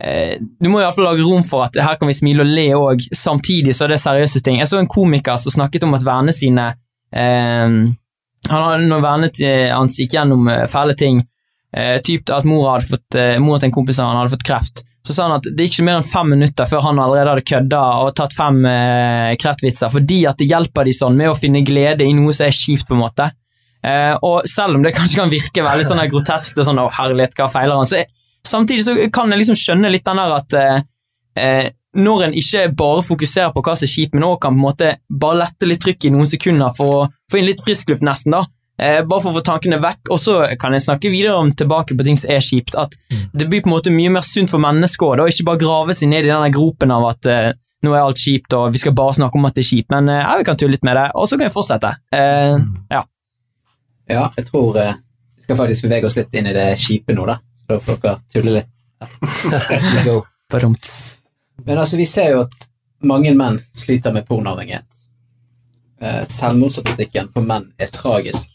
eh, 0.00 0.36
Du 0.40 0.70
må 0.70 0.80
i 0.80 0.86
hvert 0.86 0.96
fall 0.96 1.08
lage 1.10 1.26
rom 1.26 1.44
for 1.44 1.66
at 1.66 1.76
her 1.76 1.98
kan 2.00 2.08
vi 2.08 2.16
smile 2.16 2.46
og 2.46 2.52
le 2.52 2.68
òg, 2.78 3.04
samtidig 3.12 3.74
så 3.76 3.86
er 3.86 3.94
det 3.94 4.00
seriøse 4.04 4.40
ting. 4.44 4.60
Jeg 4.60 4.70
så 4.70 4.80
en 4.80 4.88
komiker 4.90 5.36
som 5.40 5.52
snakket 5.52 5.84
om 5.88 5.98
at 5.98 6.06
vennene 6.06 6.36
sine 6.36 6.72
han 7.12 8.86
Når 8.88 9.02
vennene 9.04 9.56
hans 9.68 9.98
gikk 10.00 10.14
gjennom 10.16 10.46
fæle 10.72 10.94
ting, 10.96 11.18
typ 12.06 12.30
at 12.32 12.46
mor 12.48 12.70
hadde 12.70 12.88
fått, 12.88 13.18
mor 13.44 13.60
til 13.60 13.68
en 13.68 13.74
kompis 13.74 14.00
av 14.00 14.08
han 14.08 14.16
hadde 14.22 14.32
fått 14.32 14.46
kreft, 14.48 14.80
så 15.02 15.14
sa 15.14 15.26
han 15.26 15.36
at 15.40 15.46
det 15.50 15.66
gikk 15.66 15.80
ikke 15.80 15.86
mer 15.88 15.98
enn 15.98 16.06
fem 16.06 16.28
minutter 16.30 16.68
før 16.70 16.84
han 16.86 17.00
allerede 17.02 17.32
hadde 17.32 17.46
kødda 17.50 17.82
og 18.04 18.12
tatt 18.18 18.36
fem 18.36 18.60
eh, 18.70 19.32
kreftvitser, 19.40 19.90
fordi 19.90 20.20
at 20.30 20.38
det 20.38 20.46
hjelper 20.50 20.86
de 20.86 20.94
sånn 20.94 21.18
med 21.18 21.32
å 21.32 21.38
finne 21.38 21.64
glede 21.66 22.06
i 22.06 22.14
noe 22.14 22.34
som 22.36 22.46
er 22.46 22.54
kjipt, 22.54 22.86
på 22.86 22.94
en 22.94 23.02
måte. 23.02 23.26
Eh, 23.82 24.14
og 24.22 24.46
selv 24.46 24.78
om 24.78 24.86
det 24.86 24.94
kanskje 24.98 25.18
kan 25.18 25.32
virke 25.32 25.66
veldig 25.66 25.88
sånn 25.88 26.04
grotesk 26.12 26.58
og 26.58 26.68
sånn 26.68 26.78
'Å, 26.78 26.88
herlighet, 27.00 27.34
hva 27.38 27.50
feiler 27.50 27.80
han?' 27.80 27.88
så 27.88 27.98
jeg, 28.02 28.10
samtidig 28.46 28.86
så 28.86 28.96
kan 29.14 29.30
jeg 29.30 29.42
liksom 29.42 29.58
skjønne 29.58 29.90
litt 29.90 30.06
den 30.06 30.22
der 30.22 30.36
at 30.38 30.58
eh, 30.58 30.84
eh, 31.42 31.70
når 31.92 32.28
en 32.28 32.38
ikke 32.38 32.68
bare 32.78 33.02
fokuserer 33.04 33.52
på 33.52 33.62
hva 33.66 33.74
som 33.76 33.84
er 33.84 33.92
kjipt, 33.92 34.14
men 34.14 34.24
òg 34.24 34.38
kan 34.40 34.54
på 34.54 34.60
en 34.60 34.64
måte 34.64 34.94
bare 35.10 35.42
lette 35.42 35.68
litt 35.68 35.82
trykk 35.84 36.06
i 36.08 36.12
noen 36.14 36.30
sekunder 36.30 36.72
for 36.76 36.94
å 36.94 37.00
få 37.30 37.40
inn 37.40 37.50
litt 37.50 37.60
frisk 37.64 37.90
luft, 37.92 38.06
nesten, 38.06 38.32
da. 38.32 38.46
Eh, 38.82 39.00
bare 39.06 39.22
for 39.22 39.30
å 39.30 39.36
få 39.38 39.44
tankene 39.46 39.78
vekk, 39.82 40.10
og 40.10 40.18
så 40.18 40.36
kan 40.60 40.74
jeg 40.74 40.84
snakke 40.84 41.12
videre 41.12 41.36
om 41.38 41.52
tilbake 41.54 41.94
på 41.98 42.06
ting 42.06 42.18
som 42.18 42.32
er 42.34 42.42
kjipt. 42.42 42.74
At 42.78 42.96
det 43.10 43.46
blir 43.46 43.62
på 43.62 43.70
en 43.70 43.76
måte 43.76 43.94
mye 43.94 44.10
mer 44.16 44.26
sunt 44.26 44.50
for 44.50 44.62
mennesket 44.62 45.20
da, 45.20 45.26
og 45.26 45.30
ikke 45.30 45.46
bare 45.52 45.62
grave 45.62 45.96
seg 45.96 46.10
ned 46.10 46.26
i 46.26 46.32
denne 46.32 46.50
gropen 46.54 46.94
av 46.94 47.06
at 47.12 47.30
eh, 47.30 47.52
nå 47.82 47.94
er 47.94 48.02
alt 48.02 48.20
kjipt, 48.22 48.54
og 48.58 48.74
vi 48.74 48.82
skal 48.82 48.94
bare 48.98 49.14
snakke 49.18 49.38
om 49.38 49.46
at 49.48 49.56
det 49.56 49.64
er 49.64 49.70
kjipt, 49.70 49.90
men 49.94 50.10
eh, 50.10 50.34
vi 50.40 50.46
kan 50.48 50.58
tulle 50.58 50.76
litt 50.76 50.86
med 50.86 50.98
det, 50.98 51.08
og 51.18 51.30
så 51.30 51.38
kan 51.38 51.48
vi 51.48 51.54
fortsette. 51.54 51.94
Eh, 52.14 52.58
ja. 52.94 53.02
Ja, 54.10 54.26
jeg 54.36 54.46
tror 54.50 54.78
eh, 54.82 54.94
vi 55.38 55.46
skal 55.46 55.58
faktisk 55.58 55.86
bevege 55.88 56.06
oss 56.06 56.18
litt 56.18 56.38
inn 56.38 56.50
i 56.50 56.54
det 56.56 56.68
kjipe 56.82 57.14
nå, 57.16 57.26
da. 57.26 57.38
Så 57.62 57.74
da 57.74 57.80
får 57.82 58.02
dere 58.02 58.18
tulle 58.34 58.56
litt. 58.60 58.72
As 59.74 59.88
we 59.90 60.04
go. 60.06 60.20
Badumt. 60.50 60.86
Men 61.66 61.78
altså, 61.78 61.98
vi 61.98 62.06
ser 62.06 62.34
jo 62.34 62.44
at 62.46 62.66
mange 63.06 63.32
menn 63.34 63.58
sliter 63.74 64.14
med 64.14 64.26
pornoavhengighet. 64.28 64.86
Eh, 66.02 66.22
Selvmordsstatistikken 66.30 67.30
for 67.34 67.46
menn 67.46 67.70
er 67.82 67.90
tragisk. 67.94 68.51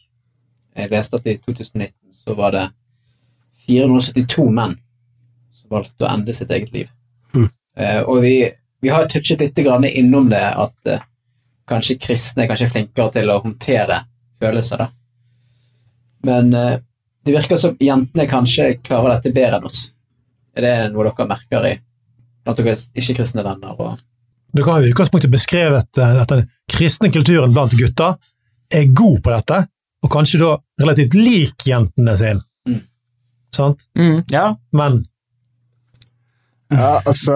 Jeg 0.77 0.91
leste 0.91 1.17
at 1.17 1.27
i 1.27 1.37
2019 1.41 1.93
så 2.13 2.35
var 2.37 2.53
det 2.53 2.65
472 3.67 4.47
menn 4.53 4.77
som 5.51 5.73
valgte 5.73 6.05
å 6.05 6.11
ende 6.11 6.35
sitt 6.35 6.51
eget 6.53 6.73
liv. 6.75 6.89
Mm. 7.33 7.47
Eh, 7.77 8.01
og 8.03 8.21
vi, 8.23 8.35
vi 8.83 8.91
har 8.93 9.07
touchet 9.09 9.41
litt 9.43 9.57
grann 9.65 9.87
innom 9.87 10.29
det, 10.31 10.43
at 10.43 10.91
eh, 10.91 11.05
kanskje 11.67 11.97
kristne 12.01 12.45
er 12.45 12.51
kanskje 12.51 12.69
flinkere 12.71 13.13
til 13.17 13.31
å 13.33 13.39
håndtere 13.43 14.03
følelser, 14.41 14.85
da. 14.85 14.91
Men 16.27 16.53
eh, 16.53 16.75
det 17.25 17.35
virker 17.35 17.59
som 17.59 17.75
jentene 17.83 18.27
kanskje 18.29 18.75
klarer 18.85 19.17
dette 19.17 19.33
bedre 19.35 19.59
enn 19.59 19.67
oss. 19.67 19.87
Er 20.57 20.65
det 20.65 20.75
noe 20.93 21.09
dere 21.09 21.27
merker 21.29 21.65
i 21.67 21.73
blant 22.45 22.61
deres 22.61 22.87
ikke-kristne 22.95 23.43
venner? 23.45 23.75
Og... 23.75 23.97
dere 24.55 24.71
har 24.71 24.85
i 24.85 24.93
utgangspunktet 24.93 25.33
beskrevet 25.33 25.99
at 25.99 26.31
den 26.31 26.47
kristne 26.71 27.11
kulturen 27.13 27.53
blant 27.55 27.75
gutter 27.77 28.15
er 28.73 28.87
god 28.95 29.19
på 29.23 29.33
dette, 29.33 29.59
og 30.03 30.11
kanskje 30.13 30.41
da 30.41 30.55
relativt 30.81 31.13
lik 31.17 31.65
jentene 31.67 32.17
sine. 32.17 32.41
Mm. 32.69 32.81
Sant? 33.55 33.85
Mm, 33.97 34.23
ja. 34.29 34.55
Men 34.71 35.05
Ja, 36.69 37.01
altså, 37.07 37.33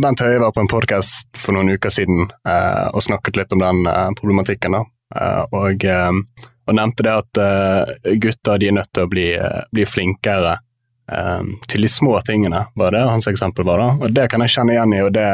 Bent 0.00 0.20
Høie 0.24 0.38
var 0.40 0.52
på 0.56 0.62
en 0.64 0.70
podkast 0.72 1.28
for 1.36 1.52
noen 1.52 1.68
uker 1.76 1.92
siden 1.92 2.30
eh, 2.48 2.86
og 2.96 3.02
snakket 3.04 3.36
litt 3.36 3.52
om 3.52 3.60
den 3.60 3.82
eh, 3.90 4.10
problematikken. 4.16 4.72
da. 4.78 4.80
Eh, 5.20 5.42
og, 5.52 5.84
eh, 5.84 6.46
og 6.64 6.78
nevnte 6.78 7.04
det 7.04 7.12
at 7.12 7.40
eh, 7.44 8.14
gutter 8.24 8.58
de 8.62 8.70
er 8.70 8.78
nødt 8.78 8.88
til 8.96 9.04
å 9.04 9.10
bli, 9.12 9.26
eh, 9.36 9.60
bli 9.76 9.84
flinkere 9.84 10.54
eh, 11.12 11.42
til 11.68 11.84
de 11.84 11.90
små 11.92 12.16
tingene, 12.24 12.64
var 12.74 12.96
det 12.96 13.04
hans 13.04 13.28
eksempel 13.28 13.68
var. 13.68 13.84
da. 13.84 13.90
Og 14.00 14.16
Det 14.16 14.30
kan 14.32 14.40
jeg 14.46 14.54
kjenne 14.56 14.78
igjen 14.78 14.96
i, 14.96 15.02
og 15.04 15.12
det 15.12 15.28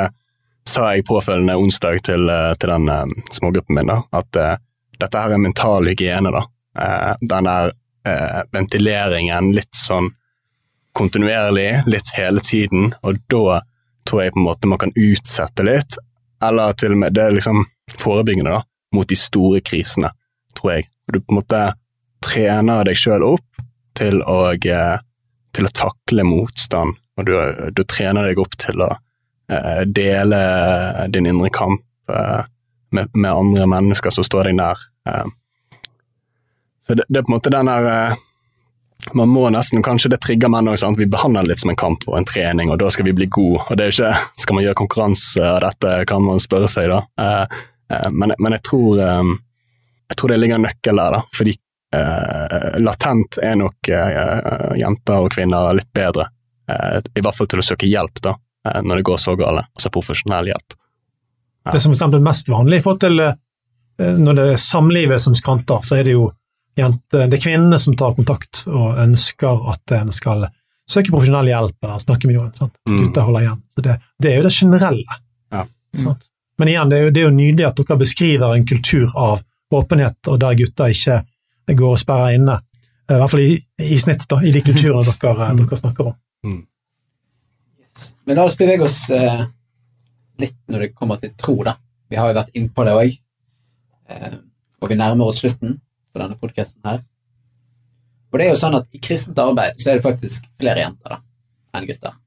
sa 0.66 0.90
jeg 0.92 1.06
påfølgende 1.08 1.54
onsdag 1.56 2.02
til, 2.10 2.26
til 2.58 2.74
den 2.74 2.90
eh, 2.90 3.14
smågruppen 3.38 3.78
min. 3.78 3.94
da, 3.94 4.00
At 4.10 4.36
eh, 4.42 4.56
dette 4.98 5.22
her 5.22 5.36
er 5.38 5.46
mental 5.46 5.86
hygiene. 5.86 6.34
da. 6.34 6.42
Eh, 6.80 7.14
den 7.20 7.44
der 7.44 7.72
eh, 8.08 8.42
ventileringen 8.52 9.52
litt 9.56 9.76
sånn 9.76 10.10
kontinuerlig, 10.96 11.82
litt 11.86 12.14
hele 12.16 12.40
tiden, 12.44 12.94
og 13.02 13.20
da 13.30 13.60
tror 14.08 14.24
jeg 14.24 14.34
på 14.34 14.40
en 14.40 14.46
måte 14.48 14.70
man 14.70 14.80
kan 14.80 14.94
utsette 14.96 15.64
litt, 15.66 15.98
eller 16.42 16.74
til 16.80 16.96
og 16.96 17.02
med 17.02 17.14
det 17.14 17.26
er 17.26 17.36
liksom 17.36 17.62
forebyggende 18.00 18.56
da, 18.56 18.62
mot 18.96 19.08
de 19.08 19.18
store 19.18 19.60
krisene, 19.64 20.10
tror 20.56 20.74
jeg. 20.74 20.88
Du 21.12 21.20
på 21.20 21.34
en 21.34 21.40
måte 21.42 21.60
trener 22.26 22.88
deg 22.88 22.98
sjøl 22.98 23.24
opp 23.26 23.62
til 23.98 24.22
å, 24.24 24.40
eh, 24.54 24.96
til 25.54 25.68
å 25.68 25.74
takle 25.76 26.26
motstand, 26.26 26.96
og 27.18 27.28
du, 27.28 27.36
du 27.76 27.84
trener 27.84 28.30
deg 28.30 28.40
opp 28.40 28.56
til 28.60 28.80
å 28.82 28.90
eh, 29.52 29.84
dele 29.86 30.40
din 31.12 31.28
indre 31.28 31.52
kamp 31.52 31.84
eh, 32.10 32.48
med, 32.96 33.12
med 33.14 33.30
andre 33.30 33.68
mennesker 33.70 34.14
som 34.14 34.26
står 34.26 34.50
deg 34.50 34.58
nær. 34.58 34.88
Eh, 35.08 35.28
så 36.90 36.94
det, 36.94 37.04
det 37.08 37.20
er 37.20 37.22
på 37.22 37.30
en 37.30 37.36
måte 37.36 37.50
den 37.54 37.68
der 37.70 37.84
eh, 37.86 38.14
man 39.14 39.30
må 39.30 39.44
nesten, 39.54 39.78
kanskje 39.86 40.10
det 40.10 40.18
trigger 40.24 40.50
menn 40.50 40.66
òg. 40.68 40.96
vi 40.98 41.06
behandler 41.06 41.46
det 41.46 41.52
litt 41.52 41.60
som 41.62 41.70
en 41.70 41.78
kamp 41.78 42.02
og 42.08 42.16
en 42.18 42.26
trening, 42.26 42.70
og 42.70 42.80
da 42.82 42.88
skal 42.90 43.06
vi 43.06 43.12
bli 43.14 43.28
gode. 43.30 43.62
og 43.70 43.76
det 43.78 43.84
er 43.84 43.92
jo 43.92 43.94
ikke, 43.94 44.40
Skal 44.42 44.56
man 44.56 44.64
gjøre 44.64 44.78
konkurranse 44.80 45.44
av 45.46 45.60
dette, 45.62 45.92
kan 46.10 46.24
man 46.24 46.42
spørre 46.42 46.68
seg, 46.68 46.90
da. 46.90 46.98
Eh, 47.22 47.60
eh, 47.94 48.08
men, 48.10 48.34
men 48.38 48.56
jeg, 48.58 48.62
tror, 48.66 48.98
jeg 48.98 50.18
tror 50.18 50.34
det 50.34 50.40
ligger 50.40 50.58
en 50.58 50.66
nøkkel 50.66 51.02
der, 51.02 51.16
da. 51.16 51.22
Fordi 51.36 51.56
latent 52.78 53.38
er 53.42 53.56
nok 53.58 53.88
jenter 54.78 55.24
og 55.24 55.32
kvinner 55.34 55.72
litt 55.74 55.88
bedre. 55.94 56.28
I 56.70 57.22
hvert 57.22 57.34
fall 57.34 57.48
til 57.50 57.62
å 57.62 57.66
søke 57.66 57.86
hjelp, 57.86 58.20
da, 58.22 58.34
når 58.82 59.00
det 59.00 59.06
går 59.06 59.18
så 59.18 59.34
galt. 59.38 59.70
Altså 59.74 59.90
profesjonell 59.94 60.52
hjelp. 60.52 60.76
Ja. 61.66 61.72
Det 61.74 61.82
som 61.82 61.94
er 61.94 62.22
mest 62.22 62.50
vanlig 62.50 62.78
i 62.78 62.84
forhold 62.84 63.02
til 63.06 63.24
når 64.22 64.38
det 64.38 64.44
er 64.52 64.62
samlivet 64.62 65.22
som 65.22 65.34
skranter, 65.34 65.82
så 65.82 65.98
er 65.98 66.06
det 66.06 66.14
jo 66.14 66.28
jente, 66.80 67.26
det 67.26 67.38
er 67.38 67.42
kvinnene 67.42 67.78
som 67.80 67.96
tar 67.98 68.16
kontakt 68.16 68.64
og 68.68 68.98
ønsker 69.00 69.68
at 69.72 69.94
en 69.98 70.12
skal 70.14 70.48
søke 70.90 71.12
profesjonell 71.12 71.50
hjelp 71.50 71.86
eller 71.86 72.00
snakke 72.02 72.28
med 72.28 72.38
noen. 72.38 72.54
sant? 72.56 72.74
Mm. 72.88 73.02
Gutter 73.04 73.26
holder 73.28 73.46
igjen. 73.46 73.60
Så 73.74 73.84
det, 73.86 73.98
det 74.22 74.32
er 74.32 74.40
jo 74.40 74.46
det 74.46 74.54
generelle. 74.56 75.20
Ja. 75.54 75.66
Sant? 76.02 76.26
Men 76.60 76.72
igjen, 76.72 76.90
det 76.90 76.98
er, 76.98 77.04
jo, 77.04 77.12
det 77.14 77.22
er 77.22 77.28
jo 77.28 77.36
nydelig 77.36 77.68
at 77.68 77.78
dere 77.78 78.00
beskriver 78.00 78.56
en 78.56 78.66
kultur 78.68 79.14
av 79.14 79.44
åpenhet, 79.74 80.18
og 80.28 80.40
der 80.42 80.58
gutter 80.58 80.92
ikke 80.92 81.22
går 81.78 81.94
og 81.94 82.02
sperrer 82.02 82.36
inne. 82.36 82.58
I 83.10 83.18
hvert 83.18 83.32
fall 83.32 83.42
i, 83.44 83.54
i 83.86 83.98
snitt, 84.02 84.26
da, 84.30 84.40
i 84.42 84.52
de 84.54 84.62
kulturene 84.66 85.14
dere, 85.22 85.52
dere 85.60 85.78
snakker 85.80 86.10
om. 86.10 86.18
Men 88.26 88.38
la 88.38 88.44
oss 88.46 88.58
bevege 88.58 88.86
oss 88.86 89.02
eh, 89.14 89.44
litt 90.40 90.58
når 90.70 90.86
det 90.86 90.92
kommer 90.96 91.20
til 91.20 91.32
tro, 91.38 91.56
da. 91.66 91.74
Vi 92.10 92.18
har 92.18 92.30
jo 92.30 92.38
vært 92.38 92.54
innpå 92.58 92.86
det 92.86 92.96
òg. 92.98 93.16
Eh, 94.10 94.36
og 94.80 94.90
vi 94.90 94.98
nærmer 94.98 95.30
oss 95.30 95.42
slutten 95.42 95.78
på 96.12 96.22
denne 96.22 96.38
podkasten 96.40 96.86
her. 96.86 97.02
Og 98.30 98.38
det 98.38 98.46
er 98.46 98.52
jo 98.54 98.60
sånn 98.60 98.78
at 98.78 98.88
i 98.94 99.00
kristent 99.02 99.38
arbeid 99.42 99.78
så 99.80 99.90
er 99.90 99.98
det 99.98 100.06
faktisk 100.06 100.46
flere 100.60 100.84
jenter 100.84 101.16
da, 101.16 101.20
enn 101.76 101.88
gutter. 101.88 102.18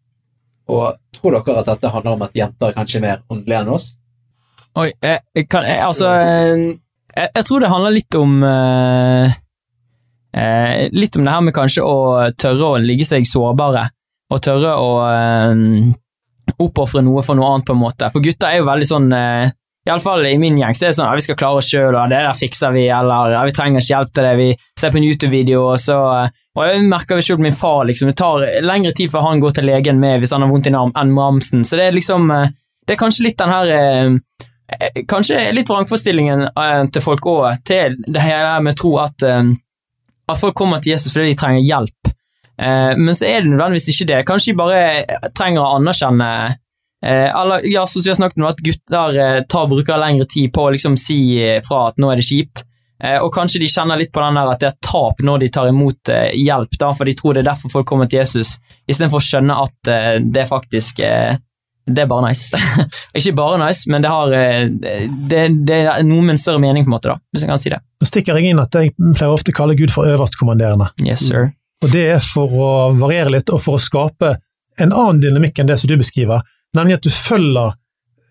Og 0.73 0.97
tror 1.15 1.37
dere 1.37 1.61
at 1.61 1.69
dette 1.73 1.91
handler 1.91 2.17
om 2.17 2.25
at 2.25 2.35
jenter 2.37 2.75
kanskje 2.75 2.99
er 2.99 3.05
mer 3.05 3.23
åndelige 3.31 3.61
enn 3.63 3.71
oss? 3.71 3.87
Oi, 4.79 4.89
jeg, 5.03 5.21
jeg 5.37 5.47
kan, 5.51 5.67
jeg, 5.69 5.79
altså 5.85 6.09
eh, 6.17 6.61
jeg, 7.13 7.29
jeg 7.37 7.45
tror 7.47 7.61
det 7.61 7.71
handler 7.71 7.93
litt 7.93 8.17
om 8.17 8.37
eh, 8.47 9.35
eh, 10.33 10.85
Litt 10.95 11.17
om 11.19 11.27
det 11.27 11.35
her 11.35 11.43
med 11.45 11.55
kanskje 11.55 11.83
å 11.85 11.97
tørre 12.39 12.71
å 12.71 12.79
ligge 12.81 13.05
seg 13.07 13.27
sårbare, 13.29 13.85
og 14.33 14.41
tørre 14.43 14.73
å 14.81 14.93
eh, 15.07 15.91
oppofre 16.63 17.03
noe 17.05 17.23
for 17.25 17.37
noe 17.37 17.51
annet, 17.53 17.67
på 17.67 17.75
en 17.75 17.83
måte. 17.83 18.09
For 18.13 18.23
gutter 18.23 18.49
er 18.49 18.61
jo 18.61 18.69
veldig 18.71 18.89
sånn 18.89 19.11
eh, 19.17 19.53
Iallfall 19.83 20.25
i 20.25 20.37
min 20.39 20.55
gjeng 20.55 20.75
så 20.75 20.85
er 20.85 20.93
det 20.93 20.95
sånn 20.95 21.09
at 21.11 21.19
vi 21.19 21.25
skal 21.25 21.35
klare 21.39 21.59
oss 21.59 21.67
sjøl, 21.67 21.91
og 21.91 22.11
det 22.11 22.21
der 22.23 22.37
fikser 22.39 22.71
vi, 22.71 22.85
eller 22.87 23.33
vi 23.49 23.55
trenger 23.55 23.83
ikke 23.83 23.91
hjelp 23.91 24.13
til 24.15 24.27
det, 24.27 24.33
vi 24.39 24.47
ser 24.79 24.93
på 24.93 24.99
en 24.99 25.07
YouTube-video, 25.09 25.65
og 25.73 25.81
så 25.83 25.97
eh, 26.21 26.39
Og 26.53 26.67
jeg 26.69 26.83
merker 26.85 27.17
vi 27.17 27.25
selv 27.25 27.41
min 27.43 27.55
far, 27.57 27.83
liksom, 27.89 28.11
det 28.11 28.17
tar 28.21 28.45
lengre 28.63 28.93
tid 28.95 29.11
før 29.11 29.25
han 29.25 29.41
går 29.41 29.57
til 29.57 29.65
legen 29.67 29.99
med 29.99 30.21
hvis 30.21 30.31
han 30.31 30.45
har 30.45 30.51
vondt 30.51 30.69
i 30.69 30.73
arm, 30.77 30.93
enn 30.95 31.11
med 31.11 31.23
amsen, 31.23 31.65
så 31.67 31.79
det 31.79 31.89
er 31.89 31.97
liksom 31.97 32.31
eh, 32.31 32.53
Det 32.87 32.95
er 32.95 33.01
kanskje 33.01 33.27
litt 33.27 33.39
den 33.39 33.51
her 33.51 33.73
eh, 33.75 35.03
Kanskje 35.09 35.41
litt 35.53 35.69
vrangforstillingen 35.69 36.47
til 36.89 37.03
folk 37.03 37.25
òg, 37.29 37.59
til 37.67 37.97
det 38.07 38.23
hele 38.23 38.55
med 38.63 38.77
tro 38.79 38.95
at 39.03 39.21
at 39.21 40.39
folk 40.39 40.55
kommer 40.57 40.79
til 40.81 40.95
Jesus 40.95 41.11
fordi 41.13 41.33
de 41.33 41.37
trenger 41.37 41.65
hjelp. 41.67 42.09
Men 42.97 43.11
så 43.13 43.27
er 43.27 43.43
det 43.43 43.51
nødvendigvis 43.51 43.89
ikke 43.91 44.07
det. 44.09 44.21
Kanskje 44.25 44.53
de 44.53 44.57
bare 44.57 45.29
trenger 45.35 45.61
å 45.61 45.75
anerkjenne 45.75 46.29
Eller 47.03 47.65
ja, 47.67 47.83
vi 47.95 48.09
har 48.09 48.15
snakket 48.15 48.37
om, 48.39 48.45
at 48.47 48.61
gutter 48.63 49.17
eh, 49.19 49.39
tar, 49.49 49.67
bruker 49.67 49.99
lengre 49.99 50.27
tid 50.29 50.53
på 50.55 50.67
å 50.67 50.73
liksom 50.75 50.95
si 50.99 51.17
eh, 51.43 51.59
fra 51.65 51.89
at 51.89 51.99
nå 51.99 52.11
er 52.13 52.21
det 52.21 52.27
kjipt. 52.27 52.63
Eh, 53.03 53.19
og 53.19 53.33
kanskje 53.35 53.59
de 53.59 53.67
kjenner 53.67 53.99
litt 53.99 54.13
på 54.13 54.21
den 54.23 54.37
der 54.39 54.51
at 54.53 54.61
det 54.61 54.69
er 54.69 54.77
tap 54.85 55.23
når 55.25 55.43
de 55.43 55.49
tar 55.51 55.71
imot 55.71 56.11
eh, 56.13 56.29
hjelp, 56.39 56.77
da, 56.79 56.93
for 56.95 57.09
de 57.09 57.15
tror 57.19 57.35
det 57.35 57.43
er 57.43 57.49
derfor 57.51 57.73
folk 57.73 57.89
kommer 57.89 58.07
til 58.07 58.21
Jesus, 58.21 58.55
istedenfor 58.87 59.19
å 59.19 59.25
skjønne 59.27 59.57
at 59.65 59.91
eh, 59.91 60.13
det 60.23 60.45
faktisk 60.47 61.01
eh, 61.03 61.35
det 61.83 62.05
er 62.05 62.07
bare 62.07 62.29
nice. 62.29 62.55
ikke 63.19 63.33
bare 63.35 63.59
nice, 63.59 63.89
men 63.91 64.05
det 64.05 64.11
har 64.13 64.31
eh, 64.37 64.69
det, 64.71 65.41
det 65.67 65.81
er 65.81 66.05
noe 66.07 66.23
med 66.23 66.37
en 66.37 66.39
større 66.39 66.61
mening, 66.63 66.85
på 66.85 66.93
en 66.93 66.95
måte, 66.95 67.11
da, 67.11 67.19
hvis 67.33 67.43
jeg 67.43 67.51
kan 67.51 67.59
si 67.59 67.73
det. 67.73 67.81
Nå 67.99 68.07
stikker 68.07 68.39
jeg 68.39 68.53
inn 68.53 68.63
at 68.63 68.79
jeg 68.79 68.93
pleier 69.01 69.33
ofte 69.33 69.51
å 69.51 69.57
kalle 69.57 69.75
Gud 69.79 69.91
for 69.91 70.07
øverstkommanderende. 70.07 70.93
Yes, 71.03 71.27
sir. 71.27 71.51
Og 71.83 71.91
det 71.91 72.05
er 72.13 72.23
for 72.23 72.55
å 72.55 72.71
variere 72.95 73.35
litt, 73.35 73.51
og 73.51 73.59
for 73.65 73.75
å 73.75 73.83
skape 73.83 74.37
en 74.79 74.95
annen 74.95 75.19
dynamikk 75.21 75.59
enn 75.59 75.67
det 75.67 75.75
som 75.81 75.91
du 75.91 75.97
beskriver, 75.99 76.45
nemlig 76.77 76.99
at 76.99 77.05
du 77.05 77.11
følger 77.13 77.75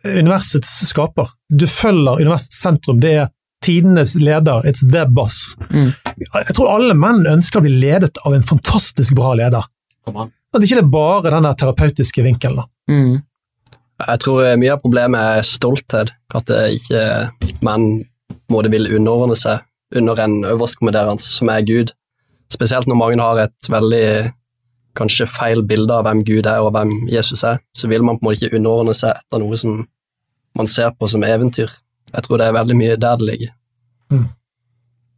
universets 0.03 0.71
skaper. 0.89 1.31
Du 1.49 1.67
følger 1.71 2.23
universets 2.23 2.59
sentrum. 2.63 3.01
Det 3.01 3.15
er 3.25 3.31
tidenes 3.63 4.15
leder, 4.19 4.67
it's 4.67 4.83
the 4.93 5.05
boss. 5.07 5.55
Mm. 5.71 5.93
Jeg 6.19 6.57
tror 6.57 6.73
alle 6.75 6.97
menn 6.99 7.23
ønsker 7.31 7.61
å 7.61 7.67
bli 7.67 7.75
ledet 7.85 8.19
av 8.27 8.35
en 8.35 8.47
fantastisk 8.47 9.15
bra 9.19 9.35
leder. 9.39 9.69
At 10.11 10.65
ikke 10.65 10.81
det 10.81 10.83
er 10.83 10.93
bare 10.93 11.31
den 11.33 11.47
terapeutiske 11.59 12.25
vinkelen. 12.27 12.67
Mm. 12.91 13.21
Jeg 14.03 14.23
tror 14.25 14.43
eh, 14.45 14.59
mye 14.59 14.75
av 14.75 14.83
problemet 14.83 15.39
er 15.39 15.47
stolthet. 15.47 16.11
At 16.35 16.49
det 16.51 16.63
ikke 16.81 17.05
menn 17.65 18.03
må 18.51 18.63
det 18.65 18.73
vil 18.75 18.91
underordne 18.97 19.37
seg 19.39 19.63
under 19.97 20.19
en 20.25 20.41
øverstkommanderende 20.49 21.25
som 21.25 21.51
er 21.53 21.65
Gud. 21.69 21.93
Spesielt 22.53 22.89
når 22.89 22.99
mange 22.99 23.23
har 23.23 23.45
et 23.47 23.71
veldig 23.71 24.07
kanskje 24.99 25.27
feil 25.31 25.63
bilde 25.67 25.95
av 25.95 26.05
hvem 26.07 26.21
Gud 26.29 26.47
er 26.47 26.61
og 26.61 26.73
hvem 26.77 26.91
Jesus 27.11 27.45
er, 27.49 27.59
så 27.77 27.89
vil 27.89 28.05
man 28.05 28.19
på 28.19 28.27
en 28.27 28.31
måte 28.31 28.43
ikke 28.43 28.59
underordne 28.59 28.95
seg 28.97 29.15
etter 29.17 29.41
noe 29.43 29.57
som 29.61 29.83
man 30.59 30.69
ser 30.69 30.93
på 30.99 31.09
som 31.09 31.25
eventyr. 31.25 31.71
Jeg 32.13 32.27
tror 32.27 32.41
det 32.43 32.47
er 32.51 32.57
veldig 32.59 32.77
mye 32.77 32.97
der 33.01 33.17
det 33.21 33.29
ligger. 33.31 33.53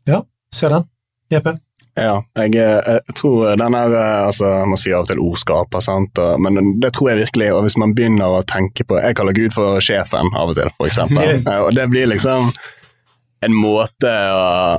Ja, 0.07 0.23
Ser 0.55 0.71
den? 0.71 0.85
Jeppe? 1.33 1.57
Ja, 1.99 2.21
jeg, 2.39 2.55
eh, 2.59 2.99
jeg 3.07 3.15
tror 3.19 3.57
den 3.59 3.75
er 3.79 3.93
eh, 3.95 4.27
altså, 4.27 4.49
Man 4.67 4.79
sier 4.79 4.97
av 4.99 5.05
og 5.05 5.11
til 5.13 5.21
ordskaper, 5.23 5.83
sant? 5.83 6.19
Og, 6.19 6.41
men 6.43 6.73
det 6.83 6.91
tror 6.95 7.13
jeg 7.13 7.21
virkelig. 7.25 7.53
Og 7.55 7.63
hvis 7.67 7.77
man 7.79 7.95
begynner 7.95 8.35
å 8.35 8.43
tenke 8.51 8.87
på 8.87 8.99
Jeg 8.99 9.15
kaller 9.19 9.35
Gud 9.37 9.55
for 9.55 9.79
sjefen 9.83 10.31
av 10.35 10.51
og 10.51 10.59
til, 10.59 10.71
for 10.79 10.91
eksempel. 10.91 11.39
Eh, 11.51 11.61
Og 11.63 11.71
det 11.75 11.87
blir 11.91 12.11
liksom 12.11 12.51
en 13.45 13.55
måte 13.55 14.11
å 14.11 14.79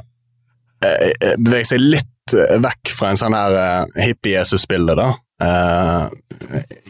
bevege 0.82 1.68
seg 1.70 1.82
litt 1.84 2.08
vekk 2.34 2.93
fra 2.97 3.11
en 3.11 3.19
sånn 3.19 3.36
her 3.38 3.57
eh, 3.59 4.05
hippie-Jesus-bilde, 4.07 4.95
da. 4.97 5.11
Uh, 5.36 6.07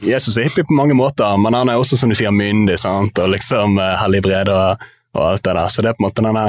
Jesus 0.05 0.37
er 0.37 0.45
hippie 0.45 0.67
på 0.67 0.75
mange 0.77 0.93
måter, 0.93 1.33
men 1.41 1.57
han 1.57 1.71
er 1.71 1.81
også, 1.81 1.97
som 1.97 2.11
du 2.11 2.15
sier, 2.15 2.31
myndig, 2.31 2.77
sant? 2.79 3.17
og 3.19 3.33
liksom 3.33 3.79
uh, 3.81 3.95
helligbrede 4.03 4.53
og, 4.53 4.85
og 5.17 5.23
alt 5.31 5.43
det 5.47 5.55
der. 5.57 5.73
Så 5.73 5.83
det 5.83 5.91
er 5.91 5.97
på 5.97 6.03
en 6.05 6.07
måte 6.07 6.25
denne 6.25 6.45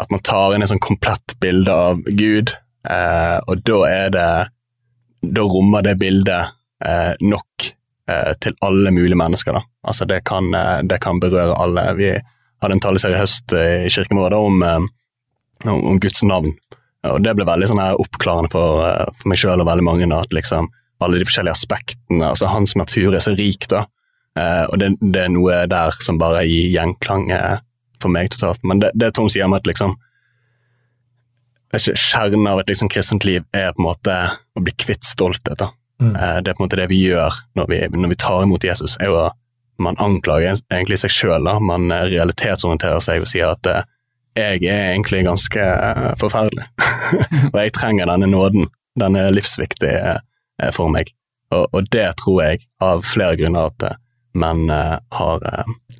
at 0.00 0.10
man 0.10 0.22
tar 0.26 0.56
inn 0.56 0.64
et 0.64 0.72
sånn 0.72 0.82
komplett 0.82 1.36
bilde 1.44 1.70
av 1.70 2.00
Gud, 2.18 2.54
uh, 2.88 3.38
og 3.46 3.62
da 3.68 3.80
er 3.90 4.12
det 4.14 4.28
Da 5.24 5.40
rommer 5.40 5.80
det 5.80 5.94
bildet 5.96 6.50
eh, 6.84 7.14
nok 7.20 7.68
eh, 8.10 8.32
til 8.40 8.56
alle 8.60 8.90
mulige 8.90 9.16
mennesker, 9.16 9.52
da. 9.56 9.62
Altså, 9.88 10.04
det 10.04 10.24
kan, 10.24 10.54
eh, 10.54 10.82
det 10.82 11.00
kan 11.00 11.20
berøre 11.20 11.56
alle. 11.56 11.94
Vi 11.96 12.10
hadde 12.62 12.76
en 12.76 12.80
taleserie 12.80 13.16
i 13.16 13.22
høst 13.22 13.52
eh, 13.52 13.86
i 13.86 13.92
kirken 13.92 14.20
vår 14.20 14.34
da, 14.34 14.42
eh, 14.68 14.84
om, 15.64 15.80
om 15.92 16.00
Guds 16.00 16.22
navn, 16.22 16.52
og 17.12 17.20
det 17.24 17.34
ble 17.36 17.46
veldig 17.48 17.68
sånn 17.70 17.82
her 17.82 18.00
oppklarende 18.00 18.52
for, 18.52 18.84
eh, 18.86 19.10
for 19.20 19.32
meg 19.32 19.40
sjøl 19.40 19.60
og 19.60 19.68
veldig 19.68 19.84
mange, 19.86 20.08
da, 20.10 20.22
at 20.24 20.32
liksom 20.34 20.70
alle 21.04 21.20
de 21.20 21.26
forskjellige 21.28 21.56
aspektene 21.58 22.24
altså 22.30 22.48
Hans 22.48 22.76
natur 22.78 23.14
er 23.14 23.20
så 23.24 23.34
rik, 23.36 23.66
da. 23.68 23.84
Eh, 24.38 24.64
og 24.70 24.78
det, 24.80 24.94
det 25.02 25.26
er 25.26 25.32
noe 25.34 25.60
der 25.70 25.94
som 26.02 26.18
bare 26.18 26.46
gir 26.48 26.72
gjenklang 26.74 27.28
eh, 27.34 27.58
for 28.02 28.12
meg 28.14 28.32
totalt. 28.34 28.62
Men 28.64 28.80
det, 28.82 28.92
det 28.98 29.12
Tom 29.14 29.28
sier 29.32 29.46
om 29.48 29.56
at 29.56 29.68
liksom 29.68 29.96
ikke, 31.74 31.96
Kjernen 31.98 32.46
av 32.46 32.60
et 32.62 32.68
liksom 32.70 32.90
kristent 32.92 33.24
liv 33.26 33.42
er 33.50 33.72
på 33.74 33.82
en 33.82 33.88
måte 33.88 34.18
å 34.54 34.62
bli 34.62 34.74
kvitt 34.78 35.06
stolthet. 35.08 35.58
da. 35.58 35.72
Mm. 36.02 36.14
Eh, 36.14 36.36
Det 36.42 36.50
er 36.52 36.54
på 36.54 36.62
en 36.62 36.68
måte 36.68 36.78
det 36.78 36.90
vi 36.90 37.00
gjør 37.08 37.34
når 37.58 37.70
vi, 37.70 37.80
når 37.90 38.12
vi 38.14 38.20
tar 38.22 38.44
imot 38.44 38.64
Jesus, 38.64 38.96
er 39.00 39.10
jo 39.10 39.24
man 39.82 39.98
anklager 39.98 40.54
egentlig 40.70 41.00
seg 41.02 41.10
sjøl. 41.10 41.48
Man 41.60 41.90
eh, 41.90 42.06
realitetsorienterer 42.14 43.02
seg 43.02 43.24
og 43.24 43.30
sier 43.30 43.50
at 43.50 43.66
eh, 43.66 43.82
jeg 44.34 44.64
er 44.66 44.92
egentlig 44.92 45.24
ganske 45.26 45.60
eh, 45.62 46.12
forferdelig, 46.18 46.66
og 47.52 47.58
jeg 47.60 47.74
trenger 47.76 48.10
denne 48.10 48.30
nåden. 48.30 48.66
Den 48.98 49.18
er 49.18 49.34
livsviktig 49.34 49.92
eh, 49.94 50.70
for 50.74 50.90
meg. 50.90 51.12
Og, 51.54 51.68
og 51.70 51.90
det 51.94 52.08
tror 52.22 52.40
jeg, 52.42 52.64
av 52.82 53.04
flere 53.06 53.38
grunner, 53.38 53.70
at 53.70 53.86
eh, 53.86 54.00
menn 54.34 54.66
har 54.66 55.44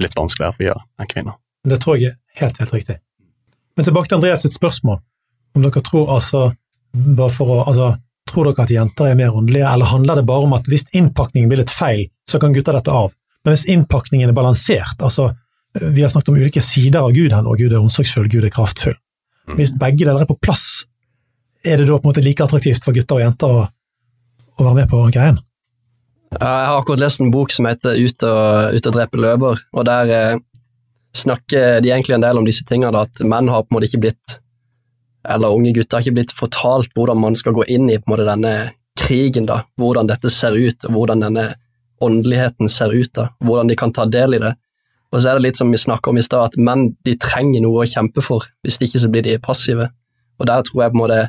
litt 0.02 0.16
vanskeligere 0.18 0.54
for 0.56 0.64
å 0.64 0.66
gjøre 0.66 0.80
enn 0.98 1.10
kvinner. 1.12 1.36
Det 1.70 1.76
tror 1.78 2.00
jeg 2.00 2.10
er 2.10 2.40
helt, 2.40 2.56
helt 2.58 2.72
riktig. 2.74 2.96
Men 3.78 3.86
tilbake 3.86 4.10
til 4.10 4.18
Andreas 4.18 4.42
sitt 4.42 4.56
spørsmål. 4.56 4.98
Om 5.54 5.62
dere 5.62 5.82
tror 5.86 6.10
altså, 6.16 6.48
bare 6.90 7.30
for 7.30 7.52
å, 7.54 7.60
altså, 7.70 7.92
tror 8.26 8.50
dere 8.50 8.66
at 8.66 8.74
jenter 8.74 9.12
er 9.12 9.20
mer 9.20 9.38
åndelige, 9.38 9.70
eller 9.70 9.92
handler 9.92 10.18
det 10.18 10.26
bare 10.26 10.48
om 10.48 10.56
at 10.58 10.66
hvis 10.70 10.88
innpakningen 10.90 11.52
blir 11.52 11.62
litt 11.62 11.74
feil, 11.74 12.08
så 12.26 12.42
kan 12.42 12.56
gutter 12.56 12.74
dette 12.74 12.90
av? 12.90 13.14
Men 13.46 13.54
hvis 13.54 13.68
innpakningen 13.70 14.32
er 14.32 14.36
balansert, 14.36 14.98
altså 14.98 15.30
vi 15.80 16.02
har 16.02 16.10
snakket 16.12 16.30
om 16.30 16.38
ulike 16.38 16.62
sider 16.62 17.02
av 17.02 17.14
Gud 17.14 17.32
her 17.34 17.42
nå, 17.42 17.54
Gud 17.58 17.72
er 17.72 17.80
omsorgsfull, 17.80 18.28
Gud 18.30 18.46
er 18.46 18.52
kraftfull. 18.54 18.94
Hvis 19.58 19.74
begge 19.76 20.06
deler 20.06 20.22
er 20.22 20.28
på 20.28 20.38
plass, 20.40 20.84
er 21.64 21.80
det 21.80 21.88
da 21.88 21.96
på 21.98 22.06
en 22.06 22.12
måte 22.12 22.24
like 22.24 22.44
attraktivt 22.44 22.84
for 22.84 22.96
gutter 22.96 23.18
og 23.18 23.24
jenter 23.24 23.50
å, 23.50 23.64
å 24.54 24.66
være 24.66 24.78
med 24.82 24.90
på 24.92 25.02
greien? 25.12 25.40
Ja, 26.34 26.38
Jeg 26.38 26.68
har 26.70 26.78
akkurat 26.78 27.02
lest 27.04 27.22
en 27.22 27.32
bok 27.34 27.52
som 27.54 27.68
heter 27.68 27.94
Ut 27.94 28.24
og, 28.26 28.74
Ut 28.74 28.88
og 28.90 28.96
drepe 28.96 29.20
løver, 29.20 29.60
og 29.72 29.86
der 29.86 30.14
eh, 30.14 30.38
snakker 31.14 31.82
de 31.82 31.92
egentlig 31.92 32.16
en 32.16 32.24
del 32.24 32.40
om 32.40 32.46
disse 32.46 32.66
tingene, 32.66 32.92
da, 32.94 33.04
at 33.06 33.26
menn 33.26 33.50
har 33.52 33.66
på 33.66 33.72
en 33.72 33.78
måte 33.78 33.90
ikke 33.90 34.02
blitt, 34.06 34.38
eller 35.30 35.54
unge 35.54 35.74
gutter 35.76 35.98
har 35.98 36.04
ikke 36.04 36.18
blitt 36.18 36.34
fortalt 36.36 36.90
hvordan 36.96 37.20
man 37.22 37.38
skal 37.38 37.54
gå 37.56 37.66
inn 37.70 37.86
i 37.90 37.98
på 38.00 38.08
en 38.08 38.14
måte 38.14 38.28
denne 38.28 38.54
krigen, 38.98 39.46
da, 39.48 39.62
hvordan 39.80 40.10
dette 40.10 40.30
ser 40.32 40.56
ut, 40.56 40.86
og 40.88 40.96
hvordan 40.96 41.22
denne 41.24 41.46
åndeligheten 42.04 42.70
ser 42.70 42.92
ut, 42.94 43.12
da, 43.14 43.28
hvordan 43.44 43.70
de 43.70 43.78
kan 43.78 43.94
ta 43.94 44.06
del 44.10 44.36
i 44.36 44.42
det. 44.42 44.54
Og 45.14 45.22
så 45.22 45.30
er 45.30 45.38
det 45.38 45.44
litt 45.46 45.60
som 45.60 45.70
vi 45.70 45.78
snakka 45.78 46.10
om 46.10 46.18
i 46.18 46.24
stad, 46.26 46.50
at 46.50 46.58
menn 46.58 46.88
de 47.06 47.14
trenger 47.22 47.62
noe 47.62 47.84
å 47.84 47.88
kjempe 47.88 48.22
for, 48.24 48.48
hvis 48.66 48.80
ikke 48.82 48.98
så 48.98 49.10
blir 49.12 49.22
de 49.22 49.38
passive. 49.42 49.88
Og 50.42 50.48
der 50.50 50.64
tror 50.66 50.82
jeg 50.82 50.94
på 50.94 50.98
en 50.98 51.02
måte 51.04 51.20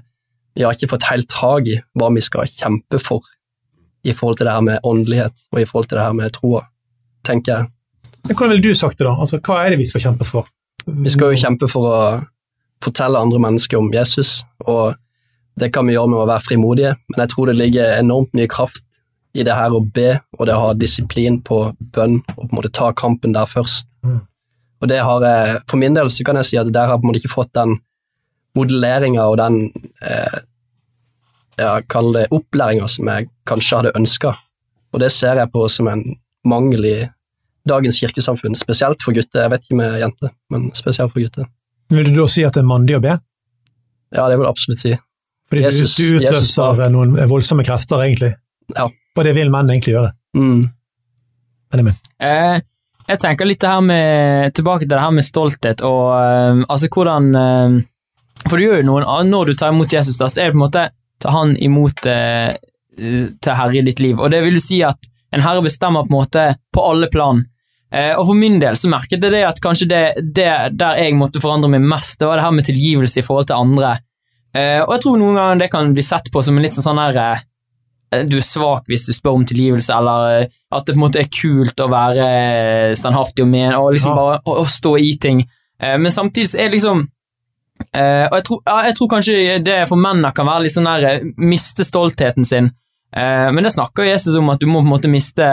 vi 0.55 0.63
har 0.63 0.73
ikke 0.73 0.93
fått 0.93 1.05
helt 1.09 1.27
tak 1.29 1.67
i 1.67 1.77
hva 1.99 2.07
vi 2.15 2.23
skal 2.23 2.47
kjempe 2.47 2.97
for 3.03 3.25
i 4.07 4.13
forhold 4.15 4.39
til 4.39 4.47
det 4.47 4.53
her 4.55 4.63
med 4.63 4.87
åndelighet 4.87 5.41
og 5.51 5.59
i 5.59 5.65
forhold 5.67 5.89
til 5.91 5.99
det 5.99 6.05
her 6.05 6.15
med 6.15 6.33
troa, 6.33 6.61
tenker 7.27 7.51
jeg. 7.51 7.71
Hvordan 8.31 8.53
ville 8.53 8.63
du 8.63 8.77
sagt 8.77 8.97
det, 8.97 9.05
da? 9.05 9.13
Altså, 9.19 9.41
hva 9.43 9.59
er 9.61 9.73
det 9.73 9.81
vi 9.81 9.87
skal 9.89 10.05
kjempe 10.07 10.27
for? 10.27 10.47
Vi 10.85 11.11
skal 11.13 11.33
jo 11.33 11.41
kjempe 11.41 11.69
for 11.69 11.89
å 11.89 11.99
fortelle 12.85 13.19
andre 13.19 13.41
mennesker 13.41 13.81
om 13.81 13.91
Jesus, 13.93 14.43
og 14.65 14.95
det 15.59 15.71
kan 15.75 15.87
vi 15.87 15.95
gjøre 15.95 16.13
med 16.13 16.23
å 16.23 16.29
være 16.29 16.45
frimodige, 16.45 16.95
men 17.11 17.23
jeg 17.23 17.33
tror 17.33 17.49
det 17.49 17.57
ligger 17.59 17.99
enormt 17.99 18.33
mye 18.37 18.49
kraft 18.51 18.85
i 19.35 19.43
det 19.43 19.55
her 19.55 19.73
å 19.75 19.81
be, 19.93 20.15
og 20.39 20.47
det 20.47 20.55
å 20.55 20.61
ha 20.69 20.75
disiplin 20.79 21.41
på 21.43 21.59
bønn, 21.95 22.21
og 22.35 22.45
på 22.45 22.47
en 22.47 22.55
måte 22.55 22.71
ta 22.75 22.91
kampen 22.95 23.35
der 23.35 23.49
først. 23.51 23.89
Mm. 24.05 24.21
Og 24.81 24.91
det 24.91 25.01
har 25.03 25.25
jeg, 25.25 25.59
for 25.69 25.81
min 25.81 25.95
del 25.97 26.11
så 26.13 26.23
kan 26.27 26.39
jeg 26.39 26.49
si 26.49 26.59
at 26.59 26.71
der 26.71 26.87
har 26.87 26.95
jeg 26.95 27.03
på 27.03 27.07
en 27.07 27.11
måte 27.11 27.21
ikke 27.23 27.33
fått 27.35 27.53
den 27.57 27.77
modelleringa 28.55 29.25
og 29.27 29.37
den 29.41 29.57
eh, 30.05 30.37
ja, 31.59 31.73
kall 31.91 32.13
det 32.15 32.27
opplæringa 32.35 32.87
som 32.91 33.11
jeg 33.11 33.29
kanskje 33.49 33.81
hadde 33.81 33.95
ønska. 33.99 34.35
Og 34.95 35.03
det 35.03 35.11
ser 35.11 35.41
jeg 35.41 35.51
på 35.51 35.65
som 35.71 35.89
en 35.91 36.05
mangel 36.47 36.87
i 36.87 36.97
dagens 37.67 37.99
kirkesamfunn, 37.99 38.55
spesielt 38.55 39.01
for 39.03 39.15
gutter. 39.15 39.45
Jeg 39.45 39.51
vet 39.51 39.65
ikke 39.65 39.79
med 39.79 39.99
jenter, 39.99 40.31
men 40.53 40.69
spesielt 40.77 41.11
for 41.11 41.23
gutter. 41.23 41.49
Vil 41.91 42.11
du 42.11 42.21
da 42.21 42.27
si 42.31 42.45
at 42.45 42.55
det 42.55 42.63
er 42.63 42.69
mandig 42.69 42.95
å 42.97 43.03
be? 43.03 43.17
Ja, 44.15 44.27
det 44.29 44.37
vil 44.37 44.45
jeg 44.45 44.53
absolutt 44.53 44.81
si. 44.81 44.93
Fordi 45.49 45.65
Jesus- 45.65 45.97
du, 45.97 46.19
du 46.19 46.25
Jesus 46.25 46.53
utløser 46.55 46.93
noen 46.93 47.17
voldsomme 47.29 47.65
krefter, 47.65 48.01
egentlig. 48.05 48.35
Ja. 48.75 48.87
Og 49.15 49.27
det 49.27 49.35
vil 49.37 49.51
menn 49.53 49.69
egentlig 49.71 49.95
gjøre. 49.95 50.11
Mm. 50.35 50.65
Benjamin. 51.71 51.97
Eh, 52.19 52.59
jeg 53.05 53.21
tenker 53.21 53.47
litt 53.47 53.61
det 53.61 53.71
her 53.71 53.83
med, 53.85 54.53
tilbake 54.57 54.85
til 54.85 54.95
det 54.95 55.01
her 55.03 55.13
med 55.15 55.25
stolthet 55.27 55.83
og 55.85 56.05
eh, 56.17 56.61
altså 56.65 56.89
hvordan 56.89 57.27
eh, 57.37 57.75
For 58.45 58.57
du 58.57 58.65
gjør 58.65 58.79
jo 58.81 58.87
noen 58.87 59.29
Når 59.29 59.51
du 59.51 59.53
tar 59.59 59.73
imot 59.73 59.93
Jesus, 59.93 60.17
da, 60.17 60.29
så 60.29 60.41
er 60.41 60.49
det 60.49 60.55
på 60.55 60.59
en 60.59 60.65
måte 60.65 60.87
ta 61.21 61.31
han 61.31 61.55
imot 61.57 62.05
eh, 62.11 62.55
til 62.95 63.57
herre 63.59 63.77
i 63.79 63.83
ditt 63.85 64.01
liv. 64.03 64.19
Og 64.19 64.31
det 64.31 64.41
vil 64.45 64.57
jo 64.59 64.63
si 64.63 64.81
at 64.85 65.09
en 65.35 65.43
herre 65.43 65.63
bestemmer 65.63 66.05
på 66.05 66.13
en 66.13 66.19
måte 66.19 66.45
på 66.73 66.83
alle 66.85 67.09
plan. 67.11 67.41
Eh, 67.93 68.13
og 68.15 68.27
for 68.29 68.37
min 68.37 68.57
del 68.61 68.77
så 68.79 68.89
merket 68.91 69.23
jeg 69.23 69.33
det 69.33 69.43
at 69.47 69.61
kanskje 69.63 69.87
det, 69.91 70.03
det 70.35 70.49
der 70.75 70.99
jeg 70.99 71.15
måtte 71.17 71.41
forandre 71.43 71.71
meg 71.71 71.85
mest, 71.85 72.17
det 72.19 72.29
var 72.29 72.39
det 72.39 72.47
her 72.47 72.55
med 72.55 72.67
tilgivelse 72.67 73.21
i 73.21 73.25
forhold 73.25 73.49
til 73.51 73.59
andre. 73.59 73.97
Eh, 74.55 74.81
og 74.83 74.95
jeg 74.95 75.03
tror 75.05 75.19
noen 75.21 75.39
ganger 75.39 75.61
det 75.63 75.71
kan 75.73 75.93
bli 75.95 76.05
sett 76.05 76.31
på 76.31 76.43
som 76.43 76.57
en 76.57 76.65
litt 76.65 76.75
sånn 76.75 76.87
sånn 76.89 77.01
her 77.03 77.19
eh, 77.21 77.43
du 78.29 78.37
er 78.37 78.45
svak 78.45 78.85
hvis 78.87 79.07
du 79.07 79.13
spør 79.13 79.35
om 79.39 79.45
tilgivelse, 79.45 79.91
eller 79.95 80.41
eh, 80.43 80.47
at 80.71 80.85
det 80.85 80.93
på 80.95 80.99
en 80.99 81.03
måte 81.07 81.19
er 81.23 81.27
kult 81.33 81.79
å 81.81 81.87
være 81.91 82.27
eh, 82.27 82.93
standhaftig 82.95 83.43
og 83.43 83.49
men, 83.51 83.73
og 83.73 83.91
liksom 83.95 84.11
Ja. 84.11 84.15
bare 84.21 84.39
å, 84.45 84.59
å 84.61 84.65
stå 84.69 84.97
i 85.01 85.13
ting. 85.19 85.41
Eh, 85.81 85.97
Men 85.97 86.11
samtidig 86.11 86.55
er 86.55 86.69
det 86.69 86.77
liksom 86.77 87.01
eh, 87.93 88.25
Og 88.31 88.37
jeg 88.39 88.43
tror, 88.47 88.61
jeg 88.85 88.95
tror 88.95 89.09
kanskje 89.11 89.59
det 89.65 89.79
for 89.89 89.99
mennene 89.99 90.31
kan 90.35 90.47
være 90.47 90.63
litt 90.67 90.75
sånn 90.75 90.87
der 90.87 91.07
eh, 91.09 91.25
miste 91.37 91.83
stoltheten 91.87 92.45
sin. 92.47 92.71
Eh, 93.15 93.49
Men 93.51 93.63
det 93.67 93.73
snakker 93.75 94.07
Jesus 94.07 94.35
om, 94.39 94.49
at 94.53 94.59
du 94.63 94.67
må 94.67 94.79
på 94.81 94.87
en 94.87 94.93
måte 94.95 95.11
miste, 95.11 95.49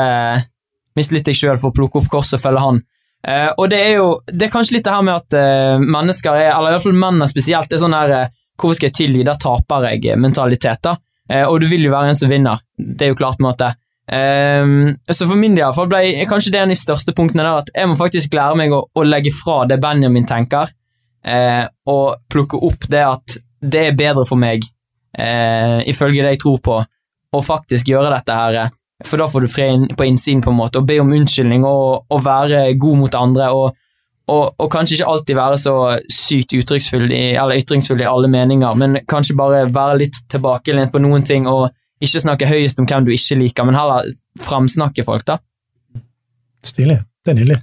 miste 0.96 1.14
litt 1.16 1.26
deg 1.28 1.38
sjøl 1.38 1.59
for 1.62 1.72
å 1.72 1.76
plukke 1.76 2.03
opp 2.03 2.11
korset 2.12 2.38
og 2.38 2.44
følge 2.46 2.62
han. 2.66 2.82
Eh, 3.26 3.50
Og 3.59 3.68
det 3.70 3.80
er 3.80 3.96
jo 3.96 4.20
Det 4.26 4.48
er 4.48 4.55
kanskje 4.55 4.76
litt 4.78 4.84
det 4.84 4.92
her 4.94 5.03
med 5.07 5.14
at 5.14 5.34
eh, 5.38 5.78
mennesker 5.82 6.34
er, 6.36 6.53
eller 6.57 6.74
iallfall 6.76 6.92
mennene 6.96 7.28
spesielt, 7.30 7.68
det 7.70 7.78
er 7.78 7.84
sånn 7.86 7.98
der 7.98 8.16
eh, 8.20 8.28
Hvorfor 8.62 8.76
skal 8.76 8.90
jeg 8.92 8.94
tilgi? 8.98 9.22
Da 9.26 9.32
taper 9.40 9.86
jeg-mentalitet, 9.88 10.82
da. 10.84 10.92
Eh, 11.30 11.46
og 11.46 11.60
du 11.62 11.68
vil 11.70 11.86
jo 11.86 11.94
være 11.94 12.12
en 12.12 12.18
som 12.18 12.30
vinner. 12.32 12.60
Det 12.76 13.06
er 13.06 13.12
jo 13.12 13.18
klart 13.18 13.38
på 13.38 13.44
en 13.44 13.50
måte. 13.50 13.72
Um, 14.12 14.96
så 15.06 15.28
for 15.28 15.38
min 15.38 15.54
del 15.54 15.62
i 15.62 15.64
hvert 15.64 15.76
fall 15.76 15.88
ble 15.88 16.24
kanskje 16.28 16.50
det 16.52 16.58
en 16.58 16.72
av 16.72 16.74
de 16.74 16.80
største 16.80 17.12
punktene 17.16 17.44
der 17.46 17.60
at 17.62 17.68
jeg 17.70 17.88
må 17.88 17.94
faktisk 17.96 18.34
lære 18.34 18.58
meg 18.58 18.74
å, 18.74 18.80
å 18.82 19.04
legge 19.06 19.30
fra 19.32 19.60
det 19.70 19.78
Benjamin 19.80 20.26
tenker, 20.28 20.72
uh, 21.22 21.64
og 21.88 22.24
plukke 22.32 22.58
opp 22.66 22.88
det 22.90 23.04
at 23.06 23.36
det 23.62 23.84
er 23.88 23.96
bedre 23.96 24.26
for 24.28 24.40
meg, 24.42 24.66
uh, 25.16 25.78
ifølge 25.88 26.26
det 26.26 26.34
jeg 26.34 26.42
tror 26.42 26.58
på, 26.66 26.80
å 27.32 27.44
faktisk 27.46 27.92
gjøre 27.94 28.10
dette 28.12 28.36
her. 28.36 28.74
For 29.06 29.22
da 29.22 29.30
får 29.30 29.46
du 29.46 29.50
fred 29.50 29.86
på 29.96 30.06
innsiden, 30.10 30.42
på 30.42 30.50
en 30.50 30.58
måte, 30.58 30.82
og 30.82 30.90
be 30.90 30.98
om 31.00 31.14
unnskyldning 31.14 31.64
og, 31.64 32.04
og 32.10 32.26
være 32.26 32.66
god 32.82 33.00
mot 33.04 33.16
andre. 33.22 33.48
og 33.54 33.78
og, 34.30 34.54
og 34.58 34.68
kanskje 34.70 34.98
ikke 34.98 35.10
alltid 35.10 35.38
være 35.38 35.58
så 35.58 35.74
sykt 36.12 36.54
uttrykksfull 36.54 37.08
i, 37.10 37.22
eller 37.34 37.58
ytringsfull 37.58 38.02
i 38.04 38.08
alle 38.08 38.30
meninger, 38.30 38.76
men 38.78 39.00
kanskje 39.10 39.38
bare 39.38 39.64
være 39.74 40.04
litt 40.04 40.20
tilbakelent 40.30 40.92
på 40.94 41.02
noen 41.02 41.26
ting 41.26 41.48
og 41.50 41.70
ikke 42.02 42.22
snakke 42.22 42.50
høyest 42.50 42.80
om 42.82 42.86
hvem 42.86 43.06
du 43.06 43.12
ikke 43.14 43.38
liker, 43.38 43.66
men 43.66 43.78
heller 43.78 44.12
framsnakke 44.42 45.04
folk, 45.06 45.26
da. 45.26 45.38
Stilig. 46.66 47.00
Det 47.22 47.34
er 47.34 47.38
nydelig. 47.38 47.58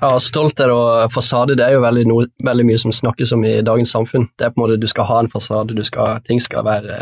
Ja, 0.00 0.14
Stolthet 0.22 0.70
og 0.72 1.12
fasade 1.12 1.56
det 1.58 1.64
er 1.66 1.74
jo 1.76 1.84
veldig, 1.84 2.04
noe, 2.08 2.26
veldig 2.44 2.66
mye 2.68 2.80
som 2.80 2.92
snakkes 2.94 3.32
om 3.36 3.44
i 3.48 3.56
dagens 3.64 3.92
samfunn. 3.92 4.28
Det 4.38 4.46
er 4.46 4.52
på 4.52 4.60
en 4.60 4.64
måte 4.64 4.80
Du 4.80 4.86
skal 4.88 5.08
ha 5.08 5.18
en 5.20 5.30
fasade, 5.32 5.76
du 5.76 5.82
skal, 5.84 6.20
ting 6.24 6.40
skal 6.40 6.64
være 6.64 7.00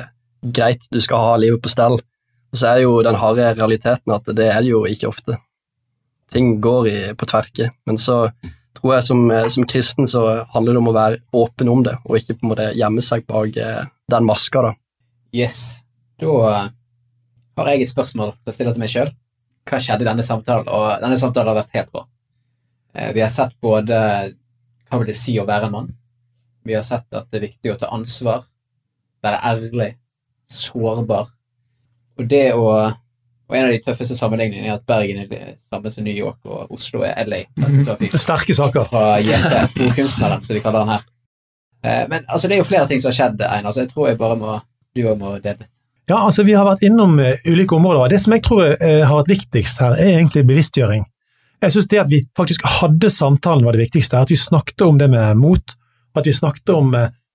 greit, 0.55 0.87
du 0.91 1.01
skal 1.03 1.23
ha 1.23 1.37
livet 1.39 1.63
på 1.63 1.71
stell. 1.71 1.99
Og 2.49 2.59
så 2.59 2.73
er 2.73 2.85
jo 2.87 2.97
den 3.05 3.19
harde 3.21 3.53
realiteten 3.59 4.15
at 4.15 4.31
det 4.39 4.49
er 4.51 4.63
det 4.63 4.73
jo 4.73 4.85
ikke 4.89 5.11
ofte. 5.11 5.37
Ting 6.33 6.59
går 6.65 6.89
i, 6.89 6.99
på 7.19 7.29
tverke. 7.29 7.71
Men 7.87 8.01
så 8.01 8.29
tror 8.77 8.95
jeg 8.95 9.07
som, 9.09 9.31
eh, 9.31 9.49
som 9.49 9.67
kristen 9.67 10.07
så 10.07 10.25
handler 10.55 10.77
det 10.77 10.83
om 10.83 10.91
å 10.91 10.97
være 10.97 11.21
åpen 11.33 11.71
om 11.73 11.83
det, 11.87 11.97
og 12.05 12.19
ikke 12.19 12.37
på 12.39 12.47
en 12.47 12.53
måte 12.53 12.69
gjemme 12.79 13.05
seg 13.05 13.27
bak 13.27 13.57
eh, 13.57 13.85
den 14.11 14.29
maska, 14.29 14.63
da. 14.69 14.75
Yes. 15.35 15.81
Da 16.21 16.35
eh, 16.51 16.69
har 17.59 17.73
jeg 17.73 17.87
et 17.87 17.93
spørsmål 17.93 18.35
som 18.37 18.51
jeg 18.51 18.59
stiller 18.59 18.77
til 18.77 18.85
meg 18.85 18.93
sjøl. 18.93 19.15
Hva 19.69 19.81
skjedde 19.83 20.07
i 20.07 20.09
denne 20.09 20.25
samtalen? 20.25 20.69
Og 20.73 21.03
denne 21.03 21.19
samtalen 21.21 21.53
har 21.53 21.59
vært 21.61 21.75
helt. 21.77 22.05
Eh, 22.95 23.13
Vi 23.15 23.25
har 23.25 23.33
sett 23.33 23.57
både 23.61 23.99
hva 24.89 25.01
vil 25.01 25.11
det 25.11 25.19
si 25.19 25.35
å 25.39 25.47
være 25.49 25.69
en 25.69 25.75
mann. 25.75 25.91
Vi 26.65 26.77
har 26.77 26.85
sett 26.87 27.07
at 27.13 27.29
det 27.31 27.41
er 27.41 27.49
viktig 27.49 27.73
å 27.73 27.79
ta 27.81 27.91
ansvar, 27.93 28.47
være 29.25 29.43
ærlig, 29.51 29.91
sårbar. 30.49 31.29
Og 32.19 32.29
det 32.29 32.53
å 32.57 32.71
Og 33.49 33.57
en 33.57 33.65
av 33.65 33.71
de 33.73 33.79
tøffeste 33.81 34.17
sammenligningene 34.19 34.69
er 34.69 34.75
at 34.77 34.85
Bergen 34.89 35.23
er 35.23 35.29
det 35.31 35.43
samme 35.63 35.91
som 35.91 36.05
New 36.05 36.13
York, 36.15 36.37
og 36.45 36.73
Oslo 36.75 37.01
er 37.07 37.15
LA. 37.25 37.39
Fint 37.57 38.19
Sterke 38.21 38.55
saker. 38.55 38.85
fra 38.91 39.05
Jente, 39.25 39.63
bordkunstneren, 39.79 40.43
som 40.45 40.57
vi 40.59 40.61
kaller 40.65 40.85
han 40.85 40.95
her. 40.99 41.07
Eh, 41.85 42.05
Men 42.11 42.25
altså, 42.29 42.49
det 42.49 42.59
er 42.59 42.63
jo 42.63 42.69
flere 42.69 42.87
ting 42.91 43.01
som 43.01 43.09
har 43.09 43.17
skjedd, 43.17 43.41
Einar, 43.49 43.73
så 43.73 43.87
jeg 43.87 43.93
tror 43.95 44.09
jeg 44.11 44.19
bare 44.21 44.37
må 44.37 44.59
du 44.97 45.03
òg 45.07 45.19
må 45.21 45.33
dele 45.41 45.63
litt. 45.63 45.71
Ja, 46.09 46.23
altså 46.25 46.43
Vi 46.45 46.55
har 46.57 46.65
vært 46.65 46.83
innom 46.85 47.19
eh, 47.21 47.37
ulike 47.47 47.77
områder. 47.77 48.09
Det 48.13 48.21
som 48.21 48.33
jeg 48.33 48.43
tror 48.45 48.65
eh, 48.75 49.05
har 49.07 49.17
vært 49.23 49.33
viktigst 49.33 49.81
her, 49.81 49.97
er 49.97 50.19
egentlig 50.19 50.45
bevisstgjøring. 50.49 51.05
Jeg 51.63 51.75
synes 51.75 51.89
det 51.89 51.99
at 52.05 52.11
vi 52.13 52.21
faktisk 52.39 52.63
hadde 52.81 53.11
samtalen 53.11 53.65
var 53.65 53.73
det 53.77 53.87
viktigste. 53.89 54.21
At 54.21 54.31
vi 54.31 54.37
snakket 54.37 54.85
om 54.87 54.99
det 55.01 55.09
med 55.11 55.37
mot, 55.41 55.75
at 56.17 56.27
vi 56.27 56.33
snakket 56.33 56.71
om, 56.71 56.93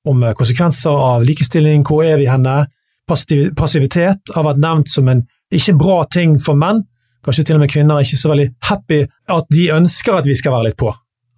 om 0.07 0.23
konsekvenser 0.37 0.93
av 0.95 1.25
likestilling, 1.27 1.83
hvor 1.87 2.05
er 2.05 2.17
vi 2.21 2.29
henne? 2.29 2.65
Passivitet 3.07 4.31
har 4.35 4.45
vært 4.47 4.61
nevnt 4.63 4.89
som 4.89 5.09
en 5.11 5.25
ikke 5.57 5.77
bra 5.79 6.03
ting 6.11 6.37
for 6.41 6.57
menn. 6.59 6.83
Kanskje 7.23 7.45
til 7.47 7.57
og 7.57 7.63
med 7.63 7.71
kvinner 7.71 7.99
er 7.99 8.07
ikke 8.07 8.19
så 8.19 8.31
veldig 8.33 8.49
happy 8.67 9.03
at 9.31 9.51
de 9.53 9.67
ønsker 9.75 10.17
at 10.17 10.27
vi 10.27 10.35
skal 10.35 10.55
være 10.55 10.69
litt 10.69 10.79
på. 10.79 10.91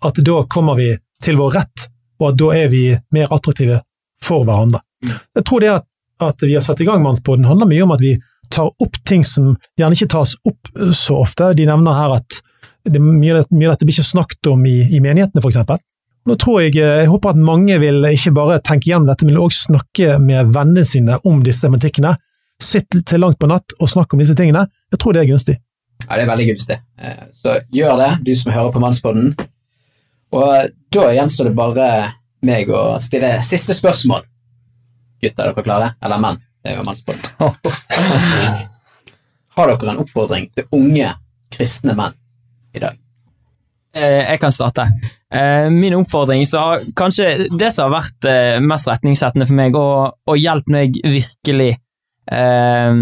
At 0.06 0.22
da 0.26 0.38
kommer 0.50 0.78
vi 0.80 0.92
til 1.24 1.38
vår 1.40 1.60
rett, 1.60 1.90
og 2.22 2.32
at 2.32 2.40
da 2.42 2.54
er 2.58 2.72
vi 2.72 2.86
mer 3.16 3.34
attraktive 3.34 3.82
for 4.24 4.48
hverandre. 4.48 4.82
Jeg 5.06 5.46
tror 5.46 5.62
det 5.62 5.74
at 5.76 5.92
at 6.24 6.44
vi 6.44 6.54
har 6.54 6.64
satt 6.64 6.82
i 6.82 6.86
gang 6.88 7.04
Mannsboden, 7.04 7.46
handler 7.46 7.68
mye 7.68 7.84
om 7.84 7.92
at 7.96 8.04
vi 8.04 8.16
tar 8.54 8.70
opp 8.70 9.00
ting 9.08 9.24
som 9.28 9.56
gjerne 9.80 9.98
ikke 9.98 10.14
tas 10.14 10.36
opp 10.48 10.70
så 10.96 11.20
ofte. 11.26 11.52
De 11.58 11.66
nevner 11.68 11.98
her 11.98 12.20
at 12.20 12.40
det, 12.86 13.02
mye, 13.02 13.42
mye 13.50 13.68
av 13.68 13.76
dette 13.76 13.88
blir 13.88 13.96
ikke 13.96 14.14
snakket 14.14 14.52
om 14.52 14.64
i, 14.70 14.78
i 14.96 15.02
menighetene, 15.04 15.42
eksempel. 15.42 15.82
Nå 16.26 16.38
tror 16.42 16.64
jeg, 16.64 16.78
jeg 16.80 17.10
håper 17.10 17.34
at 17.34 17.42
mange 17.42 17.78
vil 17.82 18.06
ikke 18.10 18.34
bare 18.34 18.62
tenke 18.66 18.90
gjennom 18.90 19.10
dette, 19.10 19.28
men 19.28 19.38
også 19.38 19.68
snakke 19.68 20.16
med 20.22 20.54
vennene 20.56 20.86
sine 20.88 21.20
om 21.28 21.44
disse 21.46 21.66
tematikkene. 21.66 22.16
Sitt 22.62 22.88
til 23.06 23.20
langt 23.20 23.40
på 23.40 23.48
natt 23.52 23.76
og 23.80 23.90
snakk 23.92 24.14
om 24.16 24.20
disse 24.22 24.36
tingene. 24.38 24.66
Jeg 24.94 25.00
tror 25.02 25.14
det 25.16 25.24
er 25.26 25.32
gunstig. 25.34 25.58
Ja, 26.06 26.16
det 26.16 26.24
er 26.26 26.30
veldig 26.32 26.48
gunstig. 26.52 26.78
Eh, 27.00 27.26
Så 27.36 27.58
gjør 27.74 27.98
det, 28.00 28.12
du 28.26 28.34
som 28.36 28.52
hører 28.56 28.72
på 28.72 28.80
Mannspodden. 28.84 29.34
Og 30.36 30.70
da 30.92 31.06
gjenstår 31.16 31.50
det 31.50 31.56
bare 31.58 31.90
meg 32.46 32.70
å 32.70 32.98
stille 33.02 33.34
siste 33.46 33.74
spørsmål. 33.78 34.24
Gutter, 35.24 35.48
er 35.50 35.54
dere 35.56 35.64
klare? 35.66 35.92
Eller 36.04 36.20
menn? 36.22 36.40
Det 36.64 36.74
er 36.74 36.78
jo 36.80 36.86
Mannspodden. 36.88 37.24
Har 39.56 39.72
dere 39.72 39.92
en 39.94 40.02
oppfordring 40.04 40.50
til 40.56 40.68
unge 40.76 41.12
kristne 41.56 41.96
menn 41.96 42.16
i 42.76 42.82
dag? 42.84 42.98
Eh, 43.96 44.26
Jeg 44.32 44.40
kan 44.42 44.52
starte. 44.52 44.88
Eh, 45.32 45.70
Min 45.72 45.94
oppfordring, 45.96 46.44
så 46.48 46.60
har 46.60 46.84
kanskje 47.00 47.48
det 47.58 47.72
som 47.74 47.88
har 47.90 48.02
vært 48.02 48.28
eh, 48.28 48.60
mest 48.60 48.88
retningssettende 48.92 49.48
for 49.48 49.56
meg, 49.56 49.76
og, 49.80 50.18
og 50.28 50.38
hjulpet 50.40 50.74
meg 50.76 51.00
virkelig, 51.04 51.78
eh, 52.32 52.96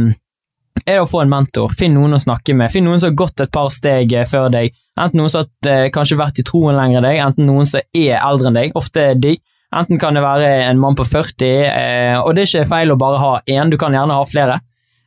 er 0.85 0.99
å 0.99 1.07
få 1.07 1.23
en 1.23 1.31
mentor. 1.31 1.73
Finn 1.77 1.95
noen 1.95 2.17
å 2.17 2.21
snakke 2.21 2.55
med. 2.57 2.71
Finn 2.73 2.85
noen 2.87 3.01
som 3.01 3.11
har 3.11 3.19
gått 3.23 3.43
et 3.43 3.53
par 3.53 3.71
steg 3.73 4.13
eh, 4.17 4.27
før 4.29 4.51
deg. 4.53 4.75
Enten 4.99 5.21
noen 5.21 5.31
som 5.31 5.45
har 5.45 5.71
eh, 5.71 5.89
kanskje 5.93 6.19
vært 6.19 6.41
i 6.41 6.45
troen 6.47 6.77
lenger 6.77 6.99
enn 6.99 7.07
deg, 7.07 7.21
enten 7.23 7.49
noen 7.49 7.69
som 7.69 7.81
er 7.95 8.19
eldre 8.19 8.51
enn 8.51 8.59
deg. 8.59 8.77
Ofte 8.79 9.13
de. 9.19 9.37
Enten 9.73 9.97
kan 10.01 10.13
det 10.13 10.21
være 10.21 10.49
en 10.67 10.81
mann 10.81 10.97
på 10.97 11.05
40, 11.07 11.47
eh, 11.65 12.19
og 12.19 12.35
det 12.35 12.43
er 12.43 12.51
ikke 12.51 12.69
feil 12.75 12.93
å 12.93 12.99
bare 12.99 13.21
ha 13.21 13.31
én, 13.49 13.71
du 13.73 13.79
kan 13.81 13.95
gjerne 13.95 14.19
ha 14.19 14.27
flere. 14.29 14.59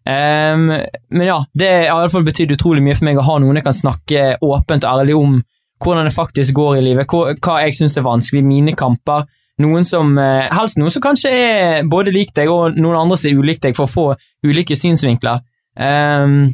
Ehm, 0.07 0.73
men 1.11 1.27
ja, 1.27 1.37
det 1.55 1.69
har 1.71 1.85
i 1.85 1.93
alle 1.93 2.11
fall 2.11 2.27
betydd 2.27 2.55
utrolig 2.55 2.83
mye 2.83 2.97
for 2.99 3.07
meg 3.09 3.19
å 3.19 3.27
ha 3.27 3.37
noen 3.43 3.59
jeg 3.59 3.67
kan 3.67 3.77
snakke 3.77 4.27
åpent 4.43 4.87
og 4.87 4.91
ærlig 4.91 5.17
om 5.19 5.37
hvordan 5.83 6.09
det 6.09 6.15
faktisk 6.15 6.55
går 6.57 6.79
i 6.79 6.85
livet, 6.89 7.11
hva 7.11 7.59
jeg 7.63 7.75
syns 7.77 7.99
er 7.99 8.07
vanskelig, 8.07 8.43
mine 8.47 8.75
kamper. 8.79 9.27
Noen 9.63 9.85
som, 9.89 10.19
eh, 10.19 10.49
Helst 10.53 10.77
noen 10.77 10.93
som 10.93 11.03
kanskje 11.03 11.31
er 11.33 11.83
både 11.89 12.13
lik 12.13 12.35
deg, 12.37 12.51
og 12.53 12.77
noen 12.77 12.99
andre 13.01 13.17
som 13.17 13.31
er 13.31 13.41
ulik 13.41 13.61
deg, 13.61 13.77
for 13.77 13.87
å 13.87 13.93
få 13.93 14.07
ulike 14.45 14.77
synsvinkler. 14.77 15.41
Um, 15.77 16.49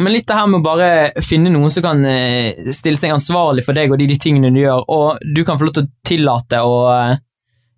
men 0.00 0.12
litt 0.14 0.26
det 0.26 0.36
her 0.36 0.46
med 0.46 0.60
å 0.60 0.64
bare 0.64 1.22
finne 1.22 1.50
noen 1.52 1.70
som 1.70 1.84
kan 1.84 2.04
eh, 2.06 2.70
stille 2.72 2.96
seg 2.96 3.12
ansvarlig 3.12 3.64
for 3.66 3.76
deg 3.76 3.90
og 3.90 3.98
de, 3.98 4.06
de 4.08 4.16
tingene 4.16 4.52
du 4.54 4.60
gjør, 4.62 4.84
og 4.88 5.18
du 5.20 5.42
kan 5.44 5.58
få 5.58 5.66
lov 5.66 5.74
til 5.76 5.84
å 5.84 5.90
tillate 6.06 6.60
å 6.64 6.76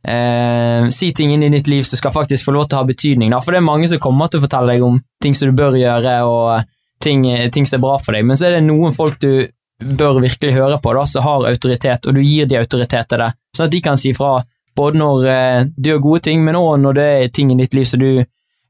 eh, 0.07 0.89
si 0.93 1.11
ting 1.17 1.33
inn 1.35 1.47
i 1.49 1.51
ditt 1.53 1.71
liv 1.73 1.83
som 1.89 1.99
skal 1.99 2.15
faktisk 2.15 2.47
få 2.47 2.55
lov 2.55 2.69
til 2.69 2.79
å 2.79 2.83
ha 2.83 2.89
betydning. 2.89 3.33
Da. 3.33 3.41
For 3.43 3.55
det 3.55 3.63
er 3.63 3.67
mange 3.67 3.89
som 3.91 4.01
kommer 4.03 4.31
til 4.31 4.43
å 4.43 4.47
fortelle 4.47 4.77
deg 4.77 4.87
om 4.87 5.01
ting 5.25 5.35
som 5.35 5.51
du 5.51 5.57
bør 5.59 5.77
gjøre, 5.81 6.15
og 6.29 6.69
ting, 7.03 7.27
ting 7.51 7.67
som 7.67 7.81
er 7.81 7.85
bra 7.89 7.99
for 7.99 8.15
deg, 8.15 8.29
men 8.29 8.39
så 8.39 8.49
er 8.49 8.59
det 8.59 8.65
noen 8.69 8.95
folk 8.95 9.19
du 9.23 9.49
bør 9.83 10.21
virkelig 10.23 10.55
høre 10.55 10.79
på, 10.79 10.93
da, 10.95 11.05
som 11.09 11.27
har 11.27 11.49
autoritet, 11.49 12.07
og 12.07 12.15
du 12.15 12.23
gir 12.23 12.47
de 12.47 12.61
autoritet 12.61 13.09
til 13.11 13.25
det, 13.25 13.33
sånn 13.57 13.67
at 13.67 13.75
de 13.75 13.81
kan 13.83 13.99
si 13.99 14.13
fra 14.15 14.37
både 14.77 15.01
når 15.01 15.27
eh, 15.29 15.65
du 15.77 15.91
gjør 15.91 16.05
gode 16.07 16.25
ting, 16.29 16.45
men 16.45 16.59
òg 16.59 16.79
når 16.83 16.99
det 16.99 17.09
er 17.17 17.35
ting 17.35 17.53
i 17.53 17.59
ditt 17.59 17.75
liv 17.77 17.89
som 17.89 18.01
du 18.01 18.25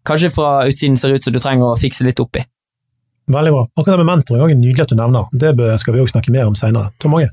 kanskje 0.07 0.33
fra 0.35 0.65
utsiden 0.67 0.97
ser 0.99 1.15
ut 1.15 1.23
som 1.23 1.35
du 1.35 1.39
trenger 1.43 1.73
å 1.73 1.79
fikse 1.79 2.07
litt 2.07 2.21
opp 2.23 2.41
i. 2.41 2.47
Veldig 3.33 3.53
bra. 3.55 3.67
Akkurat 3.77 3.95
det 3.95 4.03
med 4.03 4.11
mentoring 4.11 4.43
er 4.51 4.59
nydelig 4.59 4.85
at 4.85 4.93
du 4.93 4.99
nevner. 4.99 5.29
Det 5.31 5.53
skal 5.81 5.95
vi 5.95 6.03
også 6.03 6.17
snakke 6.17 6.35
mer 6.35 6.51
om 6.51 6.59
senere. 6.59 6.91
Tom 6.99 7.15
Mange? 7.15 7.31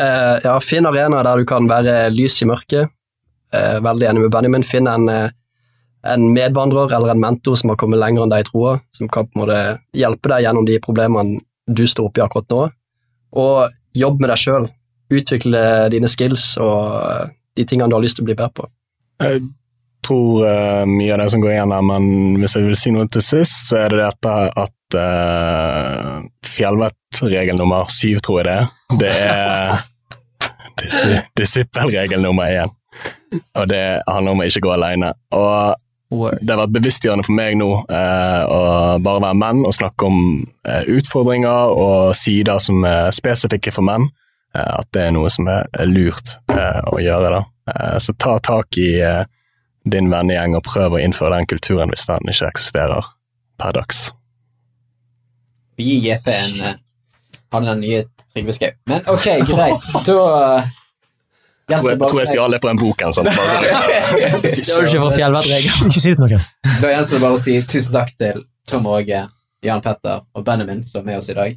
Eh, 0.00 0.36
ja, 0.44 0.54
finn 0.64 0.88
arenaer 0.88 1.26
der 1.26 1.42
du 1.42 1.48
kan 1.48 1.68
være 1.68 2.08
lys 2.14 2.40
i 2.40 2.48
mørket. 2.48 2.88
Eh, 3.52 3.76
veldig 3.84 4.08
enig 4.08 4.24
med 4.24 4.32
Benjamin. 4.32 4.64
Finn 4.64 4.88
en, 4.88 5.08
eh, 5.08 5.30
en 6.04 6.32
medvandrer 6.32 6.94
eller 6.96 7.12
en 7.12 7.20
mentor 7.20 7.56
som 7.56 7.70
har 7.70 7.76
kommet 7.76 8.00
lenger 8.00 8.22
enn 8.22 8.32
deg 8.32 8.46
i 8.46 8.48
troa, 8.48 8.80
som 8.92 9.08
kan 9.08 9.26
på 9.26 9.36
en 9.36 9.42
måte 9.42 9.80
hjelpe 9.92 10.32
deg 10.32 10.46
gjennom 10.46 10.66
de 10.66 10.78
problemene 10.80 11.40
du 11.68 11.84
står 11.86 12.08
oppi 12.08 12.22
akkurat 12.24 12.48
nå. 12.48 12.70
Og 13.32 13.70
jobb 13.94 14.20
med 14.20 14.30
deg 14.30 14.38
sjøl. 14.38 14.70
Utvikle 15.10 15.90
dine 15.90 16.08
skills 16.08 16.56
og 16.62 17.02
eh, 17.02 17.28
de 17.56 17.66
tingene 17.66 17.90
du 17.90 17.96
har 17.96 18.04
lyst 18.04 18.18
til 18.18 18.26
å 18.26 18.30
bli 18.30 18.36
bedre 18.38 18.54
på. 18.56 18.68
Jeg 19.20 19.42
tror 20.06 20.46
uh, 20.46 20.84
mye 20.88 21.12
av 21.14 21.22
det 21.22 21.28
som 21.34 21.42
går 21.42 21.54
igjen 21.54 21.74
her, 21.76 21.86
men 21.86 22.40
hvis 22.40 22.56
jeg 22.56 22.66
vil 22.66 22.78
si 22.80 22.92
noe 22.94 23.10
til 23.12 23.24
sist, 23.24 23.68
så 23.68 23.82
er 23.82 23.94
det 23.94 24.00
dette 24.02 24.34
at 24.64 24.96
uh, 24.96 26.16
fjellvettregel 26.46 27.60
nummer 27.60 27.90
syv, 27.92 28.22
tror 28.24 28.40
jeg 28.40 28.48
det 28.48 28.56
er. 28.56 28.72
Det 29.00 29.14
er 29.20 29.86
dis 30.80 30.98
disippelregel 31.36 32.22
nummer 32.24 32.48
én. 32.48 32.72
Og 33.54 33.68
det 33.70 33.84
handler 34.08 34.34
om 34.34 34.42
å 34.42 34.48
ikke 34.48 34.64
gå 34.64 34.72
alene. 34.74 35.12
Og 35.36 35.76
det 36.10 36.50
har 36.50 36.64
vært 36.64 36.74
bevisstgjørende 36.74 37.22
for 37.26 37.36
meg 37.38 37.54
nå 37.60 37.68
eh, 37.86 38.42
å 38.50 38.62
bare 39.02 39.22
være 39.22 39.38
menn 39.38 39.60
og 39.62 39.76
snakke 39.76 40.08
om 40.08 40.22
eh, 40.66 40.88
utfordringer 40.96 41.74
og 41.78 42.16
sider 42.18 42.58
som 42.62 42.82
er 42.88 43.14
spesifikke 43.14 43.70
for 43.74 43.86
menn. 43.86 44.08
Eh, 44.54 44.74
at 44.80 44.88
det 44.94 45.06
er 45.06 45.14
noe 45.14 45.30
som 45.30 45.48
er, 45.50 45.68
lurt 45.86 46.34
eh, 46.50 46.80
å 46.90 46.98
gjøre. 47.02 47.30
da. 47.36 47.42
Eh, 47.74 47.98
så 48.02 48.14
ta 48.18 48.38
tak 48.42 48.78
i 48.78 48.90
din 49.90 50.10
vennegjeng 50.12 50.56
og 50.58 50.64
prøv 50.66 50.98
å 50.98 51.00
innføre 51.00 51.38
den 51.38 51.48
kulturen 51.50 51.92
hvis 51.92 52.08
den 52.10 52.32
ikke 52.32 52.50
eksisterer 52.50 53.12
per 53.60 53.76
dags. 53.78 54.10
Gi 55.80 55.96
JP 56.04 56.28
en 56.28 56.58
Han 57.50 57.64
er 57.64 57.72
den 57.72 57.80
nye 57.82 58.02
Trygve 58.34 58.52
Skau. 58.54 58.74
Men 58.86 59.06
ok, 59.10 59.30
greit. 59.48 59.88
Da 61.70 61.76
jeg 61.76 61.84
Tror 61.84 61.92
jeg, 61.92 61.98
tror 62.10 62.18
jeg 62.18 62.28
stjal 62.32 62.50
det 62.50 62.58
fra 62.64 62.70
en 62.74 62.78
bok. 62.80 63.02
En 63.06 63.12
sånn. 63.14 63.28
Det 63.30 63.34
var 63.38 64.86
ikke 64.88 65.02
fra 65.04 65.10
fjellvettregelen. 65.14 65.90
Ikke 65.92 66.00
si 66.02 66.10
det 66.10 66.16
til 66.18 66.24
noen. 66.24 66.48
Da 66.82 66.90
gjenstår 66.90 67.20
det 67.20 67.22
bare 67.22 67.36
å 67.36 67.42
si 67.44 67.54
tusen 67.62 67.94
takk 67.94 68.10
til 68.18 68.40
Tom 68.66 68.88
Åge, 68.90 69.20
Jan 69.62 69.84
Petter 69.84 70.24
og 70.34 70.46
Benjamin 70.48 70.82
som 70.82 71.04
er 71.04 71.12
med 71.12 71.20
oss 71.20 71.30
i 71.30 71.36
dag. 71.38 71.54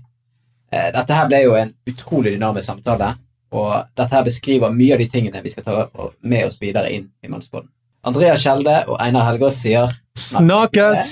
Eh, 0.73 0.89
Dette 0.95 1.13
her 1.13 1.27
ble 1.29 1.43
jo 1.43 1.53
en 1.59 1.73
utrolig 1.89 2.33
dynamisk 2.33 2.65
samtale, 2.71 3.11
og 3.53 3.73
dette 3.97 4.15
her 4.17 4.23
beskriver 4.25 4.73
mye 4.73 4.95
av 4.95 5.01
de 5.03 5.07
tingene 5.11 5.43
vi 5.45 5.51
skal 5.53 5.65
ta 5.67 6.07
med 6.25 6.47
oss 6.47 6.57
videre 6.61 6.89
inn 6.95 7.11
i 7.21 7.29
Mannsbåten. 7.29 7.69
Andreas 8.03 8.41
Skjelde 8.41 8.79
og 8.89 8.97
Einar 8.99 9.29
Helgaas 9.29 9.61
sier 9.61 9.93
Snakkes! 10.19 11.05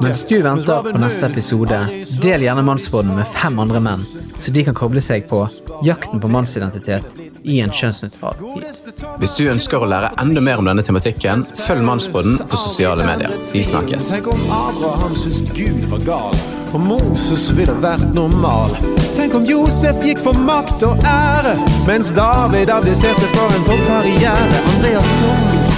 Mens 0.00 0.26
du 0.26 0.42
venter 0.42 0.92
på 0.92 0.98
neste 0.98 1.26
episode, 1.26 1.78
del 2.22 2.44
gjerne 2.46 2.62
Mannsbåten 2.64 3.12
med 3.16 3.28
fem 3.28 3.58
andre 3.60 3.80
menn, 3.84 4.04
så 4.40 4.52
de 4.54 4.64
kan 4.64 4.76
koble 4.76 5.02
seg 5.04 5.26
på 5.28 5.42
jakten 5.84 6.22
på 6.22 6.30
mannsidentitet 6.32 7.16
i 7.42 7.58
en 7.60 7.74
kjønnsnøytral 7.74 8.38
tid. 8.38 9.04
Hvis 9.20 9.34
du 9.36 9.44
ønsker 9.50 9.82
å 9.82 9.88
lære 9.90 10.12
enda 10.22 10.40
mer 10.44 10.62
om 10.62 10.70
denne 10.70 10.84
tematikken, 10.86 11.44
følg 11.44 11.84
Mannsbåten 11.84 12.38
på 12.48 12.60
sosiale 12.60 13.04
medier. 13.06 13.34
Vi 13.52 13.64
snakkes. 13.66 14.12
Tenk 14.16 14.30
om 14.32 14.42
Abraham 14.48 15.16
syntes 15.18 15.42
Gud 15.58 15.84
var 15.92 16.06
gal, 16.06 16.40
og 16.72 16.86
Moses 16.86 17.48
ville 17.56 17.76
vært 17.84 18.14
normal. 18.16 18.72
Tenk 19.18 19.36
om 19.36 19.44
Josef 19.48 20.00
gikk 20.06 20.22
for 20.22 20.38
makt 20.48 20.86
og 20.88 21.04
ære, 21.04 21.58
mens 21.90 22.14
David 22.16 22.72
abdiserte 22.72 23.28
for 23.36 23.58
en 23.58 23.68
toppkarriere. 23.68 24.62
Andreas 24.76 25.12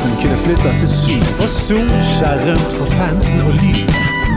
Torkelsen 0.04 0.22
kunne 0.22 0.38
flytta 0.44 0.70
til 0.78 0.88
syd 0.88 1.42
og 1.42 1.48
Solskjær 1.48 2.36
rundt 2.46 2.72
for 2.78 2.86
fansen 2.96 3.40
og 3.40 3.52
lyd. 3.60 3.88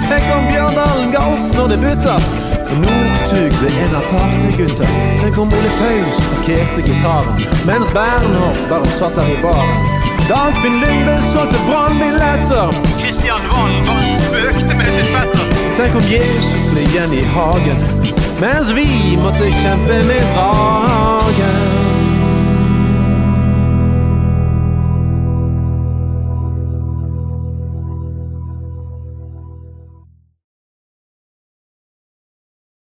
Tenk 0.04 0.28
om 0.32 0.46
Bjørndalen 0.48 1.12
ga 1.12 1.24
opp 1.34 1.56
når 1.58 1.68
det 1.74 1.80
bytta! 1.82 2.16
og 2.68 2.80
Northug 2.84 3.54
ble 3.62 3.70
en 3.84 3.94
av 3.96 4.08
partegutta. 4.12 4.88
Tenk 5.22 5.38
om 5.40 5.52
Ole 5.58 5.72
Paus 5.80 6.18
parkerte 6.32 6.84
gitaren, 6.88 7.44
mens 7.68 7.92
Bernhoft 7.96 8.68
bare 8.72 8.92
satt 8.96 9.16
der 9.20 9.32
i 9.32 9.38
baren. 9.44 9.88
Dagfinn 10.28 10.80
Lyngve 10.84 11.16
solgte 11.32 11.60
brannbilletter. 11.68 12.76
Kristian 13.00 13.48
Valen 13.52 13.88
spøkte 14.28 14.74
med 14.76 14.92
sitt 14.96 15.16
fetter. 15.16 15.56
Tenk 15.80 16.00
om 16.00 16.12
Jesus 16.12 16.68
ble 16.74 16.84
igjen 16.88 17.16
i 17.16 17.24
hagen, 17.36 17.88
mens 18.44 18.76
vi 18.76 18.88
måtte 19.24 19.52
kjempe 19.64 20.04
med 20.12 20.30
dragen. 20.36 21.67